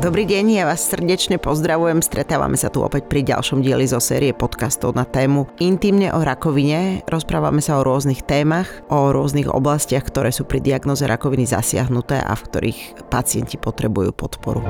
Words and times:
Dobrý 0.00 0.24
deň, 0.24 0.56
ja 0.56 0.64
vás 0.64 0.88
srdečne 0.88 1.36
pozdravujem. 1.36 2.00
Stretávame 2.00 2.56
sa 2.56 2.72
tu 2.72 2.80
opäť 2.80 3.04
pri 3.04 3.20
ďalšom 3.20 3.60
dieli 3.60 3.84
zo 3.84 4.00
série 4.00 4.32
podcastov 4.32 4.96
na 4.96 5.04
tému 5.04 5.44
Intimne 5.60 6.08
o 6.16 6.24
rakovine. 6.24 7.04
Rozprávame 7.04 7.60
sa 7.60 7.76
o 7.76 7.84
rôznych 7.84 8.24
témach, 8.24 8.80
o 8.88 9.12
rôznych 9.12 9.52
oblastiach, 9.52 10.08
ktoré 10.08 10.32
sú 10.32 10.48
pri 10.48 10.64
diagnoze 10.64 11.04
rakoviny 11.04 11.44
zasiahnuté 11.44 12.16
a 12.16 12.32
v 12.32 12.42
ktorých 12.48 12.80
pacienti 13.12 13.60
potrebujú 13.60 14.16
podporu. 14.16 14.64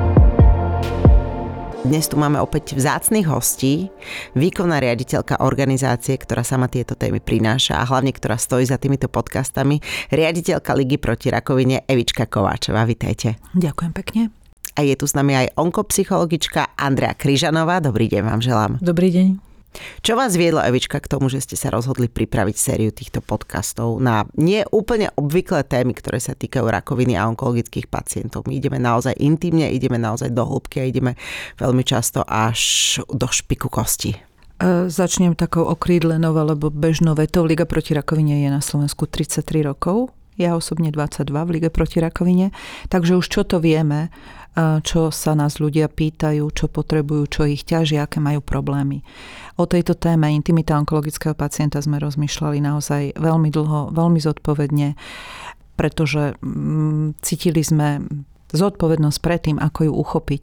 Dnes 1.86 2.10
tu 2.10 2.18
máme 2.18 2.42
opäť 2.42 2.74
vzácných 2.74 3.30
hostí, 3.30 3.86
výkonná 4.34 4.82
riaditeľka 4.82 5.46
organizácie, 5.46 6.18
ktorá 6.18 6.42
sama 6.42 6.66
tieto 6.66 6.98
témy 6.98 7.22
prináša 7.22 7.78
a 7.78 7.86
hlavne 7.86 8.10
ktorá 8.10 8.34
stojí 8.34 8.66
za 8.66 8.82
týmito 8.82 9.06
podcastami, 9.06 9.78
riaditeľka 10.10 10.74
Ligy 10.74 10.98
proti 10.98 11.30
rakovine 11.30 11.86
Evička 11.86 12.26
Kováčová. 12.26 12.82
Vítajte. 12.82 13.38
Ďakujem 13.54 13.94
pekne 13.94 14.39
a 14.76 14.80
je 14.82 14.94
tu 14.94 15.06
s 15.06 15.16
nami 15.16 15.34
aj 15.34 15.56
onkopsychologička 15.58 16.76
Andrea 16.78 17.14
Kryžanová. 17.16 17.82
Dobrý 17.82 18.06
deň 18.06 18.22
vám 18.22 18.40
želám. 18.42 18.72
Dobrý 18.78 19.10
deň. 19.10 19.50
Čo 20.02 20.18
vás 20.18 20.34
viedlo, 20.34 20.58
Evička, 20.58 20.98
k 20.98 21.06
tomu, 21.06 21.30
že 21.30 21.38
ste 21.38 21.54
sa 21.54 21.70
rozhodli 21.70 22.10
pripraviť 22.10 22.56
sériu 22.58 22.90
týchto 22.90 23.22
podcastov 23.22 24.02
na 24.02 24.26
nie 24.34 24.66
úplne 24.74 25.14
obvyklé 25.14 25.62
témy, 25.62 25.94
ktoré 25.94 26.18
sa 26.18 26.34
týkajú 26.34 26.66
rakoviny 26.66 27.14
a 27.14 27.30
onkologických 27.30 27.86
pacientov? 27.86 28.50
My 28.50 28.58
ideme 28.58 28.82
naozaj 28.82 29.14
intimne, 29.22 29.70
ideme 29.70 29.94
naozaj 29.94 30.34
do 30.34 30.42
hĺbky 30.42 30.82
a 30.82 30.88
ideme 30.90 31.14
veľmi 31.62 31.86
často 31.86 32.26
až 32.26 32.98
do 33.06 33.30
špiku 33.30 33.70
kosti. 33.70 34.18
E, 34.18 34.90
začnem 34.90 35.38
takou 35.38 35.62
okrídlenou 35.62 36.34
alebo 36.34 36.74
bežnou 36.74 37.14
vetou. 37.14 37.46
Liga 37.46 37.62
proti 37.62 37.94
rakovine 37.94 38.42
je 38.42 38.50
na 38.50 38.58
Slovensku 38.58 39.06
33 39.06 39.70
rokov 39.70 40.10
ja 40.40 40.56
osobne 40.56 40.88
22 40.88 41.28
v 41.28 41.50
Lige 41.52 41.68
proti 41.68 42.00
rakovine, 42.00 42.48
takže 42.88 43.20
už 43.20 43.26
čo 43.28 43.44
to 43.44 43.60
vieme 43.60 44.08
čo 44.58 45.14
sa 45.14 45.32
nás 45.38 45.62
ľudia 45.62 45.86
pýtajú, 45.86 46.42
čo 46.50 46.66
potrebujú, 46.66 47.22
čo 47.30 47.42
ich 47.46 47.62
ťaží, 47.62 47.96
aké 47.96 48.18
majú 48.18 48.42
problémy. 48.42 49.06
O 49.56 49.64
tejto 49.64 49.94
téme 49.94 50.28
intimita 50.34 50.74
onkologického 50.76 51.38
pacienta 51.38 51.78
sme 51.78 52.02
rozmýšľali 52.02 52.58
naozaj 52.58 53.02
veľmi 53.14 53.48
dlho, 53.54 53.94
veľmi 53.94 54.18
zodpovedne, 54.18 54.98
pretože 55.78 56.34
mm, 56.42 57.22
cítili 57.22 57.62
sme 57.62 58.04
zodpovednosť 58.50 59.18
predtým, 59.22 59.56
ako 59.62 59.80
ju 59.86 59.92
uchopiť, 59.94 60.42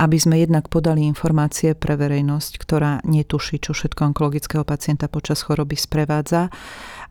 aby 0.00 0.16
sme 0.16 0.40
jednak 0.40 0.72
podali 0.72 1.04
informácie 1.04 1.76
pre 1.76 2.00
verejnosť, 2.00 2.52
ktorá 2.56 2.92
netuší, 3.04 3.60
čo 3.60 3.76
všetko 3.76 4.12
onkologického 4.12 4.64
pacienta 4.64 5.06
počas 5.12 5.44
choroby 5.44 5.76
sprevádza 5.76 6.48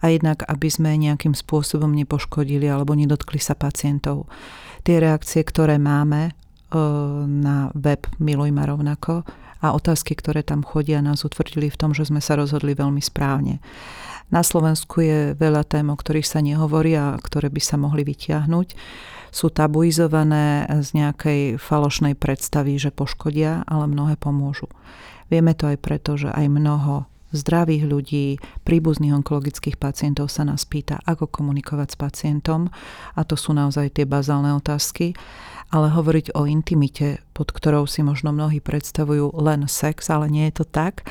a 0.02 0.10
jednak, 0.10 0.42
aby 0.50 0.68
sme 0.68 0.98
nejakým 0.98 1.38
spôsobom 1.38 1.94
nepoškodili 1.94 2.66
alebo 2.66 2.98
nedotkli 2.98 3.38
sa 3.38 3.54
pacientov 3.54 4.26
tie 4.82 4.98
reakcie, 4.98 5.46
ktoré 5.46 5.78
máme 5.78 6.30
e, 6.30 6.32
na 7.26 7.70
web 7.78 8.10
Miluj 8.18 8.50
ma 8.50 8.66
rovnako 8.66 9.24
a 9.62 9.78
otázky, 9.78 10.18
ktoré 10.18 10.42
tam 10.42 10.66
chodia, 10.66 11.06
nás 11.06 11.22
utvrdili 11.22 11.70
v 11.70 11.78
tom, 11.78 11.94
že 11.94 12.10
sme 12.10 12.18
sa 12.18 12.34
rozhodli 12.34 12.74
veľmi 12.74 12.98
správne. 12.98 13.62
Na 14.34 14.42
Slovensku 14.42 15.06
je 15.06 15.20
veľa 15.38 15.68
tém, 15.70 15.86
o 15.92 15.96
ktorých 15.96 16.26
sa 16.26 16.42
nehovorí 16.42 16.98
a 16.98 17.20
ktoré 17.20 17.54
by 17.54 17.62
sa 17.62 17.78
mohli 17.78 18.02
vytiahnuť. 18.02 18.74
Sú 19.32 19.54
tabuizované 19.54 20.66
z 20.82 20.98
nejakej 20.98 21.62
falošnej 21.62 22.18
predstavy, 22.18 22.80
že 22.80 22.96
poškodia, 22.96 23.68
ale 23.70 23.86
mnohé 23.92 24.18
pomôžu. 24.18 24.72
Vieme 25.30 25.56
to 25.56 25.70
aj 25.70 25.78
preto, 25.80 26.20
že 26.20 26.32
aj 26.32 26.48
mnoho 26.48 27.11
zdravých 27.32 27.84
ľudí, 27.88 28.28
príbuzných 28.64 29.16
onkologických 29.24 29.80
pacientov 29.80 30.32
sa 30.32 30.44
nás 30.48 30.64
pýta, 30.68 31.00
ako 31.04 31.28
komunikovať 31.28 31.96
s 31.96 31.98
pacientom 31.98 32.68
a 33.16 33.22
to 33.24 33.36
sú 33.40 33.56
naozaj 33.56 33.96
tie 33.96 34.06
bazálne 34.06 34.52
otázky. 34.56 35.16
Ale 35.72 35.88
hovoriť 35.88 36.36
o 36.36 36.44
intimite, 36.44 37.24
pod 37.32 37.56
ktorou 37.56 37.88
si 37.88 38.04
možno 38.04 38.36
mnohí 38.36 38.60
predstavujú 38.60 39.40
len 39.40 39.72
sex, 39.72 40.12
ale 40.12 40.28
nie 40.28 40.52
je 40.52 40.60
to 40.60 40.66
tak. 40.68 41.08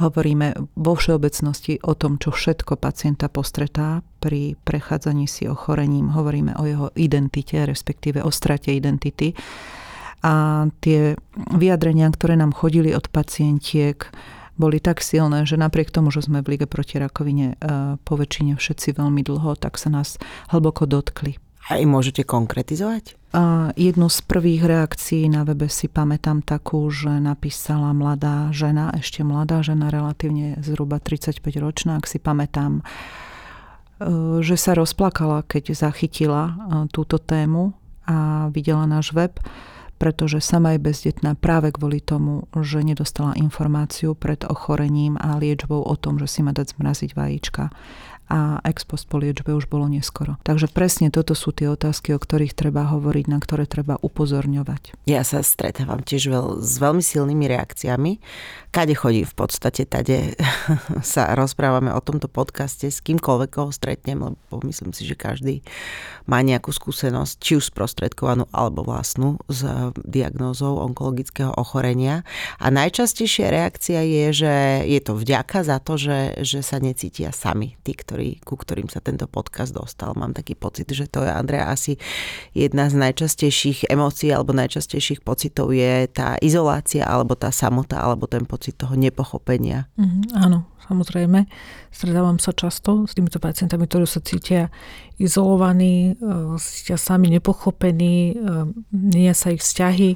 Hovoríme 0.00 0.56
vo 0.80 0.96
všeobecnosti 0.96 1.84
o 1.84 1.92
tom, 1.92 2.16
čo 2.16 2.32
všetko 2.32 2.80
pacienta 2.80 3.28
postretá 3.28 4.00
pri 4.24 4.56
prechádzaní 4.64 5.28
si 5.28 5.44
ochorením. 5.44 6.16
Hovoríme 6.16 6.56
o 6.56 6.64
jeho 6.64 6.88
identite, 6.96 7.60
respektíve 7.68 8.24
o 8.24 8.32
strate 8.32 8.72
identity. 8.72 9.36
A 10.24 10.64
tie 10.80 11.20
vyjadrenia, 11.52 12.08
ktoré 12.08 12.40
nám 12.40 12.56
chodili 12.56 12.96
od 12.96 13.04
pacientiek, 13.12 14.08
boli 14.60 14.76
tak 14.76 15.00
silné, 15.00 15.48
že 15.48 15.56
napriek 15.56 15.88
tomu, 15.88 16.12
že 16.12 16.20
sme 16.20 16.44
v 16.44 16.54
Lige 16.54 16.68
proti 16.68 17.00
rakovine 17.00 17.56
e, 17.56 17.96
po 18.04 18.20
väčšine 18.20 18.60
všetci 18.60 19.00
veľmi 19.00 19.24
dlho, 19.24 19.56
tak 19.56 19.80
sa 19.80 19.88
nás 19.88 20.20
hlboko 20.52 20.84
dotkli. 20.84 21.40
A 21.72 21.80
im 21.80 21.96
môžete 21.96 22.28
konkretizovať? 22.28 23.16
A 23.30 23.70
jednu 23.78 24.10
z 24.10 24.26
prvých 24.26 24.66
reakcií 24.66 25.30
na 25.30 25.46
webe 25.46 25.70
si 25.70 25.86
pamätám 25.86 26.42
takú, 26.42 26.90
že 26.90 27.22
napísala 27.22 27.94
mladá 27.94 28.50
žena, 28.50 28.90
ešte 28.92 29.22
mladá 29.22 29.62
žena, 29.62 29.86
relatívne 29.88 30.58
zhruba 30.60 30.98
35 30.98 31.40
ročná, 31.62 31.96
ak 31.96 32.10
si 32.10 32.20
pamätám, 32.20 32.80
e, 32.80 32.82
že 34.44 34.60
sa 34.60 34.76
rozplakala, 34.76 35.46
keď 35.48 35.72
zachytila 35.72 36.42
e, 36.44 36.52
túto 36.92 37.16
tému 37.16 37.72
a 38.04 38.50
videla 38.52 38.84
náš 38.84 39.14
web 39.16 39.32
pretože 40.00 40.40
sama 40.40 40.72
je 40.72 40.80
bezdetná 40.80 41.36
práve 41.36 41.76
kvôli 41.76 42.00
tomu, 42.00 42.48
že 42.56 42.80
nedostala 42.80 43.36
informáciu 43.36 44.16
pred 44.16 44.40
ochorením 44.48 45.20
a 45.20 45.36
liečbou 45.36 45.84
o 45.84 45.94
tom, 46.00 46.16
že 46.16 46.24
si 46.24 46.40
má 46.40 46.56
dať 46.56 46.80
zmraziť 46.80 47.12
vajíčka 47.12 47.68
a 48.30 48.62
ex 48.62 48.86
post 48.86 49.10
po 49.10 49.18
liečbe 49.18 49.50
už 49.50 49.66
bolo 49.66 49.90
neskoro. 49.90 50.38
Takže 50.46 50.70
presne 50.70 51.10
toto 51.10 51.34
sú 51.34 51.50
tie 51.50 51.66
otázky, 51.66 52.14
o 52.14 52.22
ktorých 52.22 52.54
treba 52.54 52.86
hovoriť, 52.86 53.26
na 53.26 53.42
ktoré 53.42 53.66
treba 53.66 53.98
upozorňovať. 53.98 54.94
Ja 55.10 55.26
sa 55.26 55.42
stretávam 55.42 56.00
tiež 56.06 56.30
veľ, 56.30 56.46
s 56.62 56.78
veľmi 56.78 57.02
silnými 57.02 57.50
reakciami. 57.50 58.22
Kade 58.70 58.94
chodí 58.94 59.26
v 59.26 59.34
podstate, 59.34 59.82
tade 59.82 60.38
sa 61.02 61.34
rozprávame 61.34 61.90
o 61.90 61.98
tomto 61.98 62.30
podcaste 62.30 62.86
s 62.86 63.02
kýmkoľvek, 63.02 63.50
koho 63.50 63.74
stretnem, 63.74 64.22
lebo 64.22 64.56
myslím 64.62 64.94
si, 64.94 65.02
že 65.02 65.18
každý 65.18 65.66
má 66.30 66.38
nejakú 66.46 66.70
skúsenosť, 66.70 67.34
či 67.42 67.58
už 67.58 67.74
sprostredkovanú 67.74 68.46
alebo 68.54 68.86
vlastnú 68.86 69.42
s 69.50 69.66
diagnózou 70.06 70.78
onkologického 70.86 71.50
ochorenia. 71.58 72.22
A 72.62 72.70
najčastejšia 72.70 73.50
reakcia 73.50 74.00
je, 74.06 74.26
že 74.46 74.54
je 74.86 75.00
to 75.02 75.18
vďaka 75.18 75.66
za 75.66 75.82
to, 75.82 75.98
že, 75.98 76.46
že 76.46 76.60
sa 76.62 76.78
necítia 76.78 77.34
sami, 77.34 77.74
tí, 77.82 77.96
ktorí 77.96 78.19
ktorý, 78.20 78.36
ku 78.44 78.54
ktorým 78.60 78.88
sa 78.92 79.00
tento 79.00 79.24
podcast 79.24 79.72
dostal. 79.72 80.12
Mám 80.12 80.36
taký 80.36 80.52
pocit, 80.52 80.92
že 80.92 81.08
to 81.08 81.24
je, 81.24 81.32
Andrea, 81.32 81.72
asi 81.72 81.96
jedna 82.52 82.92
z 82.92 83.00
najčastejších 83.00 83.88
emócií 83.88 84.28
alebo 84.28 84.52
najčastejších 84.52 85.24
pocitov 85.24 85.72
je 85.72 86.04
tá 86.12 86.36
izolácia 86.44 87.08
alebo 87.08 87.32
tá 87.32 87.48
samota 87.48 87.96
alebo 87.96 88.28
ten 88.28 88.44
pocit 88.44 88.76
toho 88.76 88.92
nepochopenia. 88.92 89.88
Mm, 89.96 90.36
áno, 90.36 90.68
samozrejme. 90.84 91.48
Stredávam 91.88 92.36
sa 92.36 92.52
často 92.52 93.08
s 93.08 93.16
týmito 93.16 93.40
pacientami, 93.40 93.88
ktorí 93.88 94.04
sa 94.04 94.20
cítia 94.20 94.68
izolovaní, 95.16 96.12
e, 96.12 96.60
cítia 96.60 97.00
sami 97.00 97.32
nepochopení, 97.32 98.16
e, 98.30 98.34
nie 98.92 99.32
sa 99.32 99.56
ich 99.56 99.64
vzťahy 99.64 100.10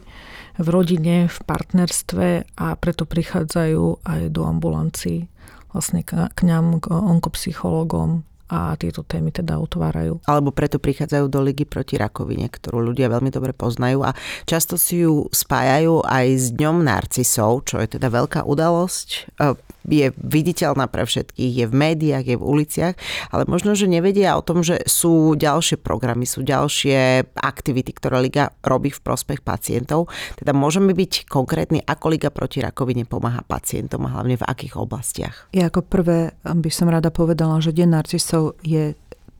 v 0.60 0.66
rodine, 0.68 1.24
v 1.24 1.38
partnerstve 1.48 2.52
a 2.60 2.66
preto 2.76 3.08
prichádzajú 3.08 4.04
aj 4.04 4.20
do 4.28 4.44
ambulancií 4.44 5.32
vlastne 5.74 6.06
k, 6.06 6.30
k 6.30 6.40
nám, 6.46 6.78
k 6.78 6.94
onkopsychologom 6.94 8.22
a 8.48 8.76
tieto 8.76 9.02
témy 9.02 9.32
teda 9.32 9.56
utvárajú. 9.58 10.20
Alebo 10.28 10.52
preto 10.52 10.78
prichádzajú 10.78 11.26
do 11.32 11.40
ligy 11.42 11.64
proti 11.64 11.96
rakovine, 11.96 12.46
ktorú 12.46 12.92
ľudia 12.92 13.10
veľmi 13.10 13.32
dobre 13.32 13.56
poznajú 13.56 14.04
a 14.04 14.14
často 14.44 14.76
si 14.76 15.02
ju 15.02 15.26
spájajú 15.32 16.04
aj 16.04 16.26
s 16.38 16.46
Dňom 16.54 16.84
narcisov, 16.84 17.66
čo 17.66 17.80
je 17.82 17.98
teda 17.98 18.12
veľká 18.12 18.46
udalosť 18.46 19.08
e, 19.40 19.56
je 19.84 20.12
viditeľná 20.16 20.88
pre 20.88 21.04
všetkých, 21.04 21.52
je 21.60 21.66
v 21.68 21.74
médiách, 21.74 22.24
je 22.24 22.36
v 22.40 22.44
uliciach, 22.44 22.94
ale 23.30 23.44
možno, 23.44 23.76
že 23.76 23.88
nevedia 23.88 24.34
o 24.34 24.42
tom, 24.44 24.64
že 24.64 24.80
sú 24.88 25.36
ďalšie 25.36 25.80
programy, 25.80 26.24
sú 26.24 26.40
ďalšie 26.44 27.32
aktivity, 27.36 27.92
ktoré 27.92 28.24
Liga 28.24 28.52
robí 28.64 28.88
v 28.88 29.00
prospech 29.00 29.44
pacientov. 29.44 30.08
Teda 30.40 30.56
môžeme 30.56 30.96
byť 30.96 31.28
konkrétni, 31.28 31.84
ako 31.84 32.16
Liga 32.16 32.32
proti 32.32 32.64
rakovine 32.64 33.04
pomáha 33.04 33.44
pacientom 33.44 34.08
a 34.08 34.12
hlavne 34.18 34.40
v 34.40 34.46
akých 34.46 34.74
oblastiach. 34.80 35.36
Ja 35.52 35.68
ako 35.68 35.84
prvé 35.84 36.32
by 36.44 36.70
som 36.72 36.88
rada 36.88 37.12
povedala, 37.12 37.60
že 37.60 37.76
Deň 37.76 37.88
narcisov 38.00 38.56
je 38.64 38.96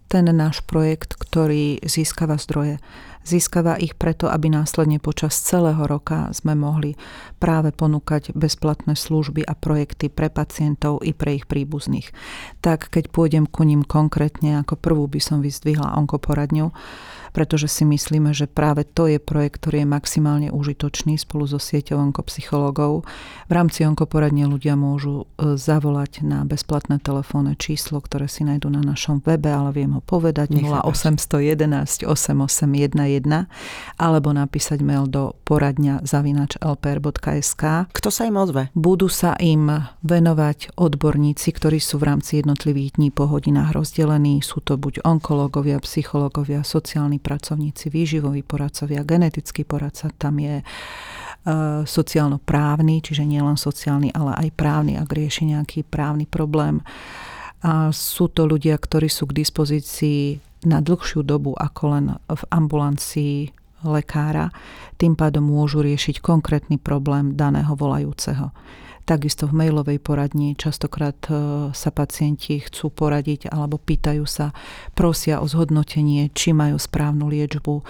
ten 0.08 0.30
náš 0.30 0.62
projekt, 0.62 1.18
ktorý 1.18 1.82
získava 1.82 2.38
zdroje. 2.38 2.78
Získava 3.24 3.80
ich 3.80 3.96
preto, 3.96 4.28
aby 4.28 4.52
následne 4.52 5.00
počas 5.00 5.40
celého 5.40 5.80
roka 5.88 6.28
sme 6.36 6.52
mohli 6.52 6.92
práve 7.40 7.72
ponúkať 7.72 8.36
bezplatné 8.36 8.92
služby 8.94 9.40
a 9.48 9.56
projekty 9.56 10.12
pre 10.12 10.28
pacientov 10.28 11.00
i 11.00 11.16
pre 11.16 11.40
ich 11.40 11.48
príbuzných. 11.48 12.12
Tak 12.60 12.92
keď 12.92 13.08
pôjdem 13.08 13.48
ku 13.48 13.64
ním 13.64 13.80
konkrétne, 13.80 14.60
ako 14.60 14.76
prvú 14.76 15.08
by 15.08 15.20
som 15.24 15.40
vyzdvihla 15.40 15.96
onkoporadňu, 15.96 16.68
pretože 17.34 17.66
si 17.66 17.82
myslíme, 17.82 18.30
že 18.30 18.46
práve 18.46 18.86
to 18.86 19.10
je 19.10 19.18
projekt, 19.18 19.58
ktorý 19.58 19.82
je 19.82 19.88
maximálne 19.90 20.48
užitočný 20.54 21.18
spolu 21.18 21.50
so 21.50 21.58
sieťou 21.58 21.98
onkopsychologov. 21.98 23.02
V 23.50 23.52
rámci 23.52 23.82
onkoporadne 23.82 24.46
ľudia 24.46 24.78
môžu 24.78 25.26
e, 25.34 25.58
zavolať 25.58 26.22
na 26.22 26.46
bezplatné 26.46 27.02
telefónne 27.02 27.58
číslo, 27.58 27.98
ktoré 27.98 28.30
si 28.30 28.46
nájdú 28.46 28.70
na 28.70 28.86
našom 28.86 29.18
webe, 29.26 29.50
ale 29.50 29.74
viem 29.74 29.98
ho 29.98 30.02
povedať. 30.06 30.54
0811 30.54 32.06
8811 33.20 34.00
alebo 34.00 34.34
napísať 34.34 34.78
mail 34.82 35.06
do 35.06 35.36
poradňa 35.46 36.02
zavinač 36.02 36.58
lpr.sk. 36.58 37.92
Kto 37.92 38.08
sa 38.10 38.22
im 38.26 38.36
ozve? 38.40 38.72
Budú 38.74 39.06
sa 39.06 39.38
im 39.38 39.70
venovať 40.02 40.74
odborníci, 40.74 41.48
ktorí 41.54 41.78
sú 41.78 42.02
v 42.02 42.10
rámci 42.10 42.42
jednotlivých 42.42 42.98
dní 42.98 43.08
po 43.14 43.30
hodinách 43.30 43.76
rozdelení. 43.76 44.42
Sú 44.42 44.58
to 44.64 44.74
buď 44.74 45.04
onkológovia, 45.06 45.78
psychológovia, 45.84 46.66
sociálni 46.66 47.22
pracovníci, 47.22 47.92
výživoví 47.92 48.42
poradcovia, 48.42 49.06
genetický 49.06 49.62
poradca, 49.62 50.10
tam 50.16 50.40
je 50.42 50.66
E, 51.44 51.84
sociálno-právny, 51.84 53.04
čiže 53.04 53.28
nielen 53.28 53.60
sociálny, 53.60 54.16
ale 54.16 54.32
aj 54.32 54.48
právny, 54.56 54.96
ak 54.96 55.12
rieši 55.12 55.52
nejaký 55.52 55.84
právny 55.84 56.24
problém. 56.24 56.80
A 57.60 57.92
sú 57.92 58.32
to 58.32 58.48
ľudia, 58.48 58.80
ktorí 58.80 59.12
sú 59.12 59.28
k 59.28 59.44
dispozícii 59.44 60.40
na 60.64 60.84
dlhšiu 60.84 61.22
dobu 61.24 61.52
ako 61.56 61.82
len 61.92 62.06
v 62.28 62.42
ambulancii 62.50 63.36
lekára, 63.84 64.48
tým 64.96 65.12
pádom 65.12 65.44
môžu 65.44 65.84
riešiť 65.84 66.24
konkrétny 66.24 66.80
problém 66.80 67.36
daného 67.36 67.76
volajúceho. 67.76 68.50
Takisto 69.04 69.44
v 69.44 69.60
mailovej 69.60 70.00
poradni 70.00 70.56
častokrát 70.56 71.20
e, 71.28 71.36
sa 71.76 71.90
pacienti 71.92 72.56
chcú 72.64 72.88
poradiť 72.88 73.52
alebo 73.52 73.76
pýtajú 73.76 74.24
sa, 74.24 74.56
prosia 74.96 75.44
o 75.44 75.46
zhodnotenie, 75.46 76.32
či 76.32 76.56
majú 76.56 76.80
správnu 76.80 77.28
liečbu, 77.28 77.84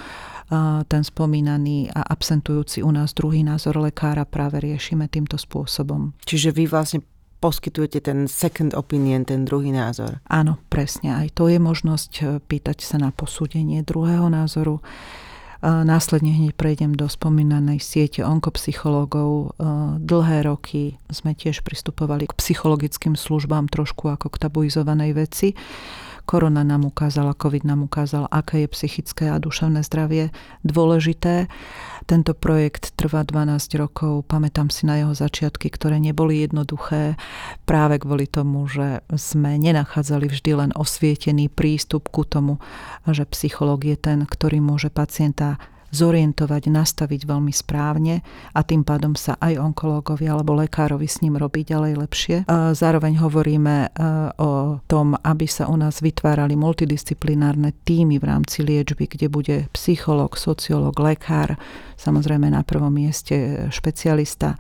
ten 0.89 1.03
spomínaný 1.03 1.89
a 1.91 2.05
absentujúci 2.05 2.85
u 2.85 2.93
nás 2.93 3.17
druhý 3.17 3.41
názor 3.41 3.81
lekára 3.81 4.29
práve 4.29 4.61
riešime 4.61 5.09
týmto 5.09 5.41
spôsobom. 5.41 6.13
Čiže 6.29 6.53
vy 6.53 6.65
vlastne 6.69 7.01
poskytujete 7.45 8.01
ten 8.01 8.25
second 8.25 8.73
opinion, 8.73 9.29
ten 9.29 9.45
druhý 9.45 9.69
názor. 9.69 10.25
Áno, 10.33 10.57
presne. 10.73 11.13
Aj 11.13 11.29
to 11.29 11.53
je 11.53 11.61
možnosť 11.61 12.13
e, 12.17 12.25
pýtať 12.41 12.81
sa 12.81 12.97
na 12.97 13.13
posúdenie 13.13 13.85
druhého 13.85 14.33
názoru. 14.33 14.81
Následne 15.65 16.29
hneď 16.29 16.53
prejdem 16.61 16.93
do 16.93 17.09
spomínanej 17.09 17.81
siete 17.81 18.21
onkopsychológov. 18.21 19.29
E, 19.33 19.47
dlhé 20.01 20.49
roky 20.49 20.97
sme 21.13 21.37
tiež 21.37 21.61
pristupovali 21.61 22.29
k 22.29 22.37
psychologickým 22.37 23.17
službám 23.17 23.69
trošku 23.69 24.09
ako 24.09 24.33
k 24.33 24.41
tabuizovanej 24.45 25.13
veci 25.13 25.53
Korona 26.25 26.65
nám 26.65 26.89
ukázala, 26.89 27.37
COVID 27.37 27.69
nám 27.69 27.85
ukázal, 27.85 28.25
aké 28.33 28.65
je 28.65 28.69
psychické 28.73 29.29
a 29.29 29.37
duševné 29.37 29.85
zdravie 29.85 30.33
dôležité. 30.65 31.53
Tento 32.09 32.33
projekt 32.33 32.97
trvá 32.97 33.25
12 33.25 33.61
rokov, 33.77 34.25
pamätám 34.25 34.73
si 34.73 34.89
na 34.89 35.01
jeho 35.01 35.13
začiatky, 35.13 35.69
ktoré 35.69 36.01
neboli 36.01 36.41
jednoduché 36.41 37.21
práve 37.69 38.01
kvôli 38.01 38.25
tomu, 38.25 38.65
že 38.69 39.05
sme 39.13 39.61
nenachádzali 39.61 40.33
vždy 40.33 40.51
len 40.65 40.71
osvietený 40.73 41.53
prístup 41.53 42.09
ku 42.09 42.25
tomu, 42.25 42.57
že 43.05 43.29
psychológ 43.29 43.85
je 43.85 43.97
ten, 44.01 44.19
ktorý 44.25 44.65
môže 44.65 44.89
pacienta 44.89 45.61
zorientovať, 45.95 46.69
nastaviť 46.69 47.25
veľmi 47.25 47.55
správne 47.55 48.21
a 48.53 48.61
tým 48.67 48.83
pádom 48.83 49.15
sa 49.15 49.39
aj 49.39 49.63
onkológovia 49.63 50.35
alebo 50.35 50.59
lekárovi 50.59 51.07
s 51.07 51.23
ním 51.23 51.39
robí 51.39 51.63
ďalej 51.63 51.93
lepšie. 51.95 52.37
Zároveň 52.75 53.23
hovoríme 53.23 53.77
e, 53.87 53.89
o 54.43 54.83
tom, 54.91 55.15
aby 55.15 55.47
sa 55.47 55.71
u 55.71 55.79
nás 55.79 56.03
vytvárali 56.03 56.59
multidisciplinárne 56.59 57.73
týmy 57.87 58.19
v 58.19 58.25
rámci 58.27 58.67
liečby, 58.67 59.07
kde 59.07 59.27
bude 59.31 59.57
psychológ, 59.71 60.35
sociológ, 60.35 60.99
lekár, 60.99 61.55
samozrejme 61.95 62.51
na 62.51 62.67
prvom 62.67 62.91
mieste 62.91 63.71
špecialista 63.71 64.59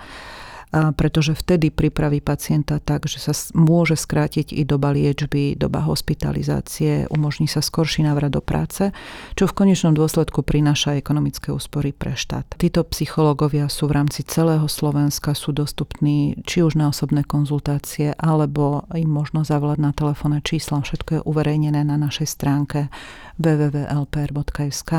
pretože 0.98 1.38
vtedy 1.38 1.70
pripraví 1.70 2.18
pacienta 2.18 2.82
tak, 2.82 3.06
že 3.06 3.22
sa 3.22 3.32
môže 3.54 3.94
skrátiť 3.94 4.50
i 4.50 4.66
doba 4.66 4.90
liečby, 4.90 5.54
doba 5.54 5.84
hospitalizácie, 5.86 7.06
umožní 7.14 7.46
sa 7.46 7.62
skorší 7.62 8.02
návrat 8.02 8.34
do 8.34 8.42
práce, 8.42 8.90
čo 9.38 9.46
v 9.46 9.54
konečnom 9.54 9.94
dôsledku 9.94 10.42
prináša 10.42 10.98
ekonomické 10.98 11.54
úspory 11.54 11.94
pre 11.94 12.18
štát. 12.18 12.58
Títo 12.58 12.82
psychológovia 12.90 13.70
sú 13.70 13.86
v 13.86 14.02
rámci 14.02 14.26
celého 14.26 14.66
Slovenska, 14.66 15.38
sú 15.38 15.54
dostupní 15.54 16.34
či 16.42 16.66
už 16.66 16.74
na 16.74 16.90
osobné 16.90 17.22
konzultácie, 17.22 18.16
alebo 18.18 18.82
im 18.90 19.10
možno 19.10 19.46
zavolať 19.46 19.78
na 19.78 19.92
telefónne 19.94 20.42
čísla. 20.42 20.82
Všetko 20.82 21.10
je 21.14 21.20
uverejnené 21.22 21.86
na 21.86 21.94
našej 21.94 22.26
stránke 22.26 22.90
www.lpr.sk. 23.38 24.92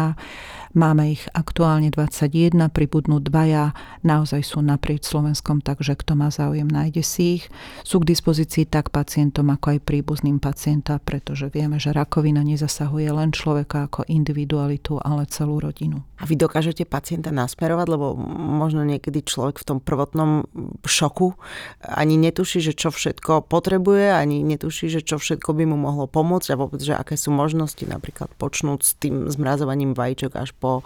Máme 0.76 1.16
ich 1.16 1.24
aktuálne 1.32 1.88
21, 1.88 2.52
pribudnú 2.68 3.24
dvaja, 3.24 3.72
naozaj 4.04 4.44
sú 4.44 4.60
naprieč 4.60 5.08
Slovenskom, 5.08 5.64
takže 5.64 5.96
kto 5.96 6.20
má 6.20 6.28
záujem, 6.28 6.68
nájde 6.68 7.00
si 7.00 7.40
ich. 7.40 7.48
Sú 7.88 8.04
k 8.04 8.12
dispozícii 8.12 8.68
tak 8.68 8.92
pacientom, 8.92 9.56
ako 9.56 9.72
aj 9.72 9.88
príbuzným 9.88 10.44
pacienta, 10.44 11.00
pretože 11.00 11.48
vieme, 11.48 11.80
že 11.80 11.96
rakovina 11.96 12.44
nezasahuje 12.44 13.08
len 13.08 13.32
človeka 13.32 13.88
ako 13.88 14.04
individualitu, 14.12 15.00
ale 15.00 15.24
celú 15.32 15.64
rodinu. 15.64 16.04
A 16.20 16.28
vy 16.28 16.36
dokážete 16.36 16.84
pacienta 16.84 17.32
nasmerovať, 17.32 17.88
lebo 17.96 18.20
možno 18.36 18.84
niekedy 18.84 19.24
človek 19.24 19.64
v 19.64 19.68
tom 19.72 19.80
prvotnom 19.80 20.44
šoku 20.84 21.40
ani 21.88 22.20
netuší, 22.20 22.60
že 22.60 22.76
čo 22.76 22.92
všetko 22.92 23.48
potrebuje, 23.48 24.12
ani 24.12 24.44
netuší, 24.44 24.92
že 24.92 25.00
čo 25.00 25.24
všetko 25.24 25.56
by 25.56 25.64
mu 25.72 25.80
mohlo 25.80 26.04
pomôcť 26.04 26.52
a 26.52 26.60
vôbec, 26.60 26.84
že 26.84 27.00
aké 27.00 27.16
sú 27.16 27.32
možnosti 27.32 27.84
napríklad 27.88 28.28
počnúť 28.36 28.80
s 28.84 28.92
tým 29.00 29.32
zmrazovaním 29.32 29.96
vajíčok 29.96 30.36
až 30.36 30.52
po 30.66 30.82
e, 30.82 30.84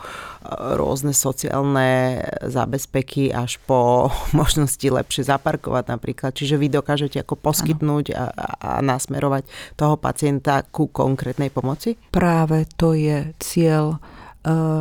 rôzne 0.75 1.15
sociálne 1.15 2.19
zabezpeky 2.43 3.31
až 3.31 3.63
po 3.63 4.11
možnosti 4.39 4.83
lepšie 4.83 5.31
zaparkovať 5.31 5.87
napríklad. 5.87 6.35
Čiže 6.35 6.59
vy 6.59 6.67
dokážete 6.67 7.23
ako 7.23 7.39
poskytnúť 7.39 8.11
a, 8.11 8.25
a 8.59 8.69
nasmerovať 8.83 9.47
toho 9.79 9.95
pacienta 9.95 10.67
ku 10.67 10.91
konkrétnej 10.91 11.47
pomoci? 11.47 11.95
Práve 12.11 12.67
to 12.75 12.91
je 12.91 13.31
cieľ 13.39 13.95
Eh, 13.99 14.18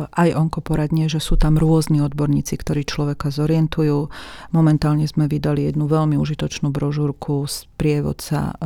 aj 0.09 0.29
onkoporadne, 0.39 1.11
že 1.11 1.19
sú 1.19 1.35
tam 1.35 1.59
rôzni 1.59 1.99
odborníci, 1.99 2.55
ktorí 2.55 2.87
človeka 2.87 3.27
zorientujú. 3.27 4.07
Momentálne 4.55 5.03
sme 5.03 5.27
vydali 5.27 5.67
jednu 5.67 5.91
veľmi 5.91 6.15
užitočnú 6.15 6.71
brožúrku 6.71 7.43
z 7.43 7.67
prievodca 7.75 8.55
eh, 8.55 8.65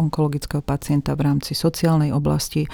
onkologického 0.00 0.64
pacienta 0.64 1.12
v 1.12 1.28
rámci 1.28 1.52
sociálnej 1.52 2.16
oblasti, 2.16 2.64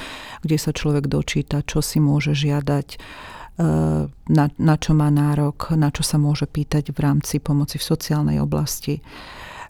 kde 0.47 0.57
sa 0.63 0.71
človek 0.71 1.11
dočíta, 1.11 1.67
čo 1.67 1.83
si 1.83 1.99
môže 1.99 2.39
žiadať, 2.39 2.89
eh, 2.95 4.07
na, 4.07 4.45
na 4.55 4.75
čo 4.79 4.95
má 4.95 5.11
nárok, 5.11 5.75
na 5.75 5.91
čo 5.91 6.07
sa 6.07 6.23
môže 6.23 6.47
pýtať 6.47 6.95
v 6.95 6.99
rámci 7.03 7.43
pomoci 7.43 7.83
v 7.83 7.89
sociálnej 7.89 8.39
oblasti. 8.39 9.03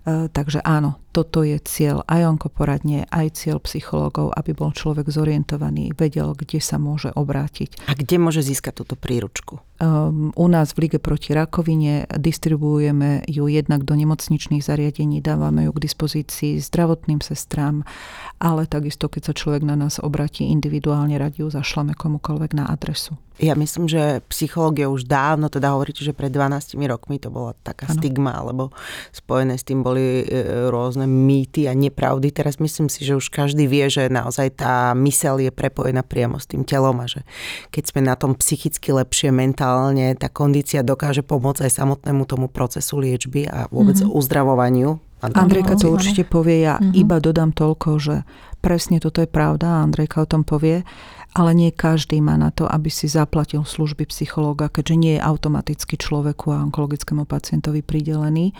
Takže 0.04 0.60
áno, 0.60 1.00
toto 1.14 1.46
je 1.46 1.62
cieľ 1.62 2.02
aj 2.10 2.26
onkoporadne, 2.34 3.06
aj 3.06 3.38
cieľ 3.38 3.62
psychológov, 3.62 4.34
aby 4.34 4.50
bol 4.50 4.74
človek 4.74 5.06
zorientovaný, 5.06 5.94
vedel, 5.94 6.34
kde 6.34 6.58
sa 6.58 6.82
môže 6.82 7.14
obrátiť. 7.14 7.86
A 7.86 7.94
kde 7.94 8.18
môže 8.18 8.42
získať 8.42 8.82
túto 8.82 8.98
príručku? 8.98 9.62
Um, 9.78 10.34
u 10.34 10.46
nás 10.50 10.74
v 10.74 10.86
Lige 10.86 10.98
proti 10.98 11.34
rakovine 11.34 12.10
distribuujeme 12.10 13.22
ju 13.30 13.46
jednak 13.46 13.86
do 13.86 13.94
nemocničných 13.94 14.62
zariadení, 14.62 15.22
dávame 15.22 15.66
ju 15.66 15.72
k 15.74 15.82
dispozícii 15.86 16.58
zdravotným 16.58 17.22
sestrám, 17.22 17.86
ale 18.42 18.66
takisto, 18.66 19.06
keď 19.06 19.30
sa 19.30 19.34
človek 19.34 19.62
na 19.62 19.78
nás 19.78 20.02
obratí 20.02 20.50
individuálne, 20.50 21.14
radi 21.14 21.46
ju 21.46 21.50
zašleme 21.50 21.94
komukoľvek 21.94 22.50
na 22.58 22.66
adresu. 22.70 23.14
Ja 23.42 23.58
myslím, 23.58 23.90
že 23.90 24.22
psychológia 24.30 24.86
už 24.86 25.10
dávno, 25.10 25.50
teda 25.50 25.74
hovoríte, 25.74 26.06
že 26.06 26.14
pred 26.14 26.30
12 26.30 26.78
rokmi 26.86 27.18
to 27.18 27.34
bola 27.34 27.50
taká 27.66 27.90
ano. 27.90 27.98
stigma, 27.98 28.30
alebo 28.30 28.70
spojené 29.10 29.58
s 29.58 29.66
tým 29.66 29.82
boli 29.82 30.22
e, 30.22 30.70
rôzne 30.70 31.03
rôzne 31.04 31.06
mýty 31.06 31.68
a 31.68 31.76
nepravdy. 31.76 32.32
Teraz 32.32 32.56
myslím 32.58 32.88
si, 32.88 33.04
že 33.04 33.16
už 33.16 33.28
každý 33.28 33.68
vie, 33.68 33.86
že 33.92 34.08
naozaj 34.08 34.56
tá 34.56 34.96
mysel 34.96 35.44
je 35.44 35.50
prepojená 35.52 36.02
priamo 36.02 36.40
s 36.40 36.48
tým 36.48 36.64
telom 36.64 36.96
a 37.00 37.06
že 37.06 37.22
keď 37.70 37.84
sme 37.92 38.00
na 38.08 38.16
tom 38.16 38.32
psychicky 38.34 38.92
lepšie 38.92 39.30
mentálne, 39.30 40.16
tá 40.16 40.32
kondícia 40.32 40.80
dokáže 40.80 41.20
pomôcť 41.20 41.68
aj 41.68 41.72
samotnému 41.76 42.24
tomu 42.24 42.46
procesu 42.48 42.96
liečby 42.98 43.44
a 43.46 43.68
vôbec 43.68 44.00
mm-hmm. 44.00 44.16
uzdravovaniu. 44.16 44.90
Andrejka 45.24 45.80
to 45.80 45.88
určite 45.88 46.28
povie, 46.28 46.68
ja 46.68 46.76
mm-hmm. 46.76 47.00
iba 47.00 47.16
dodám 47.16 47.56
toľko, 47.56 47.90
že 47.96 48.16
presne 48.60 49.00
toto 49.00 49.24
je 49.24 49.28
pravda, 49.28 49.80
Andrejka 49.80 50.20
o 50.20 50.28
tom 50.28 50.44
povie, 50.44 50.84
ale 51.34 51.50
nie 51.52 51.74
každý 51.74 52.22
má 52.22 52.38
na 52.38 52.54
to, 52.54 52.70
aby 52.70 52.86
si 52.88 53.10
zaplatil 53.10 53.66
služby 53.66 54.06
psychológa, 54.06 54.70
keďže 54.70 54.94
nie 54.94 55.12
je 55.18 55.26
automaticky 55.26 55.98
človeku 55.98 56.54
a 56.54 56.62
onkologickému 56.62 57.26
pacientovi 57.26 57.82
pridelený 57.82 58.54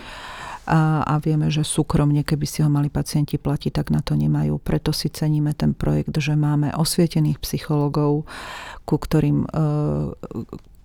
a, 0.67 1.05
a 1.05 1.15
vieme, 1.21 1.53
že 1.53 1.61
súkromne, 1.61 2.25
keby 2.25 2.47
si 2.49 2.65
ho 2.65 2.73
mali 2.73 2.89
pacienti 2.89 3.37
platiť, 3.37 3.73
tak 3.73 3.87
na 3.93 4.01
to 4.01 4.17
nemajú. 4.17 4.57
Preto 4.59 4.97
si 4.97 5.13
ceníme 5.13 5.53
ten 5.53 5.77
projekt, 5.77 6.17
že 6.17 6.35
máme 6.35 6.73
osvietených 6.73 7.37
psychologov, 7.45 8.25
ku 8.89 8.97
ktorým, 8.97 9.45
e, 9.45 9.49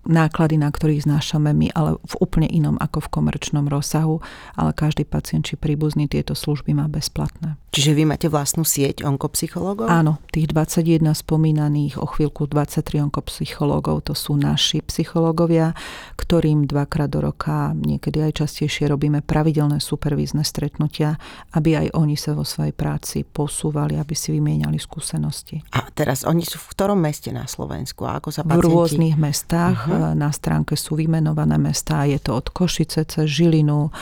náklady, 0.10 0.56
na 0.60 0.70
ktorých 0.72 1.08
znášame 1.08 1.52
my, 1.52 1.68
ale 1.76 1.96
v 2.00 2.16
úplne 2.20 2.48
inom 2.48 2.76
ako 2.80 3.08
v 3.08 3.12
komerčnom 3.12 3.68
rozsahu, 3.68 4.20
ale 4.56 4.72
každý 4.76 5.08
pacient 5.08 5.48
či 5.48 5.56
príbuzný 5.56 6.12
tieto 6.12 6.36
služby 6.36 6.76
má 6.76 6.88
bezplatné. 6.92 7.59
Čiže 7.70 7.94
vy 7.94 8.04
máte 8.10 8.28
vlastnú 8.28 8.66
sieť 8.66 9.06
onkopsychológov? 9.06 9.86
Áno, 9.86 10.18
tých 10.34 10.50
21 10.50 11.14
spomínaných, 11.14 12.02
o 12.02 12.10
chvíľku 12.10 12.50
23 12.50 13.10
onkopsychológov, 13.10 14.10
to 14.10 14.18
sú 14.18 14.34
naši 14.34 14.82
psychológovia, 14.82 15.78
ktorým 16.18 16.66
dvakrát 16.66 17.10
do 17.14 17.30
roka, 17.30 17.78
niekedy 17.78 18.26
aj 18.26 18.42
častejšie 18.42 18.90
robíme 18.90 19.22
pravidelné 19.22 19.78
supervízne 19.78 20.42
stretnutia, 20.42 21.22
aby 21.54 21.86
aj 21.86 21.88
oni 21.94 22.18
sa 22.18 22.34
vo 22.34 22.42
svojej 22.42 22.74
práci 22.74 23.22
posúvali, 23.22 24.02
aby 24.02 24.18
si 24.18 24.34
vymieniali 24.34 24.82
skúsenosti. 24.82 25.62
A 25.78 25.86
teraz 25.94 26.26
oni 26.26 26.42
sú 26.42 26.58
v 26.58 26.68
ktorom 26.74 26.98
meste 26.98 27.30
na 27.30 27.46
Slovensku? 27.46 28.06
A 28.10 28.18
ako 28.18 28.34
sa 28.34 28.42
pacienti... 28.42 28.66
V 28.66 28.74
rôznych 28.74 29.16
mestách. 29.16 29.86
Uh-huh. 29.86 30.18
Na 30.18 30.34
stránke 30.34 30.74
sú 30.74 30.98
vymenované 30.98 31.62
mestá. 31.62 32.06
Je 32.10 32.18
to 32.18 32.34
od 32.34 32.50
Košice 32.50 33.06
cez 33.06 33.26
Žilinu, 33.30 33.94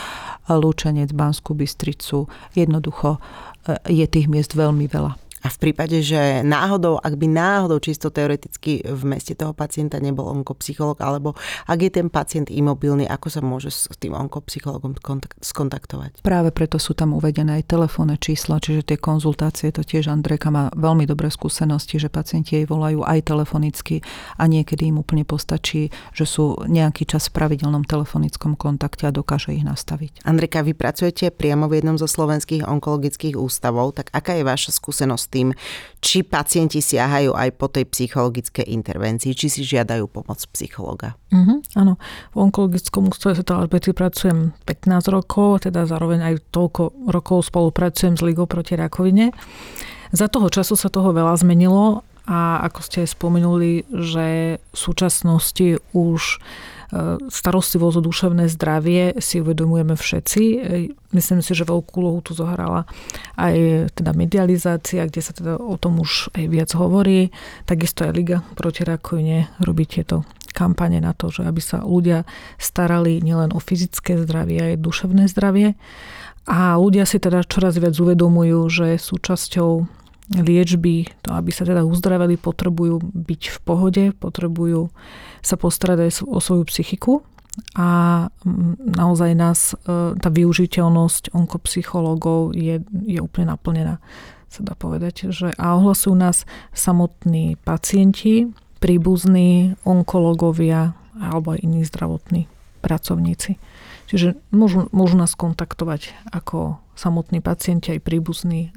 Lúčenec, 0.55 1.11
Banskú 1.11 1.51
Bystricu. 1.51 2.31
Jednoducho 2.55 3.19
je 3.83 4.05
tých 4.07 4.31
miest 4.31 4.55
veľmi 4.55 4.87
veľa. 4.87 5.26
A 5.47 5.49
v 5.49 5.71
prípade, 5.71 6.03
že 6.03 6.43
náhodou, 6.43 6.99
ak 6.99 7.15
by 7.15 7.23
náhodou 7.31 7.79
čisto 7.79 8.11
teoreticky 8.11 8.83
v 8.83 9.03
meste 9.07 9.31
toho 9.31 9.55
pacienta 9.55 9.95
nebol 9.95 10.27
onkopsycholog, 10.27 10.99
alebo 10.99 11.39
ak 11.71 11.79
je 11.87 11.91
ten 12.03 12.11
pacient 12.11 12.51
imobilný, 12.51 13.07
ako 13.07 13.27
sa 13.31 13.39
môže 13.39 13.71
s 13.71 13.87
tým 13.95 14.11
onkopsychologom 14.11 14.99
skontaktovať? 15.39 16.19
Práve 16.19 16.51
preto 16.51 16.75
sú 16.75 16.91
tam 16.99 17.15
uvedené 17.15 17.63
aj 17.63 17.71
telefónne 17.71 18.19
čísla, 18.19 18.59
čiže 18.59 18.91
tie 18.91 18.99
konzultácie, 18.99 19.71
to 19.71 19.87
tiež 19.87 20.11
Andrejka 20.11 20.51
má 20.51 20.67
veľmi 20.75 21.07
dobré 21.07 21.31
skúsenosti, 21.31 21.95
že 21.95 22.11
pacienti 22.11 22.59
jej 22.59 22.67
volajú 22.67 23.07
aj 23.07 23.31
telefonicky 23.31 24.03
a 24.35 24.51
niekedy 24.51 24.91
im 24.91 24.99
úplne 24.99 25.23
postačí, 25.23 25.95
že 26.11 26.27
sú 26.27 26.59
nejaký 26.67 27.07
čas 27.07 27.31
v 27.31 27.39
pravidelnom 27.39 27.87
telefonickom 27.87 28.59
kontakte 28.59 29.07
a 29.07 29.15
dokáže 29.15 29.55
ich 29.55 29.63
nastaviť. 29.63 30.27
Andrejka, 30.27 30.59
vy 30.67 30.75
pracujete 30.75 31.31
priamo 31.31 31.71
v 31.71 31.79
jednom 31.79 31.95
zo 31.95 32.11
slovenských 32.11 32.67
onkologických 32.67 33.39
ústavov, 33.39 33.95
tak 33.95 34.11
aká 34.11 34.35
je 34.35 34.43
vaša 34.43 34.75
skúsenosť 34.75 35.36
tým, 35.37 35.53
či 36.01 36.25
pacienti 36.25 36.81
siahajú 36.81 37.37
aj 37.37 37.49
po 37.53 37.69
tej 37.69 37.85
psychologickej 37.85 38.65
intervencii, 38.65 39.37
či 39.37 39.47
si 39.53 39.61
žiadajú 39.61 40.09
pomoc 40.09 40.41
psychologa. 40.57 41.13
Mm-hmm, 41.29 41.77
áno, 41.77 42.01
v 42.33 42.37
onkologickom 42.49 43.13
ústave 43.13 43.37
sa 43.37 43.45
Alberty 43.61 43.93
pracujem 43.93 44.57
15 44.65 45.13
rokov, 45.13 45.69
teda 45.69 45.85
zároveň 45.85 46.33
aj 46.33 46.49
toľko 46.49 47.13
rokov 47.13 47.45
spolupracujem 47.53 48.17
s 48.17 48.25
Ligou 48.25 48.49
proti 48.49 48.73
rakovine. 48.73 49.29
Za 50.09 50.25
toho 50.31 50.49
času 50.49 50.73
sa 50.73 50.89
toho 50.89 51.13
veľa 51.13 51.37
zmenilo 51.37 52.01
a 52.27 52.59
ako 52.65 52.79
ste 52.83 53.07
spomenuli, 53.07 53.87
že 53.87 54.59
v 54.59 54.77
súčasnosti 54.77 55.79
už 55.95 56.41
starostlivosť 57.27 57.95
o 57.99 58.05
duševné 58.05 58.45
zdravie 58.47 59.19
si 59.19 59.43
uvedomujeme 59.43 59.99
všetci. 59.99 60.43
Myslím 61.11 61.39
si, 61.43 61.51
že 61.51 61.67
veľkú 61.67 61.99
úlohu 61.99 62.23
tu 62.23 62.31
zohrala 62.31 62.87
aj 63.35 63.89
teda 63.91 64.11
medializácia, 64.15 65.03
kde 65.03 65.21
sa 65.23 65.35
teda 65.35 65.59
o 65.59 65.75
tom 65.75 65.99
už 65.99 66.31
aj 66.31 66.45
viac 66.47 66.71
hovorí. 66.75 67.35
Takisto 67.67 68.07
aj 68.07 68.15
Liga 68.15 68.39
proti 68.55 68.87
rakovine 68.87 69.51
robí 69.59 69.83
tieto 69.83 70.23
kampane 70.55 70.97
na 71.03 71.13
to, 71.13 71.29
že 71.29 71.45
aby 71.45 71.61
sa 71.61 71.83
ľudia 71.85 72.25
starali 72.57 73.21
nielen 73.21 73.53
o 73.53 73.59
fyzické 73.61 74.17
zdravie, 74.23 74.73
aj 74.73 74.81
duševné 74.81 75.29
zdravie. 75.29 75.77
A 76.47 76.79
ľudia 76.79 77.03
si 77.03 77.19
teda 77.19 77.43
čoraz 77.43 77.75
viac 77.75 77.93
uvedomujú, 77.99 78.63
že 78.71 78.87
súčasťou 78.95 79.85
liečby, 80.31 81.07
to 81.23 81.31
aby 81.31 81.51
sa 81.55 81.63
teda 81.63 81.87
uzdravili, 81.87 82.35
potrebujú 82.35 82.99
byť 82.99 83.41
v 83.47 83.57
pohode, 83.63 84.03
potrebujú 84.11 84.91
sa 85.39 85.55
postarať 85.55 86.27
o 86.27 86.43
svoju 86.43 86.67
psychiku 86.67 87.23
a 87.73 87.89
naozaj 88.77 89.31
nás 89.33 89.73
e, 89.73 90.13
tá 90.19 90.29
využiteľnosť 90.29 91.33
onkopsychológov 91.33 92.53
je, 92.53 92.83
je 93.07 93.19
úplne 93.23 93.49
naplnená, 93.49 93.97
sa 94.51 94.61
dá 94.61 94.77
povedať. 94.77 95.33
Že, 95.33 95.57
a 95.57 95.79
ohlasujú 95.79 96.13
nás 96.13 96.45
samotní 96.75 97.57
pacienti, 97.65 98.51
príbuzní, 98.77 99.73
onkológovia 99.87 100.93
alebo 101.17 101.57
aj 101.57 101.65
iní 101.65 101.81
zdravotní 101.81 102.45
pracovníci. 102.85 103.57
Čiže 104.07 104.37
môžu, 104.53 104.85
môžu 104.93 105.17
nás 105.17 105.33
kontaktovať 105.33 106.13
ako 106.29 106.77
samotní 106.93 107.41
pacienti, 107.41 107.97
aj 107.97 108.05
príbuzní, 108.05 108.69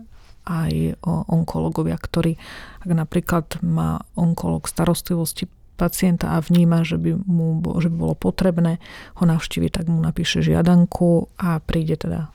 aj 0.47 1.00
onkológovia, 1.04 2.00
ktorí, 2.00 2.40
ak 2.80 2.90
napríklad 2.90 3.47
má 3.61 4.02
onkológ 4.16 4.66
starostlivosti 4.66 5.47
pacienta 5.80 6.37
a 6.37 6.44
vníma, 6.44 6.85
že 6.85 7.00
by, 7.00 7.16
mu, 7.25 7.61
že 7.80 7.88
by 7.88 7.97
bolo 7.97 8.14
potrebné 8.16 8.76
ho 9.16 9.25
navštíviť, 9.25 9.70
tak 9.80 9.85
mu 9.88 9.97
napíše 10.04 10.44
žiadanku 10.44 11.32
a 11.40 11.56
príde 11.64 11.97
teda 11.97 12.28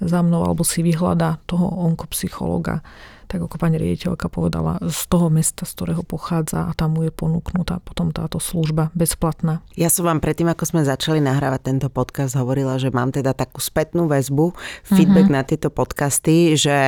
za 0.00 0.20
mnou 0.20 0.44
alebo 0.44 0.62
si 0.64 0.84
vyhľada 0.84 1.40
toho 1.48 1.66
onkopsychologa 1.88 2.80
tak 3.26 3.42
ako 3.42 3.58
pani 3.58 3.76
riaditeľka 3.76 4.30
povedala, 4.30 4.78
z 4.86 5.00
toho 5.10 5.28
mesta, 5.28 5.66
z 5.66 5.74
ktorého 5.74 6.02
pochádza 6.06 6.70
a 6.70 6.72
tam 6.72 6.96
mu 6.96 7.04
je 7.04 7.12
ponúknutá 7.12 7.82
potom 7.82 8.14
táto 8.14 8.38
služba 8.38 8.94
bezplatná. 8.94 9.60
Ja 9.74 9.90
som 9.90 10.06
vám 10.06 10.22
predtým, 10.22 10.46
ako 10.46 10.64
sme 10.64 10.86
začali 10.86 11.18
nahrávať 11.18 11.60
tento 11.66 11.88
podcast, 11.90 12.38
hovorila, 12.38 12.78
že 12.78 12.94
mám 12.94 13.10
teda 13.10 13.34
takú 13.34 13.58
spätnú 13.58 14.06
väzbu, 14.06 14.54
feedback 14.86 15.26
mm-hmm. 15.28 15.42
na 15.42 15.46
tieto 15.46 15.68
podcasty, 15.74 16.54
že 16.54 16.78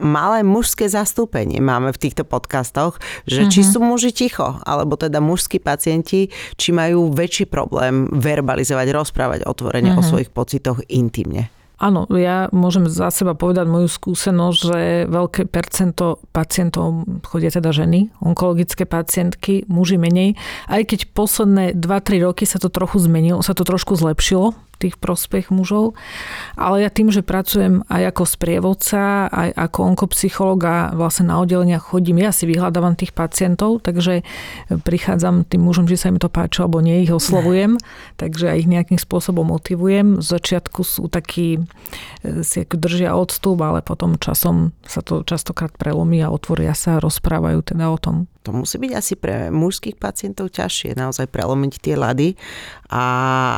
malé 0.00 0.40
mužské 0.42 0.88
zastúpenie 0.88 1.60
máme 1.60 1.92
v 1.92 2.00
týchto 2.00 2.24
podcastoch, 2.24 2.96
že 3.28 3.44
mm-hmm. 3.44 3.52
či 3.52 3.60
mhm. 3.62 3.68
sú 3.68 3.78
muži 3.84 4.10
ticho, 4.10 4.58
alebo 4.64 4.96
teda 4.96 5.20
mužskí 5.20 5.60
pacienti, 5.60 6.32
či 6.56 6.68
majú 6.72 7.12
väčší 7.12 7.46
problém 7.46 8.08
verbalizovať, 8.08 8.88
rozprávať 8.88 9.40
otvorene 9.44 9.92
mm-hmm. 9.92 10.00
o 10.00 10.02
mhm. 10.02 10.10
svojich 10.10 10.30
pocitoch 10.32 10.80
intimne. 10.88 11.61
Áno, 11.82 12.06
ja 12.14 12.46
môžem 12.54 12.86
za 12.86 13.10
seba 13.10 13.34
povedať 13.34 13.66
moju 13.66 13.90
skúsenosť, 13.90 14.58
že 14.62 14.80
veľké 15.10 15.50
percento 15.50 16.22
pacientov 16.30 17.02
chodia 17.26 17.50
teda 17.50 17.74
ženy, 17.74 18.14
onkologické 18.22 18.86
pacientky, 18.86 19.66
muži 19.66 19.98
menej. 19.98 20.38
Aj 20.70 20.78
keď 20.86 21.10
posledné 21.10 21.74
2-3 21.74 22.22
roky 22.22 22.46
sa 22.46 22.62
to 22.62 22.70
trochu 22.70 23.02
zmenilo, 23.02 23.42
sa 23.42 23.50
to 23.50 23.66
trošku 23.66 23.98
zlepšilo, 23.98 24.54
tých 24.88 24.98
prospech 24.98 25.54
mužov. 25.54 25.94
Ale 26.58 26.82
ja 26.82 26.90
tým, 26.90 27.14
že 27.14 27.22
pracujem 27.22 27.86
aj 27.86 28.02
ako 28.10 28.22
sprievodca, 28.26 29.30
aj 29.30 29.54
ako 29.54 29.78
onkopsycholog 29.94 30.60
a 30.66 30.76
vlastne 30.92 31.30
na 31.30 31.38
oddeleniach 31.38 31.94
chodím, 31.94 32.18
ja 32.18 32.34
si 32.34 32.50
vyhľadávam 32.50 32.98
tých 32.98 33.14
pacientov, 33.14 33.84
takže 33.86 34.26
prichádzam 34.68 35.46
tým 35.46 35.62
mužom, 35.62 35.86
že 35.86 36.00
sa 36.00 36.10
im 36.10 36.18
to 36.18 36.26
páči, 36.26 36.64
alebo 36.64 36.82
nie, 36.82 37.06
ich 37.06 37.14
oslovujem, 37.14 37.78
takže 38.18 38.50
aj 38.50 38.56
ich 38.66 38.68
nejakým 38.70 38.98
spôsobom 38.98 39.46
motivujem. 39.46 40.18
Z 40.18 40.40
začiatku 40.40 40.80
sú 40.82 41.06
takí, 41.06 41.62
e, 42.26 42.42
si 42.42 42.66
držia 42.66 43.14
odstup, 43.14 43.60
ale 43.60 43.84
potom 43.84 44.16
časom 44.16 44.72
sa 44.82 45.04
to 45.04 45.22
častokrát 45.22 45.70
prelomí 45.76 46.24
a 46.24 46.32
otvoria 46.32 46.72
sa 46.72 46.98
a 46.98 47.02
rozprávajú 47.04 47.60
teda 47.62 47.86
o 47.92 47.98
tom. 48.00 48.31
To 48.42 48.50
musí 48.50 48.78
byť 48.78 48.92
asi 48.92 49.14
pre 49.14 49.48
mužských 49.54 49.96
pacientov 49.96 50.50
ťažšie 50.50 50.98
naozaj 50.98 51.30
prelomiť 51.30 51.72
tie 51.78 51.94
lady 51.94 52.34
a, 52.90 53.06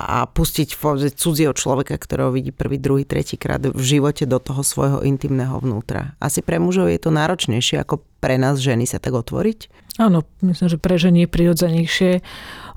a 0.05 0.19
pustiť 0.29 0.77
cudzieho 1.17 1.57
človeka, 1.57 1.97
ktorého 1.97 2.31
vidí 2.31 2.53
prvý, 2.53 2.77
druhý, 2.77 3.05
tretí 3.09 3.41
krát 3.41 3.65
v 3.65 3.81
živote 3.81 4.29
do 4.29 4.37
toho 4.37 4.61
svojho 4.61 5.01
intimného 5.03 5.57
vnútra. 5.59 6.15
Asi 6.21 6.45
pre 6.45 6.61
mužov 6.61 6.93
je 6.93 7.01
to 7.01 7.11
náročnejšie 7.11 7.81
ako 7.81 8.05
pre 8.25 8.41
nás 8.41 8.57
ženy 8.57 8.89
sa 8.89 8.97
tak 8.97 9.13
otvoriť? 9.13 9.69
Áno, 10.01 10.25
myslím, 10.41 10.73
že 10.73 10.81
pre 10.81 10.97
ženy 10.97 11.29
je 11.29 11.29
prirodzenejšie 11.29 12.13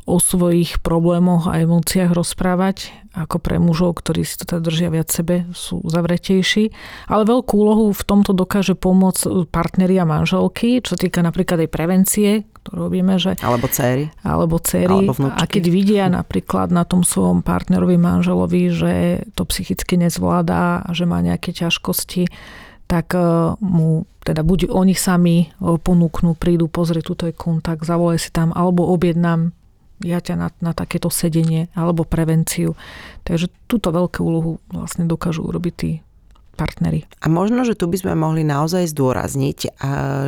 o 0.08 0.20
svojich 0.20 0.80
problémoch 0.84 1.48
a 1.48 1.64
emóciách 1.64 2.16
rozprávať, 2.16 2.92
ako 3.12 3.44
pre 3.44 3.60
mužov, 3.60 4.00
ktorí 4.00 4.24
si 4.24 4.40
to 4.40 4.48
teda 4.48 4.64
držia 4.64 4.90
viac 4.92 5.12
sebe, 5.12 5.48
sú 5.52 5.84
zavretejší. 5.84 6.72
Ale 7.12 7.28
veľkú 7.28 7.54
úlohu 7.60 7.92
v 7.92 8.04
tomto 8.08 8.32
dokáže 8.32 8.76
pomôcť 8.76 9.48
partneri 9.52 10.00
a 10.00 10.08
manželky, 10.08 10.80
čo 10.80 10.96
týka 10.96 11.20
napríklad 11.20 11.68
aj 11.68 11.70
prevencie, 11.72 12.30
ktorú 12.64 12.88
robíme, 12.88 13.20
že... 13.20 13.36
Alebo 13.44 13.68
céry. 13.68 14.12
Alebo 14.24 14.60
céry. 14.64 15.12
Alebo 15.12 15.16
a 15.28 15.44
keď 15.44 15.64
vidia 15.68 16.06
napríklad 16.08 16.72
na 16.72 16.88
tom 16.88 17.04
svojom 17.04 17.44
partnerovi, 17.44 18.00
manželovi, 18.00 18.64
že 18.72 18.94
to 19.36 19.44
psychicky 19.44 20.00
nezvládá 20.00 20.88
a 20.88 20.90
že 20.96 21.04
má 21.04 21.20
nejaké 21.20 21.52
ťažkosti, 21.52 22.32
tak 22.88 23.14
e, 23.14 23.20
mu 23.60 24.08
teda 24.24 24.42
buď 24.42 24.72
oni 24.72 24.96
sami 24.96 25.46
e, 25.46 25.48
ponúknú, 25.60 26.34
prídu, 26.40 26.72
pozrieť, 26.72 27.04
tuto 27.04 27.24
je 27.28 27.36
kontakt, 27.36 27.84
zavolaj 27.84 28.20
si 28.24 28.30
tam, 28.32 28.56
alebo 28.56 28.88
objednám 28.88 29.52
ja 30.02 30.22
ťa 30.22 30.36
na, 30.38 30.50
na 30.62 30.72
takéto 30.78 31.10
sedenie 31.10 31.74
alebo 31.74 32.06
prevenciu. 32.06 32.78
Takže 33.26 33.50
túto 33.66 33.90
veľkú 33.90 34.22
úlohu 34.22 34.52
vlastne 34.70 35.10
dokážu 35.10 35.42
urobiť 35.42 35.74
tí 35.74 35.92
partnery. 36.54 37.06
A 37.22 37.30
možno, 37.30 37.66
že 37.66 37.78
tu 37.78 37.90
by 37.90 37.98
sme 38.02 38.14
mohli 38.18 38.42
naozaj 38.46 38.90
zdôrazniť, 38.94 39.78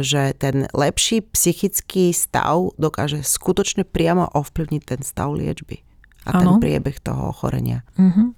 že 0.06 0.38
ten 0.38 0.70
lepší 0.74 1.26
psychický 1.26 2.14
stav 2.14 2.74
dokáže 2.78 3.26
skutočne 3.26 3.86
priamo 3.86 4.30
ovplyvniť 4.34 4.82
ten 4.86 5.02
stav 5.02 5.34
liečby 5.34 5.86
a 6.28 6.40
ano. 6.40 6.60
ten 6.60 6.68
priebeh 6.68 7.00
toho 7.00 7.32
ochorenia. 7.32 7.88
Uh-huh. 7.96 8.36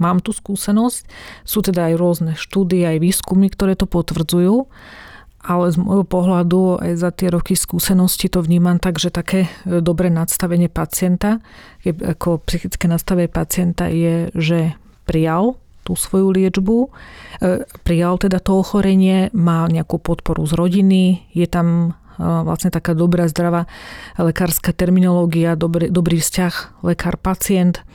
Mám 0.00 0.24
tu 0.24 0.32
skúsenosť. 0.32 1.04
Sú 1.44 1.60
teda 1.60 1.92
aj 1.92 1.94
rôzne 2.00 2.32
štúdie, 2.38 2.88
aj 2.88 2.98
výskumy, 3.04 3.52
ktoré 3.52 3.76
to 3.76 3.84
potvrdzujú. 3.84 4.64
ale 5.38 5.70
z 5.70 5.76
môjho 5.80 6.04
pohľadu 6.04 6.82
aj 6.82 6.92
za 6.98 7.10
tie 7.14 7.30
roky 7.30 7.54
skúsenosti 7.54 8.28
to 8.28 8.42
vnímam 8.42 8.76
tak, 8.82 8.98
že 8.98 9.08
také 9.08 9.46
e, 9.46 9.80
dobré 9.80 10.10
nadstavenie 10.10 10.68
pacienta, 10.68 11.40
ako 11.86 12.42
psychické 12.44 12.90
nastavenie 12.90 13.30
pacienta 13.30 13.88
je, 13.88 14.28
že 14.34 14.74
prijal 15.06 15.56
tú 15.86 15.96
svoju 15.96 16.34
liečbu, 16.36 16.76
e, 16.84 16.88
prijal 17.86 18.20
teda 18.20 18.42
to 18.44 18.60
ochorenie, 18.60 19.32
má 19.32 19.64
nejakú 19.70 19.96
podporu 20.02 20.44
z 20.44 20.52
rodiny, 20.52 21.24
je 21.32 21.46
tam 21.48 21.96
vlastne 22.18 22.74
taká 22.74 22.92
dobrá, 22.92 23.30
zdravá 23.30 23.70
lekárska 24.18 24.74
terminológia, 24.74 25.54
dobrý, 25.54 25.88
dobrý 25.88 26.18
vzťah 26.18 26.82
lekár-pacient 26.82 27.86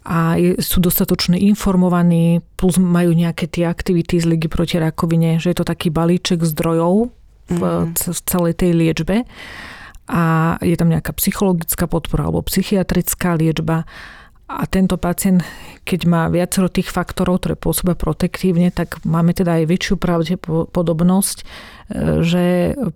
a 0.00 0.40
sú 0.56 0.80
dostatočne 0.80 1.36
informovaní, 1.36 2.40
plus 2.56 2.80
majú 2.80 3.12
nejaké 3.12 3.44
tie 3.52 3.68
aktivity 3.68 4.16
z 4.16 4.24
Ligy 4.32 4.48
proti 4.48 4.80
rakovine, 4.80 5.36
že 5.36 5.52
je 5.52 5.56
to 5.60 5.68
taký 5.68 5.92
balíček 5.92 6.40
zdrojov 6.40 7.12
v, 7.52 7.62
mm. 7.62 7.94
v 8.08 8.20
celej 8.24 8.54
tej 8.56 8.72
liečbe. 8.72 9.28
A 10.10 10.56
je 10.64 10.74
tam 10.74 10.90
nejaká 10.90 11.14
psychologická 11.14 11.86
podpora 11.86 12.26
alebo 12.26 12.42
psychiatrická 12.42 13.38
liečba 13.38 13.86
a 14.50 14.66
tento 14.66 14.98
pacient, 14.98 15.46
keď 15.86 16.00
má 16.10 16.26
viacero 16.26 16.66
tých 16.66 16.90
faktorov, 16.90 17.38
ktoré 17.38 17.54
pôsobia 17.54 17.94
protektívne, 17.94 18.74
tak 18.74 18.98
máme 19.06 19.30
teda 19.30 19.62
aj 19.62 19.70
väčšiu 19.70 19.94
pravdepodobnosť, 19.94 21.38
e, 21.38 21.44
že 22.26 22.44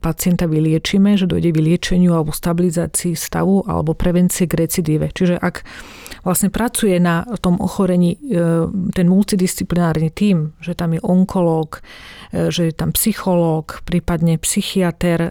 pacienta 0.02 0.50
vyliečíme, 0.50 1.14
že 1.14 1.30
dojde 1.30 1.54
k 1.54 1.58
vyliečeniu 1.62 2.10
alebo 2.10 2.34
stabilizácii 2.34 3.14
stavu 3.14 3.62
alebo 3.70 3.94
prevencie 3.94 4.50
k 4.50 4.66
recidíve. 4.66 5.14
Čiže 5.14 5.38
ak 5.38 5.62
vlastne 6.26 6.50
pracuje 6.50 6.98
na 6.98 7.22
tom 7.38 7.62
ochorení 7.62 8.18
e, 8.18 8.66
ten 8.90 9.06
multidisciplinárny 9.06 10.10
tím, 10.10 10.58
že 10.58 10.74
tam 10.74 10.98
je 10.98 11.00
onkológ, 11.06 11.86
e, 12.34 12.50
že 12.50 12.66
je 12.66 12.74
tam 12.74 12.90
psychológ, 12.98 13.86
prípadne 13.86 14.42
psychiatr, 14.42 15.30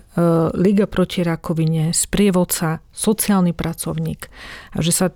Liga 0.55 0.87
proti 0.87 1.25
rakovine, 1.25 1.91
sprievodca, 1.91 2.79
sociálny 2.95 3.51
pracovník 3.51 4.29
a 4.71 4.79
že 4.79 4.93
sa 4.93 5.07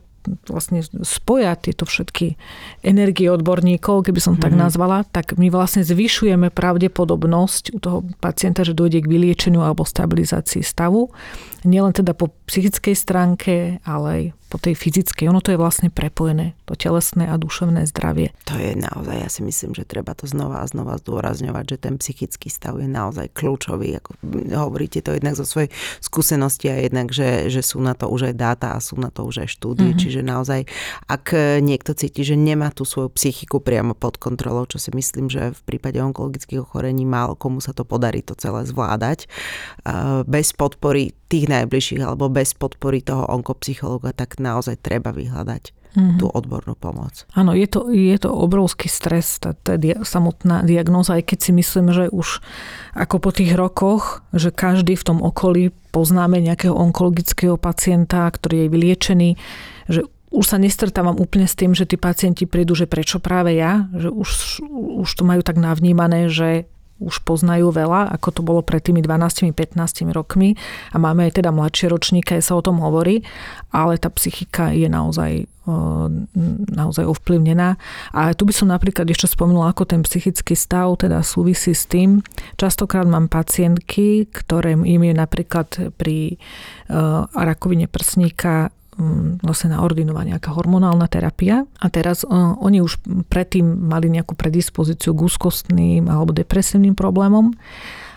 vlastne 0.50 0.84
spoja 1.06 1.56
tieto 1.56 1.88
všetky 1.88 2.36
energie 2.84 3.32
odborníkov, 3.32 4.08
keby 4.08 4.20
som 4.20 4.36
mm-hmm. 4.36 4.46
tak 4.46 4.54
mhm. 4.54 4.62
nazvala, 4.62 4.98
tak 5.08 5.26
my 5.40 5.48
vlastne 5.48 5.86
zvyšujeme 5.86 6.52
pravdepodobnosť 6.52 7.64
u 7.74 7.80
toho 7.80 7.98
pacienta, 8.20 8.68
že 8.68 8.76
dojde 8.76 9.04
k 9.04 9.12
vyliečeniu 9.12 9.64
alebo 9.64 9.88
stabilizácii 9.88 10.62
stavu. 10.62 11.10
Nielen 11.66 11.94
teda 11.96 12.14
po 12.14 12.30
psychickej 12.46 12.94
stránke, 12.94 13.82
ale 13.82 14.08
aj 14.10 14.24
po 14.48 14.56
tej 14.56 14.80
fyzickej. 14.80 15.28
Ono 15.28 15.44
to 15.44 15.52
je 15.52 15.60
vlastne 15.60 15.92
prepojené, 15.92 16.56
to 16.64 16.80
telesné 16.80 17.28
a 17.28 17.36
duševné 17.36 17.84
zdravie. 17.92 18.32
To 18.48 18.56
je 18.56 18.80
naozaj, 18.80 19.18
ja 19.20 19.28
si 19.28 19.44
myslím, 19.44 19.76
že 19.76 19.84
treba 19.84 20.16
to 20.16 20.24
znova 20.24 20.64
a 20.64 20.70
znova 20.72 20.96
zdôrazňovať, 21.04 21.66
že 21.68 21.78
ten 21.78 22.00
psychický 22.00 22.48
stav 22.48 22.80
je 22.80 22.88
naozaj 22.88 23.36
kľúčový. 23.36 24.00
Ako 24.00 24.16
hovoríte 24.56 25.04
to 25.04 25.20
jednak 25.20 25.36
zo 25.36 25.44
svojej 25.44 25.68
skúsenosti 26.00 26.72
a 26.72 26.80
jednak, 26.80 27.12
že, 27.12 27.52
že 27.52 27.60
sú 27.60 27.84
na 27.84 27.92
to 27.92 28.08
už 28.08 28.32
aj 28.32 28.36
dáta 28.40 28.68
a 28.72 28.80
sú 28.80 28.96
na 28.96 29.12
to 29.12 29.28
už 29.28 29.44
aj 29.44 29.50
štúdie. 29.52 29.92
Mm-hmm. 29.92 30.04
Čiže 30.08 30.22
naozaj, 30.24 30.62
ak 31.12 31.36
niekto 31.60 31.92
cíti, 31.92 32.24
že 32.24 32.40
nemá 32.40 32.72
tú 32.72 32.88
svoju 32.88 33.12
psychiku 33.20 33.60
priamo 33.60 34.00
pod 34.00 34.16
kontrolou, 34.16 34.64
čo 34.64 34.80
si 34.80 34.96
myslím, 34.96 35.28
že 35.28 35.52
v 35.52 35.62
prípade 35.68 36.00
onkologických 36.00 36.64
ochorení 36.64 37.04
málo 37.04 37.36
komu 37.36 37.60
sa 37.60 37.76
to 37.76 37.84
podarí 37.84 38.24
to 38.24 38.32
celé 38.40 38.64
zvládať, 38.64 39.28
bez 40.24 40.56
podpory 40.56 41.12
tých 41.28 41.47
najbližších 41.48 42.04
alebo 42.04 42.28
bez 42.32 42.54
podpory 42.54 43.04
toho 43.04 43.26
onkopsychologa, 43.28 44.14
tak 44.14 44.38
naozaj 44.38 44.80
treba 44.80 45.12
vyhľadať 45.12 45.64
mm-hmm. 45.98 46.18
tú 46.22 46.30
odbornú 46.30 46.78
pomoc. 46.78 47.26
Áno, 47.34 47.58
je 47.58 47.66
to, 47.66 47.90
je 47.90 48.18
to 48.22 48.30
obrovský 48.30 48.86
stres, 48.86 49.42
tá, 49.42 49.58
tá 49.58 49.82
dia, 49.82 49.98
samotná 50.06 50.62
diagnóza, 50.62 51.18
aj 51.18 51.34
keď 51.34 51.40
si 51.42 51.52
myslím, 51.58 51.90
že 51.90 52.06
už 52.14 52.46
ako 52.94 53.16
po 53.18 53.32
tých 53.34 53.58
rokoch, 53.58 54.22
že 54.32 54.54
každý 54.54 54.94
v 54.94 55.08
tom 55.08 55.20
okolí 55.26 55.74
poznáme 55.90 56.38
nejakého 56.38 56.76
onkologického 56.76 57.58
pacienta, 57.58 58.30
ktorý 58.30 58.68
je 58.68 58.72
vyliečený, 58.72 59.30
že 59.90 60.02
už 60.28 60.46
sa 60.46 60.60
nestretávam 60.60 61.16
úplne 61.16 61.48
s 61.48 61.56
tým, 61.56 61.72
že 61.72 61.88
tí 61.88 61.96
pacienti 61.96 62.44
prídu, 62.44 62.76
že 62.76 62.86
prečo 62.86 63.24
práve 63.24 63.56
ja, 63.56 63.88
že 63.96 64.12
už, 64.12 64.60
už 65.02 65.10
to 65.10 65.24
majú 65.24 65.42
tak 65.42 65.56
navnímané, 65.56 66.28
že 66.28 66.68
už 66.98 67.22
poznajú 67.22 67.70
veľa, 67.70 68.10
ako 68.18 68.30
to 68.34 68.42
bolo 68.42 68.66
pred 68.66 68.82
tými 68.82 69.06
12-15 69.06 69.54
rokmi 70.10 70.58
a 70.90 70.98
máme 70.98 71.30
aj 71.30 71.42
teda 71.42 71.54
mladšie 71.54 71.94
ročníky, 71.94 72.38
aj 72.38 72.50
sa 72.50 72.58
o 72.58 72.66
tom 72.66 72.82
hovorí, 72.82 73.22
ale 73.70 74.02
tá 74.02 74.10
psychika 74.10 74.74
je 74.74 74.90
naozaj, 74.90 75.46
naozaj 76.74 77.06
ovplyvnená. 77.06 77.78
A 78.18 78.34
tu 78.34 78.50
by 78.50 78.54
som 78.56 78.74
napríklad 78.74 79.06
ešte 79.14 79.30
spomenula, 79.30 79.76
ako 79.76 79.86
ten 79.86 80.02
psychický 80.02 80.58
stav 80.58 80.98
teda 80.98 81.22
súvisí 81.22 81.78
s 81.78 81.86
tým. 81.86 82.26
Častokrát 82.58 83.06
mám 83.06 83.30
pacientky, 83.30 84.26
ktoré 84.26 84.74
im 84.74 85.04
je 85.06 85.14
napríklad 85.14 85.94
pri 86.02 86.42
rakovine 87.36 87.86
prsníka 87.86 88.74
vlastne 89.46 89.78
naordinovaná 89.78 90.38
nejaká 90.38 90.54
hormonálna 90.58 91.06
terapia. 91.06 91.70
A 91.78 91.88
teraz 91.94 92.26
uh, 92.26 92.58
oni 92.58 92.82
už 92.82 92.98
predtým 93.30 93.64
mali 93.64 94.10
nejakú 94.10 94.34
predispozíciu 94.34 95.14
k 95.14 95.24
úzkostným 95.30 96.10
alebo 96.10 96.34
depresívnym 96.34 96.98
problémom. 96.98 97.54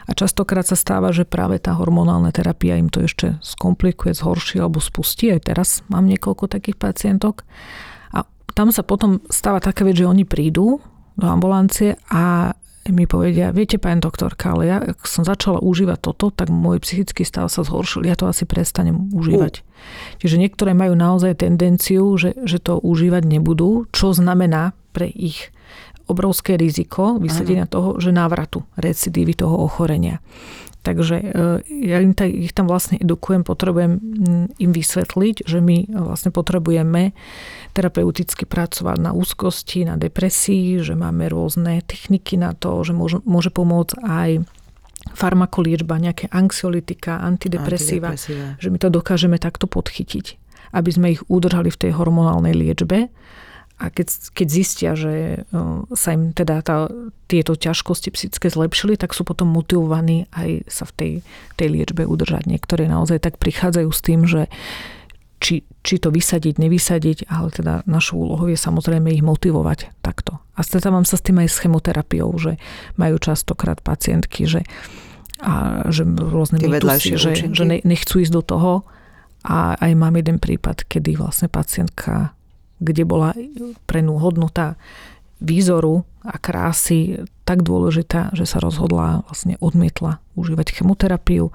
A 0.09 0.17
častokrát 0.17 0.67
sa 0.67 0.75
stáva, 0.75 1.15
že 1.15 1.29
práve 1.29 1.63
tá 1.63 1.77
hormonálna 1.79 2.35
terapia 2.35 2.75
im 2.81 2.91
to 2.91 3.07
ešte 3.07 3.39
skomplikuje, 3.45 4.11
zhorší 4.17 4.59
alebo 4.59 4.83
spustí. 4.83 5.31
Aj 5.31 5.39
teraz 5.39 5.87
mám 5.87 6.09
niekoľko 6.09 6.51
takých 6.51 6.81
pacientok. 6.81 7.47
A 8.11 8.27
tam 8.57 8.75
sa 8.75 8.83
potom 8.83 9.23
stáva 9.31 9.63
taká 9.63 9.87
vec, 9.87 10.01
že 10.01 10.09
oni 10.09 10.27
prídu 10.27 10.83
do 11.15 11.27
ambulancie 11.29 12.01
a 12.09 12.57
mi 12.89 13.05
povedia, 13.05 13.53
viete, 13.53 13.77
pani 13.77 14.01
doktorka, 14.01 14.57
ale 14.57 14.63
ja 14.65 14.81
ak 14.81 15.05
som 15.05 15.21
začala 15.21 15.61
užívať 15.61 16.01
toto, 16.01 16.33
tak 16.33 16.49
môj 16.49 16.81
psychický 16.81 17.29
stav 17.29 17.53
sa 17.53 17.61
zhoršil, 17.61 18.09
ja 18.09 18.17
to 18.17 18.25
asi 18.25 18.49
prestanem 18.49 19.13
užívať. 19.13 19.61
Uh. 19.61 19.65
Čiže 20.25 20.41
niektoré 20.41 20.73
majú 20.73 20.97
naozaj 20.97 21.45
tendenciu, 21.45 22.17
že, 22.17 22.33
že 22.49 22.57
to 22.57 22.81
užívať 22.81 23.29
nebudú, 23.29 23.85
čo 23.93 24.17
znamená 24.17 24.73
pre 24.97 25.13
ich 25.13 25.53
obrovské 26.11 26.59
riziko 26.59 27.17
vysadenia 27.23 27.71
toho, 27.71 28.03
že 28.03 28.11
návratu 28.11 28.67
recidívy 28.75 29.39
toho 29.39 29.55
ochorenia. 29.63 30.19
Takže 30.81 31.17
e, 31.21 31.25
ja 31.93 32.01
im 32.01 32.17
ich 32.17 32.57
tam 32.57 32.65
vlastne 32.65 32.97
edukujem, 32.97 33.45
potrebujem 33.45 34.01
im 34.57 34.71
vysvetliť, 34.73 35.45
že 35.45 35.61
my 35.61 35.93
vlastne 35.93 36.33
potrebujeme 36.33 37.13
terapeuticky 37.77 38.49
pracovať 38.49 38.97
na 38.97 39.13
úzkosti, 39.13 39.85
na 39.85 40.01
depresii, 40.01 40.81
že 40.81 40.97
máme 40.97 41.29
rôzne 41.29 41.85
techniky 41.85 42.41
na 42.41 42.57
to, 42.57 42.81
že 42.81 42.97
môže, 42.97 43.21
môže 43.29 43.53
pomôcť 43.53 43.95
aj 44.01 44.31
farmakoliečba, 45.13 46.01
nejaké 46.01 46.33
anxiolitika, 46.33 47.21
antidepresíva, 47.21 48.17
antidepresíva, 48.17 48.57
že 48.57 48.69
my 48.73 48.79
to 48.81 48.89
dokážeme 48.89 49.37
takto 49.37 49.69
podchytiť, 49.69 50.27
aby 50.73 50.91
sme 50.93 51.07
ich 51.13 51.23
udržali 51.29 51.69
v 51.69 51.81
tej 51.81 51.93
hormonálnej 51.93 52.57
liečbe 52.57 53.13
a 53.81 53.89
keď, 53.89 54.37
keď 54.37 54.49
zistia, 54.53 54.91
že 54.93 55.43
sa 55.97 56.13
im 56.13 56.37
teda 56.37 56.61
tá, 56.61 56.93
tieto 57.25 57.57
ťažkosti 57.57 58.13
psychické 58.13 58.53
zlepšili, 58.53 59.01
tak 59.01 59.17
sú 59.17 59.25
potom 59.25 59.49
motivovaní 59.49 60.29
aj 60.37 60.69
sa 60.69 60.85
v 60.85 60.93
tej, 60.93 61.13
tej 61.57 61.69
liečbe 61.81 62.05
udržať. 62.05 62.45
Niektoré 62.45 62.85
naozaj 62.93 63.25
tak 63.25 63.41
prichádzajú 63.41 63.89
s 63.89 64.01
tým, 64.05 64.21
že 64.29 64.53
či, 65.41 65.65
či 65.81 65.97
to 65.97 66.13
vysadiť, 66.13 66.61
nevysadiť, 66.61 67.33
ale 67.33 67.49
teda 67.49 67.89
našou 67.89 68.21
úlohou 68.29 68.53
je 68.53 68.61
samozrejme 68.61 69.09
ich 69.09 69.25
motivovať 69.25 69.97
takto. 70.05 70.37
A 70.53 70.61
stretávam 70.61 71.09
sa 71.09 71.17
s 71.17 71.25
tým 71.25 71.41
aj 71.41 71.49
s 71.49 71.65
chemoterapiou, 71.65 72.29
že 72.37 72.61
majú 73.01 73.17
častokrát 73.17 73.81
pacientky, 73.81 74.45
že, 74.45 74.69
a, 75.41 75.89
že 75.89 76.05
rôzne 76.05 76.61
mýtusy, 76.61 77.17
že, 77.17 77.49
že 77.49 77.65
nechcú 77.65 78.21
ísť 78.21 78.33
do 78.37 78.45
toho. 78.45 78.73
A 79.41 79.73
aj 79.81 79.97
mám 79.97 80.21
jeden 80.21 80.37
prípad, 80.37 80.85
kedy 80.85 81.17
vlastne 81.17 81.49
pacientka 81.49 82.37
kde 82.81 83.05
bola 83.05 83.37
pre 83.85 84.01
ňu 84.01 84.17
hodnota 84.17 84.81
výzoru 85.41 86.05
a 86.21 86.37
krásy 86.37 87.25
tak 87.49 87.65
dôležitá, 87.65 88.33
že 88.37 88.45
sa 88.45 88.61
rozhodla, 88.61 89.25
vlastne 89.25 89.57
odmietla 89.61 90.21
užívať 90.37 90.81
chemoterapiu. 90.81 91.49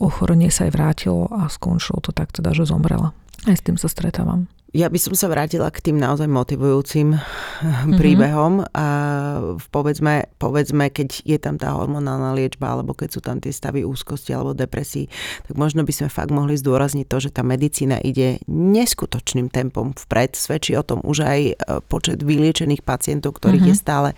Ochorenie 0.00 0.50
sa 0.50 0.66
aj 0.66 0.72
vrátilo 0.74 1.30
a 1.30 1.46
skončilo 1.46 2.02
to 2.02 2.10
tak 2.10 2.34
teda, 2.34 2.50
že 2.56 2.66
zomrela. 2.66 3.14
Aj 3.46 3.54
s 3.54 3.62
tým 3.62 3.78
sa 3.78 3.86
stretávam. 3.86 4.50
Ja 4.70 4.86
by 4.86 5.02
som 5.02 5.18
sa 5.18 5.26
vrátila 5.26 5.66
k 5.74 5.82
tým 5.82 5.98
naozaj 5.98 6.30
motivujúcim 6.30 7.18
mm-hmm. 7.18 7.98
príbehom 7.98 8.62
a 8.70 8.86
povedzme, 9.74 10.30
povedzme, 10.38 10.94
keď 10.94 11.26
je 11.26 11.38
tam 11.42 11.58
tá 11.58 11.74
hormonálna 11.74 12.38
liečba 12.38 12.78
alebo 12.78 12.94
keď 12.94 13.08
sú 13.10 13.18
tam 13.18 13.42
tie 13.42 13.50
stavy 13.50 13.82
úzkosti 13.82 14.30
alebo 14.30 14.54
depresí, 14.54 15.10
tak 15.50 15.58
možno 15.58 15.82
by 15.82 15.90
sme 15.90 16.06
fakt 16.06 16.30
mohli 16.30 16.54
zdôrazniť 16.54 17.06
to, 17.10 17.18
že 17.18 17.34
tá 17.34 17.42
medicína 17.42 17.98
ide 17.98 18.38
neskutočným 18.46 19.50
tempom 19.50 19.90
vpred. 20.06 20.38
Svedčí 20.38 20.78
o 20.78 20.86
tom 20.86 21.02
už 21.02 21.18
aj 21.26 21.40
e, 21.50 21.54
počet 21.90 22.22
vyliečených 22.22 22.86
pacientov, 22.86 23.42
ktorých 23.42 23.66
mm-hmm. 23.66 23.74
je 23.74 23.82
stále 23.82 24.08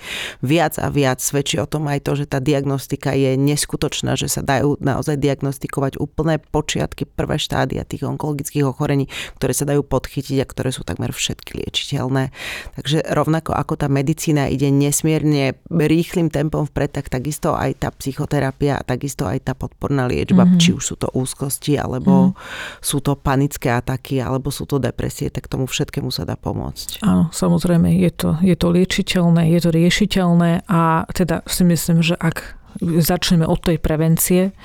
viac 0.45 0.77
a 0.77 0.93
viac. 0.93 1.25
Svedčí 1.25 1.57
o 1.65 1.65
tom 1.65 1.89
aj 1.89 2.05
to, 2.05 2.13
že 2.13 2.29
tá 2.29 2.45
diagnostika 2.45 3.17
je 3.17 3.41
neskutočná, 3.41 4.21
že 4.21 4.29
sa 4.29 4.45
dajú 4.45 4.77
naozaj 4.85 5.17
diagnostikovať 5.17 5.97
úplné 5.97 6.37
počiatky, 6.45 7.09
prvé 7.09 7.41
štádia 7.41 7.89
tých 7.89 8.05
onkologických 8.05 8.69
ochorení, 8.69 9.09
ktoré 9.41 9.57
sa 9.57 9.65
dajú 9.65 9.81
podchytiť 9.81 10.42
a 10.43 10.47
ktoré 10.47 10.75
sú 10.75 10.83
takmer 10.83 11.15
všetky 11.15 11.63
liečiteľné. 11.63 12.35
Takže 12.75 13.07
rovnako 13.15 13.55
ako 13.55 13.79
tá 13.79 13.87
medicína 13.87 14.51
ide 14.51 14.69
nesmierne 14.69 15.57
rýchlým 15.71 16.29
tempom 16.29 16.67
vpred, 16.69 16.91
tak 16.99 17.07
takisto 17.09 17.55
aj 17.55 17.87
tá 17.87 17.89
psychoterapia 17.95 18.77
a 18.79 18.83
takisto 18.83 19.25
aj 19.25 19.39
tá 19.47 19.53
podporná 19.55 20.11
liečba, 20.11 20.45
mm-hmm. 20.45 20.61
či 20.61 20.75
už 20.75 20.83
sú 20.83 20.95
to 20.99 21.09
úzkosti, 21.15 21.79
alebo 21.79 22.35
mm-hmm. 22.35 22.83
sú 22.83 22.99
to 22.99 23.15
panické 23.15 23.71
ataky, 23.71 24.19
alebo 24.19 24.51
sú 24.51 24.67
to 24.67 24.83
depresie, 24.83 25.31
tak 25.31 25.47
tomu 25.47 25.71
všetkému 25.71 26.11
sa 26.11 26.27
dá 26.27 26.35
pomôcť. 26.35 27.07
Áno, 27.07 27.31
samozrejme, 27.31 27.95
je 28.03 28.11
to, 28.11 28.31
je 28.43 28.57
to 28.59 28.69
liečiteľné, 28.69 29.49
je 29.55 29.61
to 29.63 29.71
riešiteľné 29.71 30.67
a 30.67 31.07
teda 31.15 31.47
si 31.47 31.63
myslím, 31.63 32.03
že 32.03 32.19
ak 32.19 32.59
začneme 32.81 33.45
od 33.45 33.61
tej 33.61 33.77
prevencie, 33.77 34.57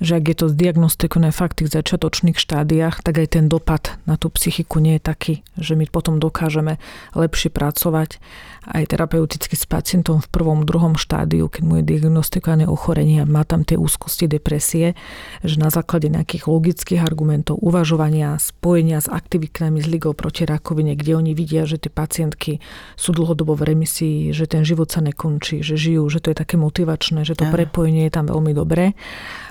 že 0.00 0.16
ak 0.16 0.24
je 0.32 0.36
to 0.36 0.46
zdiagnostikované 0.48 1.28
fakt 1.30 1.60
v 1.60 1.68
tých 1.68 1.76
začiatočných 1.76 2.40
štádiách, 2.40 3.04
tak 3.04 3.20
aj 3.20 3.36
ten 3.36 3.46
dopad 3.52 4.00
na 4.08 4.16
tú 4.16 4.32
psychiku 4.32 4.80
nie 4.80 4.96
je 4.96 5.02
taký, 5.04 5.34
že 5.60 5.76
my 5.76 5.84
potom 5.92 6.16
dokážeme 6.16 6.80
lepšie 7.12 7.52
pracovať. 7.52 8.16
Aj 8.60 8.84
terapeuticky 8.84 9.56
s 9.56 9.64
pacientom 9.64 10.20
v 10.20 10.28
prvom, 10.28 10.68
druhom 10.68 10.96
štádiu, 10.96 11.48
keď 11.48 11.62
mu 11.64 11.80
je 11.80 11.84
diagnostikované 11.96 12.68
ochorenie 12.68 13.24
a 13.24 13.28
má 13.28 13.44
tam 13.44 13.64
tie 13.64 13.76
úzkosti, 13.76 14.28
depresie, 14.28 14.96
že 15.40 15.56
na 15.56 15.72
základe 15.72 16.12
nejakých 16.12 16.44
logických 16.44 17.00
argumentov, 17.00 17.60
uvažovania, 17.60 18.36
spojenia 18.36 19.00
s 19.00 19.08
aktivitami 19.08 19.80
z 19.80 19.86
ligou 19.88 20.12
proti 20.12 20.44
rakovine, 20.44 20.96
kde 20.96 21.16
oni 21.16 21.32
vidia, 21.32 21.64
že 21.64 21.80
tie 21.80 21.88
pacientky 21.88 22.60
sú 23.00 23.16
dlhodobo 23.16 23.56
v 23.56 23.74
remisii, 23.74 24.18
že 24.36 24.44
ten 24.44 24.64
život 24.64 24.92
sa 24.92 25.00
nekončí, 25.00 25.64
že 25.64 25.80
žijú, 25.80 26.08
že 26.12 26.20
to 26.20 26.32
je 26.32 26.36
také 26.36 26.60
motivačné, 26.60 27.24
že 27.24 27.36
to 27.36 27.48
prepojenie 27.48 28.08
je 28.08 28.12
tam 28.12 28.28
veľmi 28.28 28.52
dobré 28.52 28.92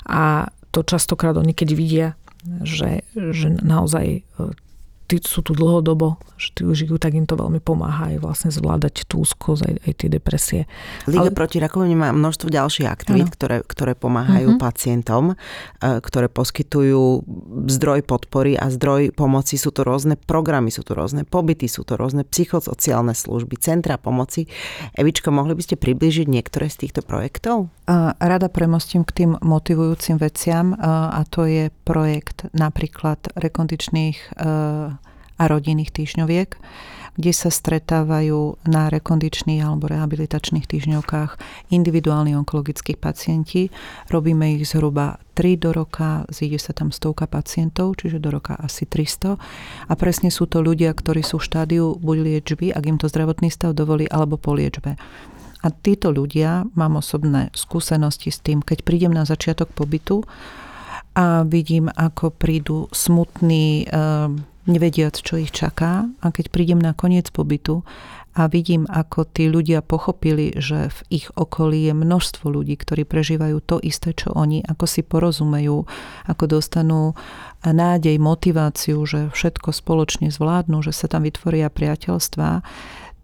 a 0.10 0.50
to 0.74 0.82
častokrát 0.82 1.38
oni 1.38 1.54
keď 1.54 1.70
vidia, 1.78 2.08
že, 2.66 3.06
že 3.14 3.48
naozaj 3.62 4.26
tí 5.10 5.18
sú 5.26 5.42
tu 5.42 5.58
dlhodobo, 5.58 6.22
že 6.38 6.54
tí 6.54 6.62
už 6.62 6.86
žijú, 6.86 7.02
tak 7.02 7.18
im 7.18 7.26
to 7.26 7.34
veľmi 7.34 7.58
pomáha 7.58 8.14
aj 8.14 8.22
vlastne 8.22 8.50
zvládať 8.54 9.10
tú 9.10 9.26
úzkosť, 9.26 9.66
aj, 9.66 9.74
aj 9.90 9.94
tie 9.98 10.10
depresie. 10.14 10.62
Liga 11.10 11.34
Ale... 11.34 11.36
proti 11.36 11.58
rakovine 11.58 11.98
má 11.98 12.14
množstvo 12.14 12.46
ďalších 12.54 12.86
aktivít, 12.86 13.34
ktoré, 13.34 13.66
ktoré 13.66 13.98
pomáhajú 13.98 14.54
mm-hmm. 14.54 14.62
pacientom, 14.62 15.34
e, 15.34 15.36
ktoré 15.82 16.30
poskytujú 16.30 17.26
zdroj 17.66 18.06
podpory 18.06 18.54
a 18.54 18.70
zdroj 18.70 19.10
pomoci. 19.18 19.58
Sú 19.58 19.74
to 19.74 19.82
rôzne 19.82 20.14
programy, 20.14 20.70
sú 20.70 20.86
to 20.86 20.94
rôzne 20.94 21.26
pobyty, 21.26 21.66
sú 21.66 21.82
to 21.82 21.98
rôzne 21.98 22.22
psychosociálne 22.30 23.18
služby, 23.18 23.58
centra 23.58 23.98
pomoci. 23.98 24.46
Evičko, 24.94 25.34
mohli 25.34 25.58
by 25.58 25.66
ste 25.66 25.76
približiť 25.82 26.30
niektoré 26.30 26.70
z 26.70 26.86
týchto 26.86 27.02
projektov? 27.02 27.74
Rada 28.22 28.54
premostím 28.54 29.02
k 29.02 29.26
tým 29.26 29.32
motivujúcim 29.42 30.22
veciam 30.22 30.78
a 30.78 31.26
to 31.26 31.50
je 31.50 31.74
projekt 31.90 32.46
napríklad 32.54 33.34
rekondičných 33.34 34.18
e, 34.38 34.99
a 35.40 35.48
rodinných 35.48 35.96
týždňoviek, 35.96 36.60
kde 37.20 37.36
sa 37.36 37.52
stretávajú 37.52 38.64
na 38.68 38.88
rekondičných 38.88 39.60
alebo 39.60 39.92
rehabilitačných 39.92 40.64
týždňovkách 40.64 41.32
individuálni 41.68 42.32
onkologickí 42.38 42.96
pacienti. 42.96 43.68
Robíme 44.08 44.56
ich 44.56 44.64
zhruba 44.72 45.20
3 45.36 45.60
do 45.60 45.76
roka, 45.76 46.24
zíde 46.32 46.60
sa 46.60 46.72
tam 46.72 46.96
stovka 46.96 47.28
pacientov, 47.28 48.00
čiže 48.00 48.24
do 48.24 48.32
roka 48.32 48.56
asi 48.56 48.88
300. 48.88 49.36
A 49.88 49.94
presne 50.00 50.32
sú 50.32 50.48
to 50.48 50.64
ľudia, 50.64 50.96
ktorí 50.96 51.20
sú 51.20 51.44
v 51.44 51.48
štádiu 51.48 51.86
buď 52.00 52.18
liečby, 52.24 52.72
ak 52.72 52.84
im 52.88 52.96
to 52.96 53.12
zdravotný 53.12 53.52
stav 53.52 53.76
dovolí, 53.76 54.08
alebo 54.08 54.40
po 54.40 54.56
liečbe. 54.56 54.96
A 55.60 55.68
títo 55.76 56.16
ľudia, 56.16 56.64
mám 56.72 57.04
osobné 57.04 57.52
skúsenosti 57.52 58.32
s 58.32 58.40
tým, 58.40 58.64
keď 58.64 58.88
prídem 58.88 59.12
na 59.12 59.28
začiatok 59.28 59.68
pobytu 59.76 60.24
a 61.20 61.44
vidím, 61.44 61.92
ako 61.92 62.32
prídu 62.32 62.88
smutní, 62.96 63.92
nevediac, 64.70 65.18
čo 65.18 65.42
ich 65.42 65.50
čaká. 65.50 66.06
A 66.22 66.28
keď 66.30 66.54
prídem 66.54 66.78
na 66.80 66.94
koniec 66.94 67.34
pobytu 67.34 67.82
a 68.38 68.46
vidím, 68.46 68.86
ako 68.86 69.26
tí 69.26 69.50
ľudia 69.50 69.82
pochopili, 69.82 70.54
že 70.56 70.94
v 70.94 71.00
ich 71.10 71.28
okolí 71.34 71.90
je 71.90 71.94
množstvo 71.98 72.46
ľudí, 72.46 72.78
ktorí 72.78 73.04
prežívajú 73.04 73.58
to 73.66 73.82
isté, 73.82 74.14
čo 74.14 74.32
oni, 74.38 74.62
ako 74.64 74.86
si 74.86 75.02
porozumejú, 75.02 75.90
ako 76.30 76.44
dostanú 76.46 77.18
nádej, 77.66 78.22
motiváciu, 78.22 79.02
že 79.04 79.34
všetko 79.34 79.74
spoločne 79.74 80.30
zvládnu, 80.30 80.80
že 80.86 80.94
sa 80.94 81.10
tam 81.10 81.26
vytvoria 81.26 81.68
priateľstva, 81.74 82.62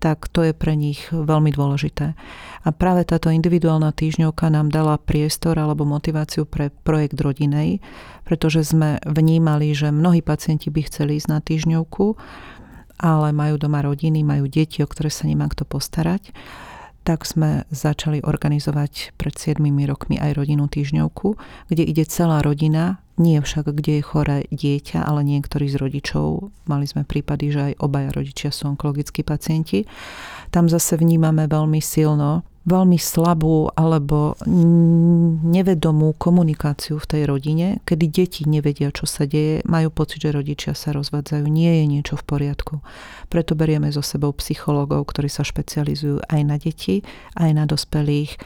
tak 0.06 0.30
to 0.30 0.46
je 0.46 0.54
pre 0.54 0.78
nich 0.78 1.10
veľmi 1.10 1.50
dôležité. 1.50 2.14
A 2.62 2.70
práve 2.70 3.10
táto 3.10 3.34
individuálna 3.34 3.90
týždňovka 3.90 4.54
nám 4.54 4.70
dala 4.70 5.02
priestor 5.02 5.58
alebo 5.58 5.82
motiváciu 5.82 6.46
pre 6.46 6.70
projekt 6.86 7.18
rodinej, 7.18 7.82
pretože 8.22 8.70
sme 8.70 9.02
vnímali, 9.02 9.74
že 9.74 9.90
mnohí 9.90 10.22
pacienti 10.22 10.70
by 10.70 10.86
chceli 10.86 11.18
ísť 11.18 11.30
na 11.34 11.42
týždňovku, 11.42 12.06
ale 13.02 13.34
majú 13.34 13.58
doma 13.58 13.82
rodiny, 13.82 14.22
majú 14.22 14.46
deti, 14.46 14.86
o 14.86 14.88
ktoré 14.88 15.10
sa 15.10 15.26
nemá 15.26 15.50
kto 15.50 15.66
postarať 15.66 16.30
tak 17.06 17.22
sme 17.22 17.70
začali 17.70 18.26
organizovať 18.26 19.14
pred 19.14 19.38
7 19.38 19.62
rokmi 19.86 20.18
aj 20.18 20.42
rodinu 20.42 20.66
týždňovku, 20.66 21.38
kde 21.70 21.86
ide 21.86 22.02
celá 22.10 22.42
rodina, 22.42 22.98
nie 23.16 23.40
však 23.40 23.72
kde 23.72 24.00
je 24.00 24.04
choré 24.04 24.38
dieťa, 24.52 25.04
ale 25.04 25.24
niektorí 25.24 25.72
z 25.72 25.80
rodičov. 25.80 26.52
Mali 26.68 26.86
sme 26.86 27.08
prípady, 27.08 27.52
že 27.52 27.62
aj 27.72 27.74
obaja 27.80 28.10
rodičia 28.12 28.52
sú 28.52 28.72
onkologickí 28.76 29.24
pacienti. 29.24 29.88
Tam 30.52 30.68
zase 30.68 31.00
vnímame 31.00 31.48
veľmi 31.48 31.80
silno 31.80 32.44
veľmi 32.66 32.98
slabú 32.98 33.70
alebo 33.78 34.34
nevedomú 35.46 36.18
komunikáciu 36.18 36.98
v 36.98 37.06
tej 37.06 37.22
rodine, 37.30 37.68
kedy 37.86 38.06
deti 38.10 38.42
nevedia, 38.50 38.90
čo 38.90 39.06
sa 39.06 39.30
deje, 39.30 39.62
majú 39.70 39.94
pocit, 39.94 40.26
že 40.26 40.34
rodičia 40.34 40.74
sa 40.74 40.90
rozvádzajú. 40.92 41.46
Nie 41.46 41.82
je 41.82 41.86
niečo 41.86 42.18
v 42.18 42.26
poriadku. 42.26 42.82
Preto 43.30 43.54
berieme 43.54 43.94
so 43.94 44.02
sebou 44.02 44.34
psychológov, 44.42 45.06
ktorí 45.14 45.30
sa 45.30 45.46
špecializujú 45.46 46.26
aj 46.26 46.42
na 46.42 46.58
deti, 46.58 47.06
aj 47.38 47.50
na 47.54 47.70
dospelých. 47.70 48.42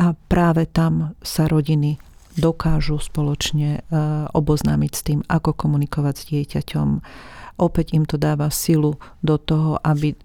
A 0.00 0.16
práve 0.16 0.64
tam 0.64 1.12
sa 1.20 1.44
rodiny 1.44 2.00
dokážu 2.36 2.98
spoločne 2.98 3.80
e, 3.80 4.00
oboznámiť 4.32 4.92
s 4.92 5.02
tým, 5.02 5.20
ako 5.28 5.52
komunikovať 5.56 6.14
s 6.16 6.24
dieťaťom. 6.32 6.88
Opäť 7.60 7.86
im 7.92 8.04
to 8.08 8.16
dáva 8.16 8.48
silu 8.48 8.96
do 9.20 9.36
toho, 9.36 9.76
aby 9.84 10.16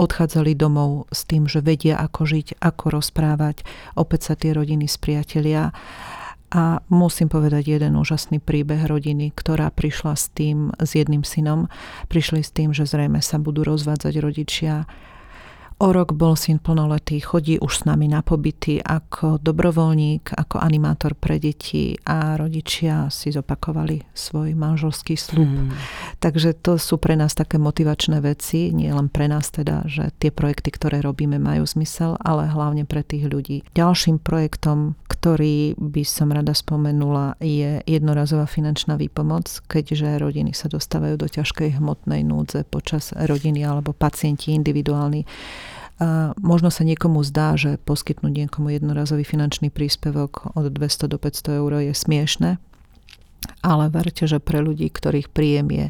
odchádzali 0.00 0.56
domov 0.56 1.10
s 1.12 1.28
tým, 1.28 1.44
že 1.44 1.60
vedia, 1.60 2.00
ako 2.00 2.24
žiť, 2.24 2.62
ako 2.62 3.00
rozprávať. 3.00 3.68
Opäť 4.00 4.32
sa 4.32 4.34
tie 4.38 4.56
rodiny 4.56 4.88
spriatelia. 4.88 5.76
A 6.50 6.82
musím 6.90 7.30
povedať 7.30 7.78
jeden 7.78 7.94
úžasný 7.94 8.42
príbeh 8.42 8.82
rodiny, 8.90 9.30
ktorá 9.30 9.70
prišla 9.70 10.18
s 10.18 10.34
tým, 10.34 10.74
s 10.82 10.98
jedným 10.98 11.22
synom. 11.22 11.70
Prišli 12.10 12.42
s 12.42 12.50
tým, 12.50 12.74
že 12.74 12.90
zrejme 12.90 13.22
sa 13.22 13.38
budú 13.38 13.62
rozvádzať 13.62 14.14
rodičia 14.18 14.90
O 15.80 15.96
rok 15.96 16.12
bol 16.12 16.36
syn 16.36 16.60
plnoletý, 16.60 17.24
chodí 17.24 17.56
už 17.56 17.72
s 17.72 17.82
nami 17.88 18.04
na 18.04 18.20
pobyty 18.20 18.84
ako 18.84 19.40
dobrovoľník, 19.40 20.36
ako 20.36 20.60
animátor 20.60 21.16
pre 21.16 21.40
deti 21.40 21.96
a 22.04 22.36
rodičia 22.36 23.08
si 23.08 23.32
zopakovali 23.32 24.04
svoj 24.12 24.52
manželský 24.60 25.16
slub. 25.16 25.48
Hmm. 25.48 25.72
Takže 26.20 26.52
to 26.60 26.76
sú 26.76 27.00
pre 27.00 27.16
nás 27.16 27.32
také 27.32 27.56
motivačné 27.56 28.20
veci, 28.20 28.76
nie 28.76 28.92
len 28.92 29.08
pre 29.08 29.24
nás 29.24 29.48
teda, 29.48 29.88
že 29.88 30.12
tie 30.20 30.28
projekty, 30.28 30.68
ktoré 30.68 31.00
robíme, 31.00 31.40
majú 31.40 31.64
zmysel, 31.64 32.20
ale 32.20 32.44
hlavne 32.52 32.84
pre 32.84 33.00
tých 33.00 33.32
ľudí. 33.32 33.64
Ďalším 33.72 34.20
projektom, 34.20 35.00
ktorý 35.08 35.80
by 35.80 36.04
som 36.04 36.28
rada 36.28 36.52
spomenula, 36.52 37.40
je 37.40 37.80
jednorazová 37.88 38.44
finančná 38.44 39.00
výpomoc, 39.00 39.64
keďže 39.64 40.20
rodiny 40.20 40.52
sa 40.52 40.68
dostávajú 40.68 41.16
do 41.16 41.24
ťažkej 41.24 41.80
hmotnej 41.80 42.20
núdze 42.20 42.68
počas 42.68 43.16
rodiny 43.16 43.64
alebo 43.64 43.96
pacienti 43.96 44.52
individuálni 44.52 45.24
možno 46.40 46.72
sa 46.72 46.82
niekomu 46.82 47.20
zdá, 47.20 47.60
že 47.60 47.76
poskytnúť 47.84 48.32
niekomu 48.46 48.72
jednorazový 48.72 49.22
finančný 49.28 49.68
príspevok 49.68 50.56
od 50.56 50.72
200 50.72 51.12
do 51.12 51.20
500 51.20 51.60
eur 51.60 51.70
je 51.84 51.92
smiešne, 51.92 52.50
ale 53.60 53.84
verte, 53.92 54.24
že 54.24 54.40
pre 54.40 54.64
ľudí, 54.64 54.88
ktorých 54.88 55.28
príjem 55.28 55.68
je 55.68 55.86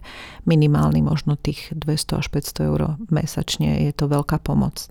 minimálny, 0.46 1.02
možno 1.02 1.38
tých 1.38 1.70
200 1.74 2.20
až 2.20 2.26
500 2.30 2.68
eur 2.70 2.80
mesačne, 3.10 3.86
je 3.86 3.92
to 3.94 4.10
veľká 4.10 4.42
pomoc. 4.42 4.90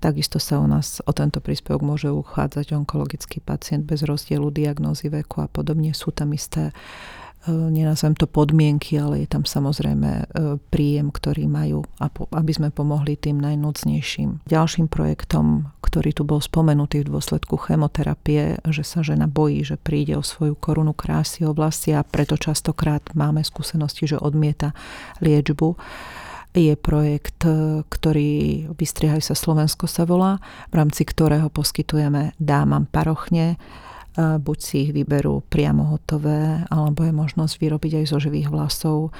Takisto 0.00 0.40
sa 0.40 0.56
u 0.58 0.66
nás 0.66 1.04
o 1.04 1.12
tento 1.12 1.44
príspevok 1.44 1.84
môže 1.84 2.08
uchádzať 2.08 2.72
onkologický 2.72 3.44
pacient 3.44 3.84
bez 3.84 4.00
rozdielu 4.00 4.48
diagnózy 4.48 5.12
veku 5.12 5.44
a 5.44 5.48
podobne. 5.52 5.92
Sú 5.92 6.08
tam 6.08 6.32
isté 6.32 6.72
E, 6.72 7.29
nenazvem 7.48 8.12
to 8.12 8.28
podmienky, 8.28 9.00
ale 9.00 9.24
je 9.24 9.28
tam 9.32 9.48
samozrejme 9.48 10.10
e, 10.12 10.24
príjem, 10.68 11.08
ktorý 11.08 11.48
majú, 11.48 11.80
aby 12.36 12.52
sme 12.52 12.68
pomohli 12.68 13.16
tým 13.16 13.40
najnúcnejším. 13.40 14.44
Ďalším 14.44 14.92
projektom, 14.92 15.72
ktorý 15.80 16.12
tu 16.12 16.28
bol 16.28 16.44
spomenutý 16.44 17.00
v 17.00 17.16
dôsledku 17.16 17.56
chemoterapie, 17.56 18.60
že 18.68 18.84
sa 18.84 19.00
žena 19.00 19.24
bojí, 19.24 19.64
že 19.64 19.80
príde 19.80 20.20
o 20.20 20.26
svoju 20.26 20.52
korunu 20.52 20.92
krásy 20.92 21.48
oblasti 21.48 21.96
a 21.96 22.04
preto 22.04 22.36
častokrát 22.36 23.00
máme 23.16 23.40
skúsenosti, 23.40 24.04
že 24.04 24.20
odmieta 24.20 24.76
liečbu 25.24 25.80
je 26.52 26.74
projekt, 26.74 27.46
e, 27.46 27.80
ktorý 27.86 28.30
Vystriehaj 28.74 29.22
sa 29.22 29.38
Slovensko 29.38 29.86
sa 29.86 30.02
volá, 30.02 30.42
v 30.74 30.82
rámci 30.82 31.06
ktorého 31.06 31.48
poskytujeme 31.48 32.34
dámam 32.36 32.90
parochne 32.90 33.56
buď 34.16 34.58
si 34.58 34.88
ich 34.88 34.90
vyberú 34.90 35.46
priamo 35.46 35.94
hotové, 35.94 36.66
alebo 36.68 37.06
je 37.06 37.14
možnosť 37.14 37.54
vyrobiť 37.60 38.02
aj 38.02 38.04
zo 38.10 38.18
živých 38.18 38.50
vlasov. 38.50 39.14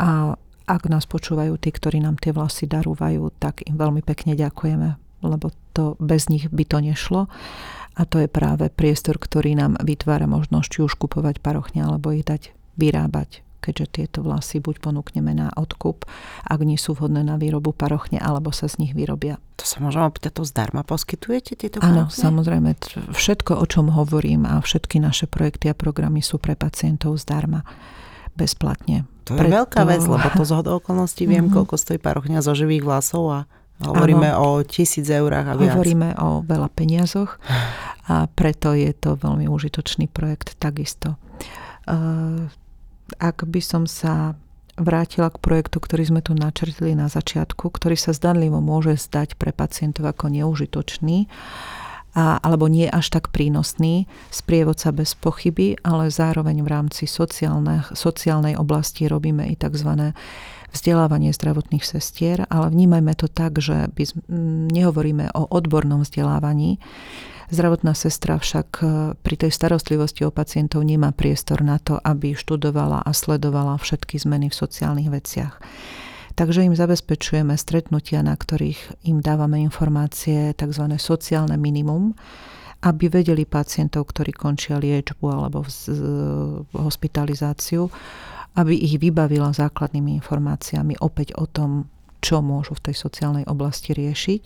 A 0.00 0.34
ak 0.64 0.82
nás 0.88 1.04
počúvajú 1.04 1.60
tí, 1.60 1.68
ktorí 1.68 2.00
nám 2.00 2.16
tie 2.16 2.32
vlasy 2.32 2.64
darúvajú, 2.64 3.28
tak 3.36 3.60
im 3.68 3.76
veľmi 3.76 4.00
pekne 4.00 4.32
ďakujeme, 4.32 4.96
lebo 5.20 5.52
to 5.76 6.00
bez 6.00 6.32
nich 6.32 6.48
by 6.48 6.64
to 6.64 6.80
nešlo. 6.80 7.28
A 7.94 8.02
to 8.08 8.18
je 8.18 8.26
práve 8.26 8.72
priestor, 8.74 9.20
ktorý 9.20 9.54
nám 9.54 9.78
vytvára 9.78 10.26
možnosť 10.26 10.82
už 10.82 10.98
kupovať 10.98 11.38
parochne 11.38 11.86
alebo 11.86 12.10
ich 12.10 12.26
dať 12.26 12.50
vyrábať 12.74 13.44
keďže 13.64 13.86
tieto 14.04 14.20
vlasy 14.20 14.60
buď 14.60 14.84
ponúkneme 14.84 15.32
na 15.32 15.48
odkup, 15.56 16.04
ak 16.44 16.60
nie 16.68 16.76
sú 16.76 16.92
vhodné 16.92 17.24
na 17.24 17.40
výrobu 17.40 17.72
parochne, 17.72 18.20
alebo 18.20 18.52
sa 18.52 18.68
z 18.68 18.84
nich 18.84 18.92
vyrobia. 18.92 19.40
To 19.56 19.64
sa 19.64 19.80
môžem 19.80 20.04
opýtať, 20.04 20.36
to 20.36 20.44
zdarma 20.44 20.84
poskytujete 20.84 21.56
tieto 21.56 21.80
parochne? 21.80 22.04
Áno, 22.04 22.12
samozrejme. 22.12 22.76
Všetko, 23.16 23.56
o 23.56 23.64
čom 23.64 23.88
hovorím 23.88 24.44
a 24.44 24.60
všetky 24.60 25.00
naše 25.00 25.24
projekty 25.24 25.72
a 25.72 25.74
programy 25.74 26.20
sú 26.20 26.36
pre 26.36 26.52
pacientov 26.52 27.16
zdarma 27.16 27.64
bezplatne. 28.36 29.08
To 29.24 29.38
je 29.38 29.40
Preto... 29.40 29.56
veľká 29.56 29.82
vec, 29.88 30.02
lebo 30.04 30.26
to 30.36 30.44
z 30.44 30.52
okolností 30.68 31.24
viem, 31.24 31.48
mm-hmm. 31.48 31.56
koľko 31.56 31.74
stojí 31.80 31.96
parochňa 31.96 32.44
zo 32.44 32.52
živých 32.52 32.84
vlasov 32.84 33.24
a 33.32 33.40
hovoríme 33.80 34.28
ano, 34.28 34.60
o 34.60 34.66
tisíc 34.66 35.08
eurách 35.08 35.50
a 35.50 35.54
viac. 35.56 35.78
Hovoríme 35.78 36.18
o 36.20 36.44
veľa 36.44 36.68
peniazoch 36.70 37.40
a 38.10 38.28
preto 38.28 38.76
je 38.76 38.92
to 38.92 39.16
veľmi 39.16 39.48
užitočný 39.48 40.10
projekt 40.12 40.60
takisto. 40.60 41.16
Ak 43.20 43.44
by 43.44 43.60
som 43.60 43.84
sa 43.84 44.34
vrátila 44.74 45.30
k 45.30 45.38
projektu, 45.38 45.78
ktorý 45.78 46.02
sme 46.10 46.20
tu 46.22 46.34
načrtili 46.34 46.98
na 46.98 47.06
začiatku, 47.06 47.70
ktorý 47.70 47.94
sa 47.94 48.10
zdanlivo 48.10 48.58
môže 48.58 48.98
zdať 48.98 49.38
pre 49.38 49.54
pacientov 49.54 50.10
ako 50.10 50.34
neužitočný, 50.34 51.30
a, 52.14 52.38
alebo 52.42 52.70
nie 52.70 52.86
až 52.86 53.10
tak 53.10 53.34
prínosný, 53.34 54.06
sprievodca 54.30 54.94
bez 54.94 55.18
pochyby, 55.18 55.78
ale 55.82 56.14
zároveň 56.14 56.62
v 56.62 56.68
rámci 56.70 57.04
sociálne, 57.10 57.82
sociálnej 57.90 58.54
oblasti 58.54 59.10
robíme 59.10 59.50
i 59.50 59.58
tzv. 59.58 60.14
vzdelávanie 60.70 61.34
zdravotných 61.34 61.82
sestier, 61.82 62.46
ale 62.50 62.70
vnímajme 62.70 63.18
to 63.18 63.26
tak, 63.26 63.58
že 63.58 63.90
by, 63.90 64.06
nehovoríme 64.74 65.34
o 65.34 65.42
odbornom 65.50 66.06
vzdelávaní, 66.06 66.78
Zdravotná 67.54 67.94
sestra 67.94 68.34
však 68.34 68.68
e, 68.82 68.84
pri 69.14 69.36
tej 69.38 69.54
starostlivosti 69.54 70.26
o 70.26 70.34
pacientov 70.34 70.82
nemá 70.82 71.14
priestor 71.14 71.62
na 71.62 71.78
to, 71.78 72.02
aby 72.02 72.34
študovala 72.34 73.06
a 73.06 73.10
sledovala 73.14 73.78
všetky 73.78 74.18
zmeny 74.18 74.50
v 74.50 74.58
sociálnych 74.58 75.06
veciach. 75.06 75.62
Takže 76.34 76.66
im 76.66 76.74
zabezpečujeme 76.74 77.54
stretnutia, 77.54 78.26
na 78.26 78.34
ktorých 78.34 79.06
im 79.06 79.22
dávame 79.22 79.62
informácie, 79.62 80.50
tzv. 80.58 80.98
sociálne 80.98 81.54
minimum, 81.54 82.18
aby 82.82 83.06
vedeli 83.06 83.46
pacientov, 83.46 84.10
ktorí 84.10 84.34
končia 84.34 84.82
liečbu 84.82 85.22
alebo 85.30 85.62
hospitalizáciu, 86.74 87.86
aby 88.58 88.74
ich 88.74 88.98
vybavila 88.98 89.54
základnými 89.54 90.18
informáciami 90.18 90.98
opäť 90.98 91.38
o 91.38 91.46
tom, 91.46 91.86
čo 92.18 92.42
môžu 92.42 92.74
v 92.74 92.90
tej 92.90 92.98
sociálnej 92.98 93.46
oblasti 93.46 93.94
riešiť 93.94 94.42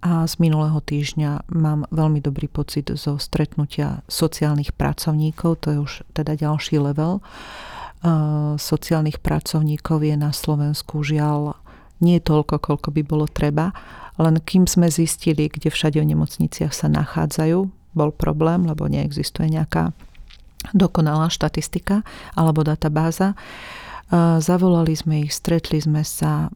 a 0.00 0.24
z 0.24 0.34
minulého 0.40 0.80
týždňa 0.80 1.52
mám 1.52 1.84
veľmi 1.92 2.24
dobrý 2.24 2.48
pocit 2.48 2.88
zo 2.96 3.20
stretnutia 3.20 4.00
sociálnych 4.08 4.72
pracovníkov, 4.72 5.60
to 5.60 5.66
je 5.72 5.78
už 5.80 5.92
teda 6.16 6.40
ďalší 6.40 6.80
level. 6.80 7.20
Sociálnych 8.56 9.20
pracovníkov 9.20 10.00
je 10.00 10.16
na 10.16 10.32
Slovensku 10.32 11.04
žiaľ 11.04 11.60
nie 12.00 12.16
toľko, 12.16 12.64
koľko 12.64 12.88
by 12.96 13.02
bolo 13.04 13.28
treba, 13.28 13.76
len 14.16 14.40
kým 14.40 14.64
sme 14.64 14.88
zistili, 14.88 15.52
kde 15.52 15.68
všade 15.68 16.00
v 16.00 16.16
nemocniciach 16.16 16.72
sa 16.72 16.88
nachádzajú, 16.88 17.68
bol 17.92 18.10
problém, 18.12 18.64
lebo 18.64 18.88
neexistuje 18.88 19.52
nejaká 19.52 19.92
dokonalá 20.72 21.28
štatistika 21.28 22.00
alebo 22.32 22.64
databáza. 22.64 23.36
Zavolali 24.18 24.98
sme 24.98 25.22
ich, 25.22 25.30
stretli 25.30 25.78
sme 25.78 26.02
sa, 26.02 26.50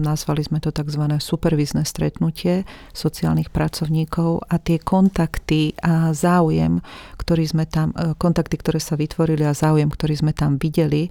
nazvali 0.00 0.40
sme 0.40 0.56
to 0.64 0.72
tzv. 0.72 1.04
supervizné 1.20 1.84
stretnutie 1.84 2.64
sociálnych 2.96 3.52
pracovníkov 3.52 4.48
a 4.48 4.56
tie 4.56 4.80
kontakty 4.80 5.76
a 5.84 6.16
záujem, 6.16 6.80
ktorý 7.20 7.44
sme 7.44 7.68
tam, 7.68 7.92
e, 7.92 8.16
kontakty, 8.16 8.56
ktoré 8.56 8.80
sa 8.80 8.96
vytvorili 8.96 9.44
a 9.44 9.52
záujem, 9.52 9.92
ktorý 9.92 10.16
sme 10.16 10.32
tam 10.32 10.56
videli, 10.56 11.08
e, 11.08 11.10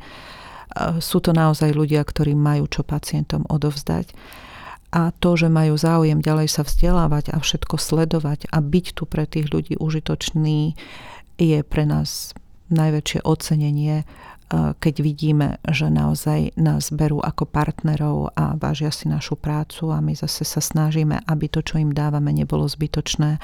sú 0.98 1.22
to 1.22 1.30
naozaj 1.30 1.70
ľudia, 1.70 2.02
ktorí 2.02 2.34
majú 2.34 2.66
čo 2.66 2.82
pacientom 2.82 3.46
odovzdať. 3.46 4.18
A 4.98 5.14
to, 5.14 5.38
že 5.38 5.46
majú 5.46 5.78
záujem 5.78 6.26
ďalej 6.26 6.58
sa 6.58 6.66
vzdelávať 6.66 7.34
a 7.34 7.38
všetko 7.38 7.78
sledovať 7.78 8.50
a 8.50 8.66
byť 8.66 8.86
tu 8.98 9.06
pre 9.06 9.30
tých 9.30 9.54
ľudí 9.54 9.78
užitočný, 9.78 10.74
je 11.38 11.60
pre 11.62 11.86
nás 11.86 12.34
najväčšie 12.74 13.22
ocenenie 13.22 14.10
keď 14.54 14.96
vidíme, 15.02 15.58
že 15.66 15.90
naozaj 15.90 16.54
nás 16.62 16.94
berú 16.94 17.18
ako 17.24 17.50
partnerov 17.50 18.38
a 18.38 18.54
vážia 18.54 18.94
si 18.94 19.10
našu 19.10 19.34
prácu 19.34 19.90
a 19.90 19.98
my 19.98 20.14
zase 20.14 20.46
sa 20.46 20.62
snažíme, 20.62 21.26
aby 21.26 21.50
to, 21.50 21.66
čo 21.66 21.82
im 21.82 21.90
dávame, 21.90 22.30
nebolo 22.30 22.70
zbytočné 22.70 23.42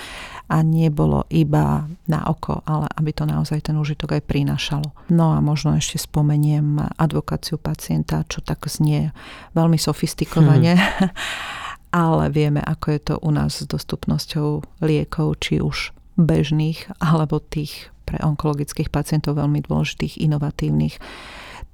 a 0.50 0.58
nebolo 0.62 1.26
iba 1.34 1.90
na 2.06 2.22
oko, 2.30 2.62
ale 2.70 2.86
aby 2.94 3.10
to 3.10 3.26
naozaj 3.26 3.66
ten 3.66 3.76
užitok 3.78 4.22
aj 4.22 4.24
prinášalo. 4.30 4.94
No 5.10 5.34
a 5.34 5.42
možno 5.42 5.74
ešte 5.74 5.98
spomeniem 5.98 6.78
advokáciu 7.02 7.58
pacienta, 7.58 8.22
čo 8.30 8.46
tak 8.46 8.70
znie 8.70 9.10
veľmi 9.58 9.82
sofistikovane. 9.82 10.78
Hmm. 10.78 11.10
ale 11.90 12.30
vieme, 12.30 12.62
ako 12.62 12.86
je 12.94 13.00
to 13.02 13.16
u 13.26 13.32
nás 13.34 13.58
s 13.58 13.66
dostupnosťou 13.66 14.62
liekov, 14.86 15.42
či 15.42 15.58
už 15.58 15.90
bežných 16.20 16.92
alebo 17.00 17.40
tých 17.40 17.90
pre 18.10 18.18
onkologických 18.26 18.90
pacientov 18.90 19.38
veľmi 19.38 19.62
dôležitých, 19.62 20.18
inovatívnych. 20.26 20.98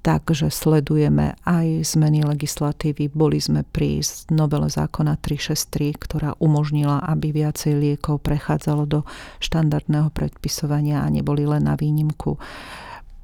Takže 0.04 0.52
sledujeme 0.54 1.34
aj 1.42 1.96
zmeny 1.96 2.22
legislatívy. 2.22 3.10
Boli 3.10 3.40
sme 3.42 3.64
pri 3.64 4.04
novele 4.30 4.70
zákona 4.70 5.18
363, 5.18 5.96
ktorá 5.98 6.30
umožnila, 6.38 7.02
aby 7.02 7.34
viacej 7.34 7.74
liekov 7.74 8.22
prechádzalo 8.22 8.84
do 8.86 9.00
štandardného 9.42 10.12
predpisovania 10.14 11.02
a 11.02 11.10
neboli 11.10 11.42
len 11.42 11.66
na 11.66 11.74
výnimku. 11.74 12.38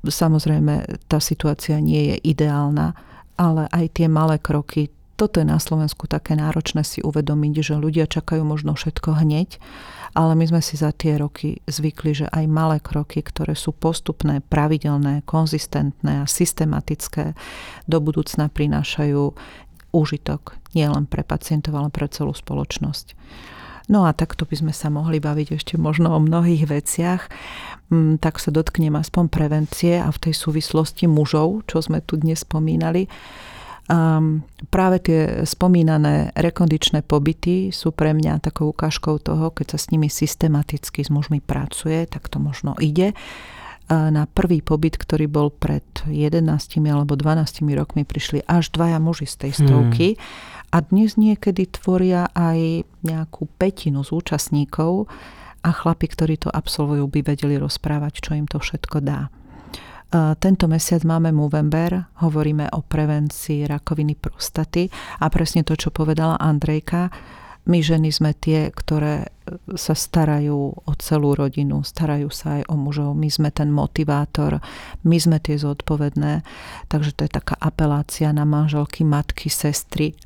Samozrejme, 0.02 1.06
tá 1.06 1.22
situácia 1.22 1.78
nie 1.78 2.16
je 2.16 2.34
ideálna, 2.34 2.98
ale 3.38 3.70
aj 3.70 4.02
tie 4.02 4.10
malé 4.10 4.42
kroky, 4.42 4.90
toto 5.14 5.38
je 5.38 5.46
na 5.46 5.62
Slovensku 5.62 6.10
také 6.10 6.34
náročné 6.34 6.82
si 6.82 6.98
uvedomiť, 6.98 7.62
že 7.62 7.78
ľudia 7.78 8.10
čakajú 8.10 8.42
možno 8.42 8.74
všetko 8.74 9.22
hneď 9.22 9.62
ale 10.12 10.36
my 10.36 10.44
sme 10.44 10.60
si 10.60 10.76
za 10.76 10.92
tie 10.92 11.16
roky 11.16 11.64
zvykli, 11.64 12.12
že 12.12 12.26
aj 12.28 12.44
malé 12.44 12.76
kroky, 12.84 13.24
ktoré 13.24 13.56
sú 13.56 13.72
postupné, 13.72 14.44
pravidelné, 14.44 15.24
konzistentné 15.24 16.22
a 16.22 16.30
systematické, 16.30 17.32
do 17.88 17.98
budúcna 17.98 18.52
prinášajú 18.52 19.32
úžitok 19.92 20.56
nielen 20.76 21.08
pre 21.08 21.24
pacientov, 21.24 21.76
ale 21.76 21.88
pre 21.92 22.08
celú 22.08 22.32
spoločnosť. 22.32 23.16
No 23.90 24.06
a 24.06 24.14
takto 24.14 24.46
by 24.46 24.56
sme 24.56 24.72
sa 24.72 24.88
mohli 24.88 25.18
baviť 25.18 25.58
ešte 25.58 25.74
možno 25.74 26.14
o 26.14 26.22
mnohých 26.22 26.70
veciach. 26.70 27.22
Mm, 27.90 28.22
tak 28.22 28.38
sa 28.38 28.54
dotknem 28.54 28.94
aspoň 28.94 29.26
prevencie 29.26 29.98
a 29.98 30.08
v 30.08 30.22
tej 30.28 30.34
súvislosti 30.38 31.10
mužov, 31.10 31.66
čo 31.66 31.82
sme 31.82 31.98
tu 32.00 32.16
dnes 32.16 32.40
spomínali. 32.40 33.10
Um, 33.90 34.46
práve 34.70 35.02
tie 35.02 35.20
spomínané 35.42 36.30
rekondičné 36.38 37.02
pobyty 37.02 37.74
sú 37.74 37.90
pre 37.90 38.14
mňa 38.14 38.38
takou 38.38 38.70
ukážkou 38.70 39.18
toho, 39.18 39.50
keď 39.50 39.74
sa 39.74 39.78
s 39.82 39.90
nimi 39.90 40.06
systematicky 40.06 41.02
s 41.02 41.10
mužmi 41.10 41.42
pracuje, 41.42 42.06
tak 42.06 42.30
to 42.30 42.38
možno 42.38 42.78
ide. 42.78 43.10
Na 43.90 44.24
prvý 44.30 44.64
pobyt, 44.64 44.96
ktorý 44.96 45.26
bol 45.28 45.52
pred 45.52 45.84
11 46.06 46.46
alebo 46.88 47.12
12 47.18 47.66
rokmi, 47.76 48.06
prišli 48.06 48.46
až 48.46 48.72
dvaja 48.72 48.96
muži 49.02 49.28
z 49.28 49.36
tej 49.36 49.52
stovky. 49.52 50.08
Hmm. 50.14 50.22
A 50.72 50.76
dnes 50.80 51.20
niekedy 51.20 51.68
tvoria 51.68 52.30
aj 52.32 52.88
nejakú 53.04 53.50
petinu 53.60 54.00
z 54.00 54.16
účastníkov 54.16 55.10
a 55.60 55.70
chlapi, 55.74 56.08
ktorí 56.08 56.40
to 56.40 56.48
absolvujú, 56.48 57.04
by 57.10 57.20
vedeli 57.20 57.60
rozprávať, 57.60 58.24
čo 58.24 58.30
im 58.32 58.48
to 58.48 58.56
všetko 58.56 59.04
dá. 59.04 59.28
Tento 60.12 60.68
mesiac 60.68 61.00
máme 61.08 61.32
Movember, 61.32 62.20
hovoríme 62.20 62.68
o 62.76 62.84
prevencii 62.84 63.64
rakoviny 63.64 64.12
prostaty 64.20 64.92
a 65.24 65.32
presne 65.32 65.64
to, 65.64 65.72
čo 65.72 65.88
povedala 65.88 66.36
Andrejka, 66.36 67.08
my 67.62 67.78
ženy 67.78 68.10
sme 68.10 68.34
tie, 68.34 68.74
ktoré 68.74 69.30
sa 69.78 69.94
starajú 69.94 70.82
o 70.82 70.92
celú 70.98 71.38
rodinu, 71.38 71.86
starajú 71.86 72.26
sa 72.34 72.58
aj 72.58 72.66
o 72.66 72.74
mužov. 72.74 73.14
My 73.14 73.30
sme 73.30 73.54
ten 73.54 73.70
motivátor, 73.70 74.58
my 75.06 75.16
sme 75.18 75.38
tie 75.38 75.54
zodpovedné. 75.54 76.42
Takže 76.90 77.14
to 77.14 77.22
je 77.22 77.30
taká 77.30 77.54
apelácia 77.62 78.34
na 78.34 78.42
manželky, 78.42 79.06
matky, 79.06 79.46
sestry. 79.46 80.18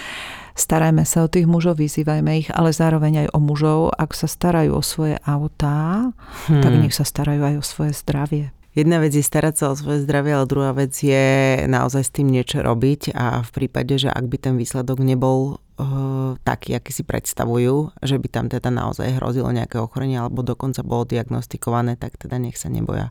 Starajme 0.56 1.04
sa 1.04 1.28
o 1.28 1.30
tých 1.30 1.44
mužov, 1.44 1.76
vyzývajme 1.76 2.32
ich, 2.40 2.48
ale 2.56 2.72
zároveň 2.72 3.28
aj 3.28 3.36
o 3.36 3.38
mužov. 3.38 3.92
Ak 3.92 4.16
sa 4.16 4.24
starajú 4.24 4.72
o 4.74 4.82
svoje 4.82 5.20
autá, 5.28 6.08
hmm. 6.48 6.62
tak 6.64 6.72
nech 6.72 6.96
sa 6.96 7.04
starajú 7.04 7.52
aj 7.52 7.54
o 7.60 7.64
svoje 7.64 7.92
zdravie. 7.94 8.57
Jedna 8.78 9.02
vec 9.02 9.10
je 9.10 9.24
starať 9.26 9.54
sa 9.58 9.64
o 9.70 9.78
svoje 9.78 10.06
zdravie, 10.06 10.38
ale 10.38 10.46
druhá 10.46 10.70
vec 10.70 10.94
je 10.94 11.66
naozaj 11.66 12.02
s 12.06 12.14
tým 12.14 12.30
niečo 12.30 12.62
robiť 12.62 13.10
a 13.10 13.42
v 13.42 13.50
prípade, 13.50 13.98
že 13.98 14.06
ak 14.06 14.24
by 14.30 14.36
ten 14.38 14.54
výsledok 14.54 15.02
nebol 15.02 15.58
uh, 15.58 16.38
taký, 16.46 16.78
aký 16.78 16.94
si 16.94 17.02
predstavujú, 17.02 17.98
že 17.98 18.22
by 18.22 18.28
tam 18.30 18.46
teda 18.46 18.70
naozaj 18.70 19.18
hrozilo 19.18 19.50
nejaké 19.50 19.82
ochorenie 19.82 20.22
alebo 20.22 20.46
dokonca 20.46 20.86
bolo 20.86 21.02
diagnostikované, 21.10 21.98
tak 21.98 22.14
teda 22.22 22.38
nech 22.38 22.54
sa 22.54 22.70
neboja 22.70 23.10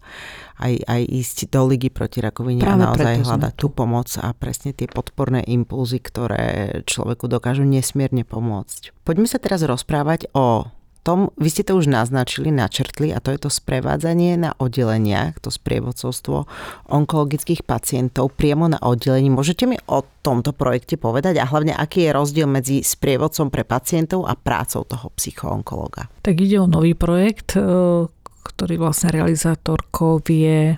aj, 0.63 0.87
aj 0.87 1.01
ísť 1.03 1.37
do 1.51 1.67
ligy 1.67 1.91
proti 1.91 2.23
rakovine 2.23 2.63
Práve 2.63 2.83
a 2.83 2.85
naozaj 2.87 3.27
hľadať 3.27 3.53
tú 3.59 3.67
pomoc 3.67 4.07
a 4.23 4.31
presne 4.31 4.71
tie 4.71 4.87
podporné 4.87 5.43
impulzy, 5.43 5.99
ktoré 5.99 6.79
človeku 6.87 7.27
dokážu 7.27 7.67
nesmierne 7.67 8.23
pomôcť. 8.23 8.95
Poďme 9.03 9.27
sa 9.27 9.39
teraz 9.43 9.63
rozprávať 9.67 10.31
o 10.31 10.76
tom, 11.07 11.31
vy 11.39 11.47
ste 11.47 11.63
to 11.63 11.79
už 11.79 11.87
naznačili, 11.87 12.51
načrtli 12.51 13.15
a 13.15 13.23
to 13.23 13.31
je 13.31 13.39
to 13.39 13.47
sprevádzanie 13.47 14.35
na 14.35 14.51
oddeleniach, 14.59 15.39
to 15.39 15.47
sprievodcovstvo 15.47 16.43
onkologických 16.91 17.63
pacientov 17.63 18.35
priamo 18.35 18.67
na 18.67 18.75
oddelení. 18.83 19.31
Môžete 19.31 19.63
mi 19.63 19.79
o 19.87 20.03
tomto 20.03 20.51
projekte 20.51 20.99
povedať 20.99 21.39
a 21.39 21.47
hlavne 21.47 21.71
aký 21.71 22.11
je 22.11 22.11
rozdiel 22.11 22.47
medzi 22.51 22.83
sprievodcom 22.83 23.47
pre 23.47 23.63
pacientov 23.63 24.27
a 24.27 24.35
prácou 24.35 24.83
toho 24.83 25.07
psychoonkologa? 25.15 26.11
Tak 26.27 26.35
ide 26.43 26.59
o 26.59 26.67
nový 26.67 26.91
projekt, 26.91 27.55
e, 27.55 27.63
ktorý 28.43 28.75
vlastne 28.75 29.15
realizátorkou 29.15 30.19
je 30.27 30.75
e, 30.75 30.77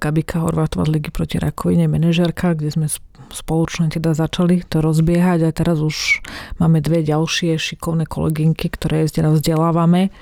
Gabika 0.00 0.40
Horvátová 0.40 0.88
z 0.88 0.96
Ligy 0.96 1.12
proti 1.12 1.36
rakovine, 1.36 1.84
manažerka, 1.84 2.56
kde 2.56 2.72
sme 2.72 2.88
spoločne 3.30 3.90
teda 3.90 4.12
začali 4.12 4.62
to 4.66 4.82
rozbiehať 4.82 5.46
a 5.46 5.50
teraz 5.50 5.78
už 5.82 6.22
máme 6.62 6.82
dve 6.82 7.02
ďalšie 7.02 7.58
šikovné 7.58 8.06
kolegynky, 8.06 8.70
ktoré 8.70 9.06
teraz 9.08 9.40
vzdelávame 9.40 10.14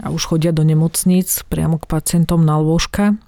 a 0.00 0.08
už 0.08 0.34
chodia 0.34 0.54
do 0.54 0.64
nemocníc 0.64 1.44
priamo 1.46 1.76
k 1.76 1.88
pacientom 1.90 2.42
na 2.42 2.56
lôžka. 2.58 3.20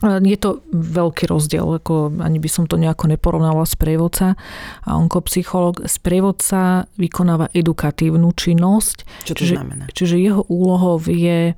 Je 0.00 0.38
to 0.40 0.64
veľký 0.72 1.28
rozdiel, 1.28 1.76
ako 1.76 2.24
ani 2.24 2.40
by 2.40 2.48
som 2.48 2.64
to 2.64 2.80
nejako 2.80 3.04
neporovnala 3.04 3.68
s 3.68 3.76
prievodca 3.76 4.32
a 4.80 4.96
onkopsycholog. 4.96 5.84
Sprievodca 5.84 6.88
vykonáva 6.96 7.52
edukatívnu 7.52 8.32
činnosť. 8.32 9.28
Čo 9.28 9.34
to 9.36 9.44
čiže, 9.44 9.54
znamená? 9.60 9.84
Čiže 9.92 10.16
jeho 10.16 10.42
úlohou 10.48 10.96
je 11.04 11.52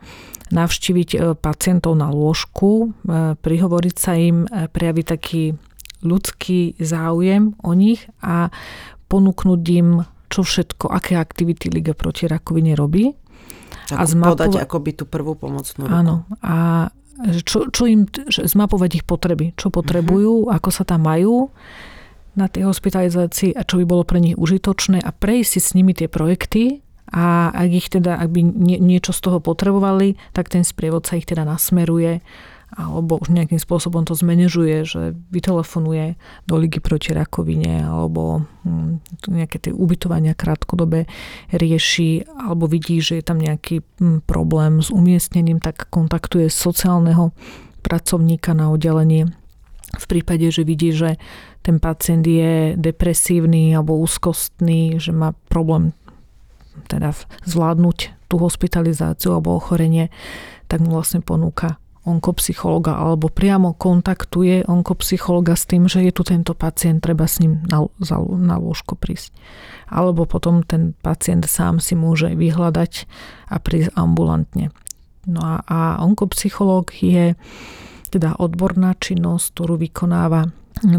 navštíviť 0.52 1.10
e, 1.14 1.18
pacientov 1.38 1.96
na 1.96 2.12
lôžku, 2.12 2.92
e, 2.92 3.38
prihovoriť 3.40 3.94
sa 3.96 4.12
im, 4.20 4.44
e, 4.44 4.68
prejaviť 4.68 5.06
taký 5.08 5.56
ľudský 6.02 6.76
záujem 6.82 7.54
o 7.62 7.72
nich 7.72 8.04
a 8.20 8.50
ponúknuť 9.06 9.62
im, 9.78 9.88
čo 10.28 10.42
všetko, 10.42 10.90
aké 10.90 11.16
aktivity 11.16 11.70
Liga 11.70 11.94
proti 11.94 12.26
rakovine 12.26 12.74
robí. 12.74 13.14
Tak 13.88 13.96
a 13.98 14.02
zmapova- 14.06 14.48
podať 14.48 14.54
akoby 14.62 14.90
tú 14.96 15.04
prvú 15.08 15.36
pomocnú 15.36 15.88
ruku. 15.88 15.94
Áno. 15.94 16.24
A 16.42 16.88
čo, 17.44 17.68
čo 17.68 17.84
im, 17.86 18.08
zmapovať 18.28 19.02
ich 19.02 19.04
potreby, 19.04 19.52
čo 19.54 19.68
potrebujú, 19.68 20.48
uh-huh. 20.48 20.56
ako 20.56 20.68
sa 20.72 20.82
tam 20.82 21.06
majú 21.06 21.52
na 22.32 22.48
tej 22.48 22.64
hospitalizácii 22.64 23.52
a 23.52 23.62
čo 23.62 23.76
by 23.76 23.84
bolo 23.84 24.02
pre 24.08 24.18
nich 24.18 24.36
užitočné 24.40 25.04
a 25.04 25.12
prejsť 25.12 25.50
si 25.52 25.60
s 25.60 25.70
nimi 25.76 25.92
tie 25.92 26.08
projekty 26.08 26.80
a 27.12 27.52
ak 27.52 27.68
ich 27.68 27.92
teda, 27.92 28.16
ak 28.16 28.32
by 28.32 28.40
nie, 28.40 28.80
niečo 28.80 29.12
z 29.12 29.20
toho 29.20 29.38
potrebovali, 29.44 30.16
tak 30.32 30.48
ten 30.48 30.64
sprievodca 30.64 31.20
ich 31.20 31.28
teda 31.28 31.44
nasmeruje 31.44 32.24
alebo 32.72 33.20
už 33.20 33.28
nejakým 33.28 33.60
spôsobom 33.60 34.08
to 34.08 34.16
zmenežuje, 34.16 34.88
že 34.88 35.12
vytelefonuje 35.28 36.16
do 36.48 36.54
ligy 36.56 36.80
proti 36.80 37.12
rakovine 37.12 37.84
alebo 37.84 38.48
hm, 38.64 39.04
nejaké 39.28 39.60
tie 39.60 39.72
ubytovania 39.76 40.32
krátkodobé 40.32 41.04
rieši 41.52 42.24
alebo 42.32 42.64
vidí, 42.64 43.04
že 43.04 43.20
je 43.20 43.24
tam 43.24 43.36
nejaký 43.36 43.84
hm, 44.00 44.24
problém 44.24 44.80
s 44.80 44.88
umiestnením, 44.88 45.60
tak 45.60 45.92
kontaktuje 45.92 46.48
sociálneho 46.48 47.36
pracovníka 47.84 48.56
na 48.56 48.72
oddelenie. 48.72 49.28
V 49.92 50.06
prípade, 50.08 50.48
že 50.48 50.64
vidí, 50.64 50.96
že 50.96 51.20
ten 51.60 51.76
pacient 51.76 52.24
je 52.24 52.72
depresívny 52.80 53.76
alebo 53.76 54.00
úzkostný, 54.00 54.96
že 54.96 55.12
má 55.12 55.36
problém 55.52 55.92
teda 56.88 57.12
zvládnuť 57.44 58.16
tú 58.32 58.40
hospitalizáciu 58.40 59.36
alebo 59.36 59.60
ochorenie, 59.60 60.08
tak 60.72 60.80
mu 60.80 60.96
vlastne 60.96 61.20
ponúka 61.20 61.81
onkopsychologa 62.02 62.98
alebo 62.98 63.30
priamo 63.30 63.78
kontaktuje 63.78 64.66
onkopsychologa 64.66 65.54
s 65.54 65.70
tým, 65.70 65.86
že 65.86 66.02
je 66.02 66.12
tu 66.12 66.26
tento 66.26 66.52
pacient, 66.52 66.98
treba 66.98 67.30
s 67.30 67.38
ním 67.38 67.62
na, 67.70 67.86
na 68.38 68.56
lôžko 68.58 68.98
prísť. 68.98 69.30
Alebo 69.86 70.26
potom 70.26 70.66
ten 70.66 70.98
pacient 70.98 71.46
sám 71.46 71.78
si 71.78 71.94
môže 71.94 72.34
vyhľadať 72.34 73.06
a 73.54 73.56
prísť 73.62 73.94
ambulantne. 73.94 74.74
No 75.30 75.40
a, 75.42 75.54
a 75.62 75.78
onkopsychológ 76.02 76.90
je 76.98 77.38
teda 78.10 78.36
odborná 78.36 78.98
činnosť, 78.98 79.54
ktorú 79.54 79.78
vykonáva 79.78 80.50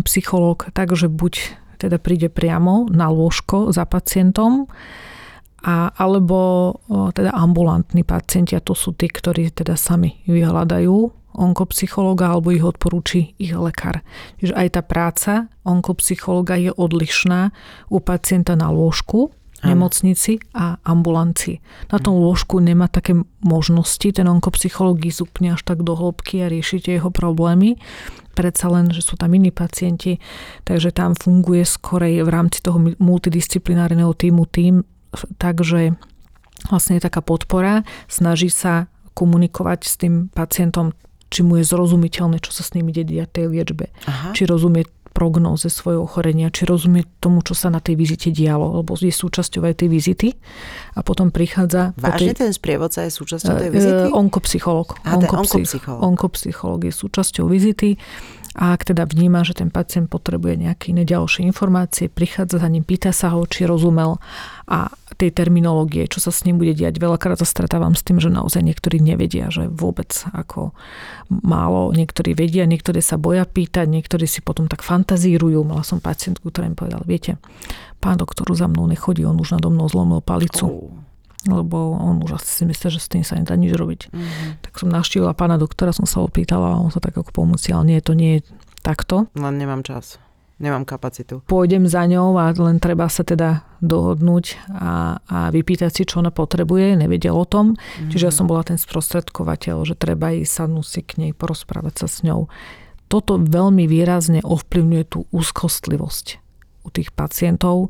psychológ, 0.08 0.72
takže 0.72 1.12
buď 1.12 1.60
teda 1.84 2.00
príde 2.00 2.32
priamo 2.32 2.88
na 2.88 3.12
lôžko 3.12 3.76
za 3.76 3.84
pacientom, 3.84 4.72
a, 5.64 5.96
alebo 5.96 6.76
teda 7.16 7.32
ambulantní 7.32 8.04
pacienti, 8.04 8.54
a 8.54 8.62
to 8.62 8.76
sú 8.76 8.92
tí, 8.94 9.08
ktorí 9.08 9.50
teda 9.56 9.80
sami 9.80 10.20
vyhľadajú 10.28 10.96
onkopsychologa 11.34 12.30
alebo 12.30 12.54
ich 12.54 12.62
odporúči 12.62 13.34
ich 13.42 13.58
lekár. 13.58 14.06
Čiže 14.38 14.54
aj 14.54 14.68
tá 14.70 14.82
práca 14.86 15.34
onkopsychologa 15.66 16.62
je 16.62 16.70
odlišná 16.70 17.50
u 17.90 17.98
pacienta 18.04 18.54
na 18.54 18.70
lôžku, 18.70 19.34
nemocnici 19.64 20.44
a 20.52 20.76
ambulanci. 20.84 21.64
Na 21.88 21.96
tom 21.96 22.20
lôžku 22.20 22.60
nemá 22.60 22.92
také 22.92 23.16
možnosti 23.40 24.04
ten 24.04 24.28
onkopsycholog 24.28 25.00
ísť 25.00 25.24
úplne 25.24 25.56
až 25.56 25.64
tak 25.64 25.88
do 25.88 25.96
hĺbky 25.96 26.44
a 26.44 26.52
riešiť 26.52 27.00
jeho 27.00 27.08
problémy. 27.08 27.80
Predsa 28.36 28.68
len, 28.68 28.92
že 28.92 29.00
sú 29.00 29.16
tam 29.16 29.32
iní 29.32 29.56
pacienti, 29.56 30.20
takže 30.68 30.92
tam 30.92 31.16
funguje 31.16 31.64
skorej 31.64 32.28
v 32.28 32.30
rámci 32.30 32.60
toho 32.60 32.76
multidisciplinárneho 33.00 34.12
týmu 34.12 34.44
tým, 34.52 34.84
takže 35.38 35.96
vlastne 36.70 36.98
je 36.98 37.04
taká 37.04 37.20
podpora, 37.20 37.84
snaží 38.08 38.48
sa 38.48 38.88
komunikovať 39.14 39.80
s 39.86 39.94
tým 40.00 40.28
pacientom, 40.34 40.96
či 41.30 41.42
mu 41.42 41.58
je 41.58 41.66
zrozumiteľné, 41.66 42.42
čo 42.42 42.54
sa 42.54 42.66
s 42.66 42.74
nimi 42.78 42.94
dedia 42.94 43.26
tej 43.26 43.50
liečbe. 43.50 43.90
Aha. 44.06 44.34
Či 44.34 44.46
rozumie 44.46 44.86
prognóze 45.14 45.70
svojho 45.70 46.10
ochorenia, 46.10 46.50
či 46.50 46.66
rozumie 46.66 47.06
tomu, 47.22 47.46
čo 47.46 47.54
sa 47.54 47.70
na 47.70 47.78
tej 47.78 48.02
vizite 48.02 48.34
dialo, 48.34 48.82
lebo 48.82 48.98
je 48.98 49.14
súčasťou 49.14 49.62
aj 49.62 49.86
tej 49.86 49.90
vizity 49.94 50.28
a 50.98 51.06
potom 51.06 51.30
prichádza... 51.30 51.94
Vážne 52.02 52.34
tej, 52.34 52.50
ten 52.50 52.52
sprievodca 52.52 53.06
je 53.06 53.14
súčasťou 53.14 53.54
tej 53.62 53.70
vizity? 53.70 54.04
Uh, 54.10 54.18
onkopsycholog. 54.18 54.98
A, 55.06 55.22
onkopsycholog. 55.22 56.02
Onkopsycholog 56.02 56.82
je 56.90 56.94
súčasťou 56.98 57.46
vizity 57.46 58.02
a 58.58 58.74
ak 58.74 58.90
teda 58.90 59.06
vníma, 59.06 59.46
že 59.46 59.54
ten 59.54 59.70
pacient 59.70 60.10
potrebuje 60.10 60.66
nejaké 60.66 60.94
iné 60.94 61.06
ďalšie 61.06 61.46
informácie, 61.46 62.10
prichádza 62.10 62.58
za 62.58 62.70
ním, 62.70 62.82
pýta 62.82 63.14
sa 63.14 63.38
ho, 63.38 63.46
či 63.46 63.70
rozumel 63.70 64.18
a 64.66 64.90
tej 65.16 65.32
terminológie, 65.34 66.10
čo 66.10 66.20
sa 66.20 66.34
s 66.34 66.44
ním 66.44 66.58
bude 66.60 66.74
diať. 66.74 66.98
Veľakrát 66.98 67.40
sa 67.40 67.48
stretávam 67.48 67.94
s 67.94 68.02
tým, 68.02 68.18
že 68.18 68.30
naozaj 68.30 68.62
niektorí 68.62 69.00
nevedia, 69.00 69.50
že 69.54 69.70
vôbec 69.70 70.10
ako 70.34 70.74
málo, 71.30 71.94
niektorí 71.94 72.34
vedia, 72.34 72.68
niektorí 72.68 73.00
sa 73.00 73.22
boja 73.22 73.48
pýtať, 73.48 73.90
niektorí 73.90 74.26
si 74.26 74.42
potom 74.44 74.66
tak 74.68 74.82
fantazírujú. 74.82 75.64
Mala 75.64 75.86
som 75.86 76.04
pacientku, 76.04 76.50
ktorá 76.50 76.68
im 76.70 76.78
povedala, 76.78 77.06
viete, 77.06 77.42
pán 78.04 78.20
doktor 78.20 78.50
za 78.54 78.68
mnou 78.68 78.90
nechodí, 78.90 79.24
on 79.24 79.40
už 79.40 79.58
nado 79.58 79.72
mnou 79.72 79.88
zlomil 79.90 80.20
palicu. 80.20 80.68
Oh 80.68 81.04
lebo 81.44 82.00
on 82.00 82.24
už 82.24 82.40
asi 82.40 82.48
si 82.48 82.64
myslí, 82.64 82.88
že 82.88 83.04
s 83.04 83.12
tým 83.12 83.24
sa 83.28 83.36
nedá 83.36 83.60
nič 83.60 83.76
robiť. 83.76 84.02
Mm-hmm. 84.08 84.64
Tak 84.64 84.80
som 84.80 84.88
navštívila 84.88 85.36
pána 85.36 85.60
doktora, 85.60 85.92
som 85.92 86.08
sa 86.08 86.24
opýtala 86.24 86.76
a 86.76 86.80
on 86.80 86.88
sa 86.88 87.04
tak 87.04 87.20
ako 87.20 87.36
pomúci, 87.36 87.76
ale 87.76 87.92
nie, 87.92 88.00
to 88.00 88.16
nie 88.16 88.40
je 88.40 88.48
takto. 88.80 89.28
Len 89.36 89.56
nemám 89.60 89.84
čas. 89.84 90.24
Nemám 90.62 90.86
kapacitu. 90.86 91.42
Pôjdem 91.50 91.90
za 91.90 92.06
ňou 92.06 92.38
a 92.38 92.54
len 92.54 92.78
treba 92.78 93.10
sa 93.10 93.26
teda 93.26 93.66
dohodnúť 93.82 94.70
a, 94.70 95.18
a 95.26 95.38
vypýtať 95.50 95.92
si, 95.92 96.04
čo 96.06 96.22
ona 96.22 96.30
potrebuje. 96.30 96.94
Nevedel 96.96 97.34
o 97.34 97.44
tom. 97.44 97.74
Mm-hmm. 97.74 98.10
Čiže 98.14 98.26
ja 98.30 98.34
som 98.34 98.46
bola 98.46 98.62
ten 98.62 98.78
sprostredkovateľ, 98.78 99.82
že 99.84 99.98
treba 99.98 100.32
ísť 100.32 100.64
sadnúť 100.64 100.88
si 100.88 101.02
k 101.02 101.12
nej, 101.20 101.32
porozprávať 101.34 102.06
sa 102.06 102.08
s 102.08 102.22
ňou. 102.22 102.48
Toto 103.10 103.42
veľmi 103.42 103.90
výrazne 103.90 104.46
ovplyvňuje 104.46 105.04
tú 105.10 105.26
úzkostlivosť 105.34 106.26
u 106.86 106.90
tých 106.94 107.10
pacientov 107.12 107.90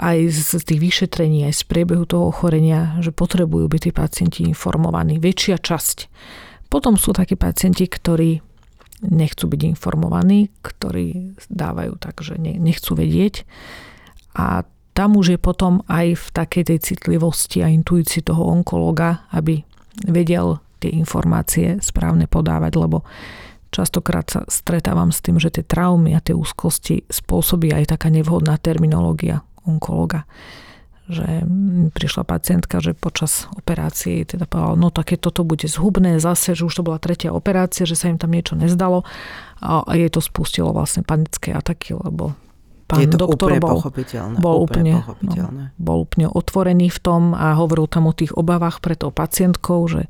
aj 0.00 0.32
z 0.32 0.64
tých 0.64 0.80
vyšetrení, 0.80 1.44
aj 1.44 1.60
z 1.60 1.62
priebehu 1.68 2.08
toho 2.08 2.32
ochorenia, 2.32 2.96
že 3.04 3.12
potrebujú 3.12 3.68
byť 3.68 3.80
tí 3.84 3.90
pacienti 3.92 4.40
informovaní. 4.48 5.20
Väčšia 5.20 5.60
časť. 5.60 6.08
Potom 6.72 6.96
sú 6.96 7.12
takí 7.12 7.36
pacienti, 7.36 7.84
ktorí 7.84 8.40
nechcú 9.04 9.48
byť 9.48 9.60
informovaní, 9.76 10.52
ktorí 10.60 11.36
dávajú 11.48 11.96
tak, 11.96 12.20
že 12.20 12.36
nechcú 12.38 12.92
vedieť. 12.96 13.48
A 14.36 14.64
tam 14.92 15.16
už 15.16 15.36
je 15.36 15.38
potom 15.40 15.80
aj 15.88 16.06
v 16.18 16.26
takej 16.34 16.64
tej 16.68 16.78
citlivosti 16.84 17.64
a 17.64 17.72
intuícii 17.72 18.20
toho 18.20 18.52
onkologa, 18.52 19.24
aby 19.32 19.64
vedel 20.04 20.60
tie 20.80 20.92
informácie 20.96 21.80
správne 21.80 22.28
podávať, 22.28 22.72
lebo 22.76 23.04
častokrát 23.70 24.26
sa 24.28 24.40
stretávam 24.48 25.12
s 25.14 25.22
tým, 25.22 25.36
že 25.38 25.52
tie 25.52 25.64
traumy 25.64 26.16
a 26.16 26.24
tie 26.24 26.34
úzkosti 26.34 27.06
spôsobí 27.06 27.70
aj 27.70 27.96
taká 27.96 28.08
nevhodná 28.10 28.56
terminológia 28.58 29.44
onkologa. 29.64 30.26
Že 31.10 31.44
prišla 31.90 32.22
pacientka, 32.22 32.78
že 32.78 32.94
počas 32.94 33.50
operácie 33.52 34.22
teda 34.22 34.46
povedala, 34.46 34.78
no 34.78 34.88
také 34.88 35.18
toto 35.18 35.42
bude 35.42 35.66
zhubné 35.66 36.22
zase, 36.22 36.54
že 36.54 36.64
už 36.64 36.80
to 36.80 36.86
bola 36.86 37.02
tretia 37.02 37.34
operácia, 37.34 37.84
že 37.84 37.98
sa 37.98 38.08
im 38.08 38.16
tam 38.16 38.30
niečo 38.30 38.54
nezdalo 38.54 39.02
a 39.60 39.84
jej 39.92 40.08
to 40.08 40.24
spustilo 40.24 40.72
vlastne 40.72 41.04
panické 41.04 41.52
ataky, 41.52 41.98
lebo 41.98 42.32
pán 42.88 43.04
je 43.04 43.06
to 43.12 43.18
doktor 43.20 43.54
úplne 43.54 43.60
bol, 43.60 43.76
pochopiteľné. 43.76 44.36
Bol 44.40 44.56
úplne, 44.62 44.64
úplne, 44.64 44.94
pochopiteľné. 45.04 45.64
No, 45.70 45.76
bol 45.76 45.98
úplne 46.06 46.26
otvorený 46.32 46.88
v 46.88 47.00
tom 47.02 47.22
a 47.36 47.54
hovoril 47.54 47.86
tam 47.86 48.08
o 48.08 48.14
tých 48.16 48.32
obavách 48.34 48.80
pre 48.80 48.96
tou 48.96 49.12
pacientkou, 49.12 49.84
že 49.90 50.08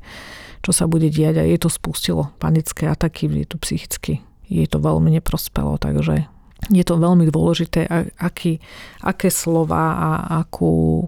čo 0.61 0.71
sa 0.71 0.85
bude 0.85 1.09
diať 1.09 1.41
a 1.41 1.43
jej 1.43 1.57
to 1.57 1.69
spustilo 1.73 2.29
panické 2.37 2.85
ataky, 2.85 3.25
je 3.27 3.47
to 3.49 3.57
psychicky, 3.59 4.21
jej 4.45 4.67
to 4.69 4.77
veľmi 4.77 5.09
neprospelo, 5.17 5.81
takže 5.81 6.29
je 6.69 6.83
to 6.85 7.01
veľmi 7.01 7.25
dôležité, 7.25 7.89
aký, 8.21 8.61
aké 9.01 9.33
slova 9.33 9.97
a 9.97 10.09
akú 10.45 11.07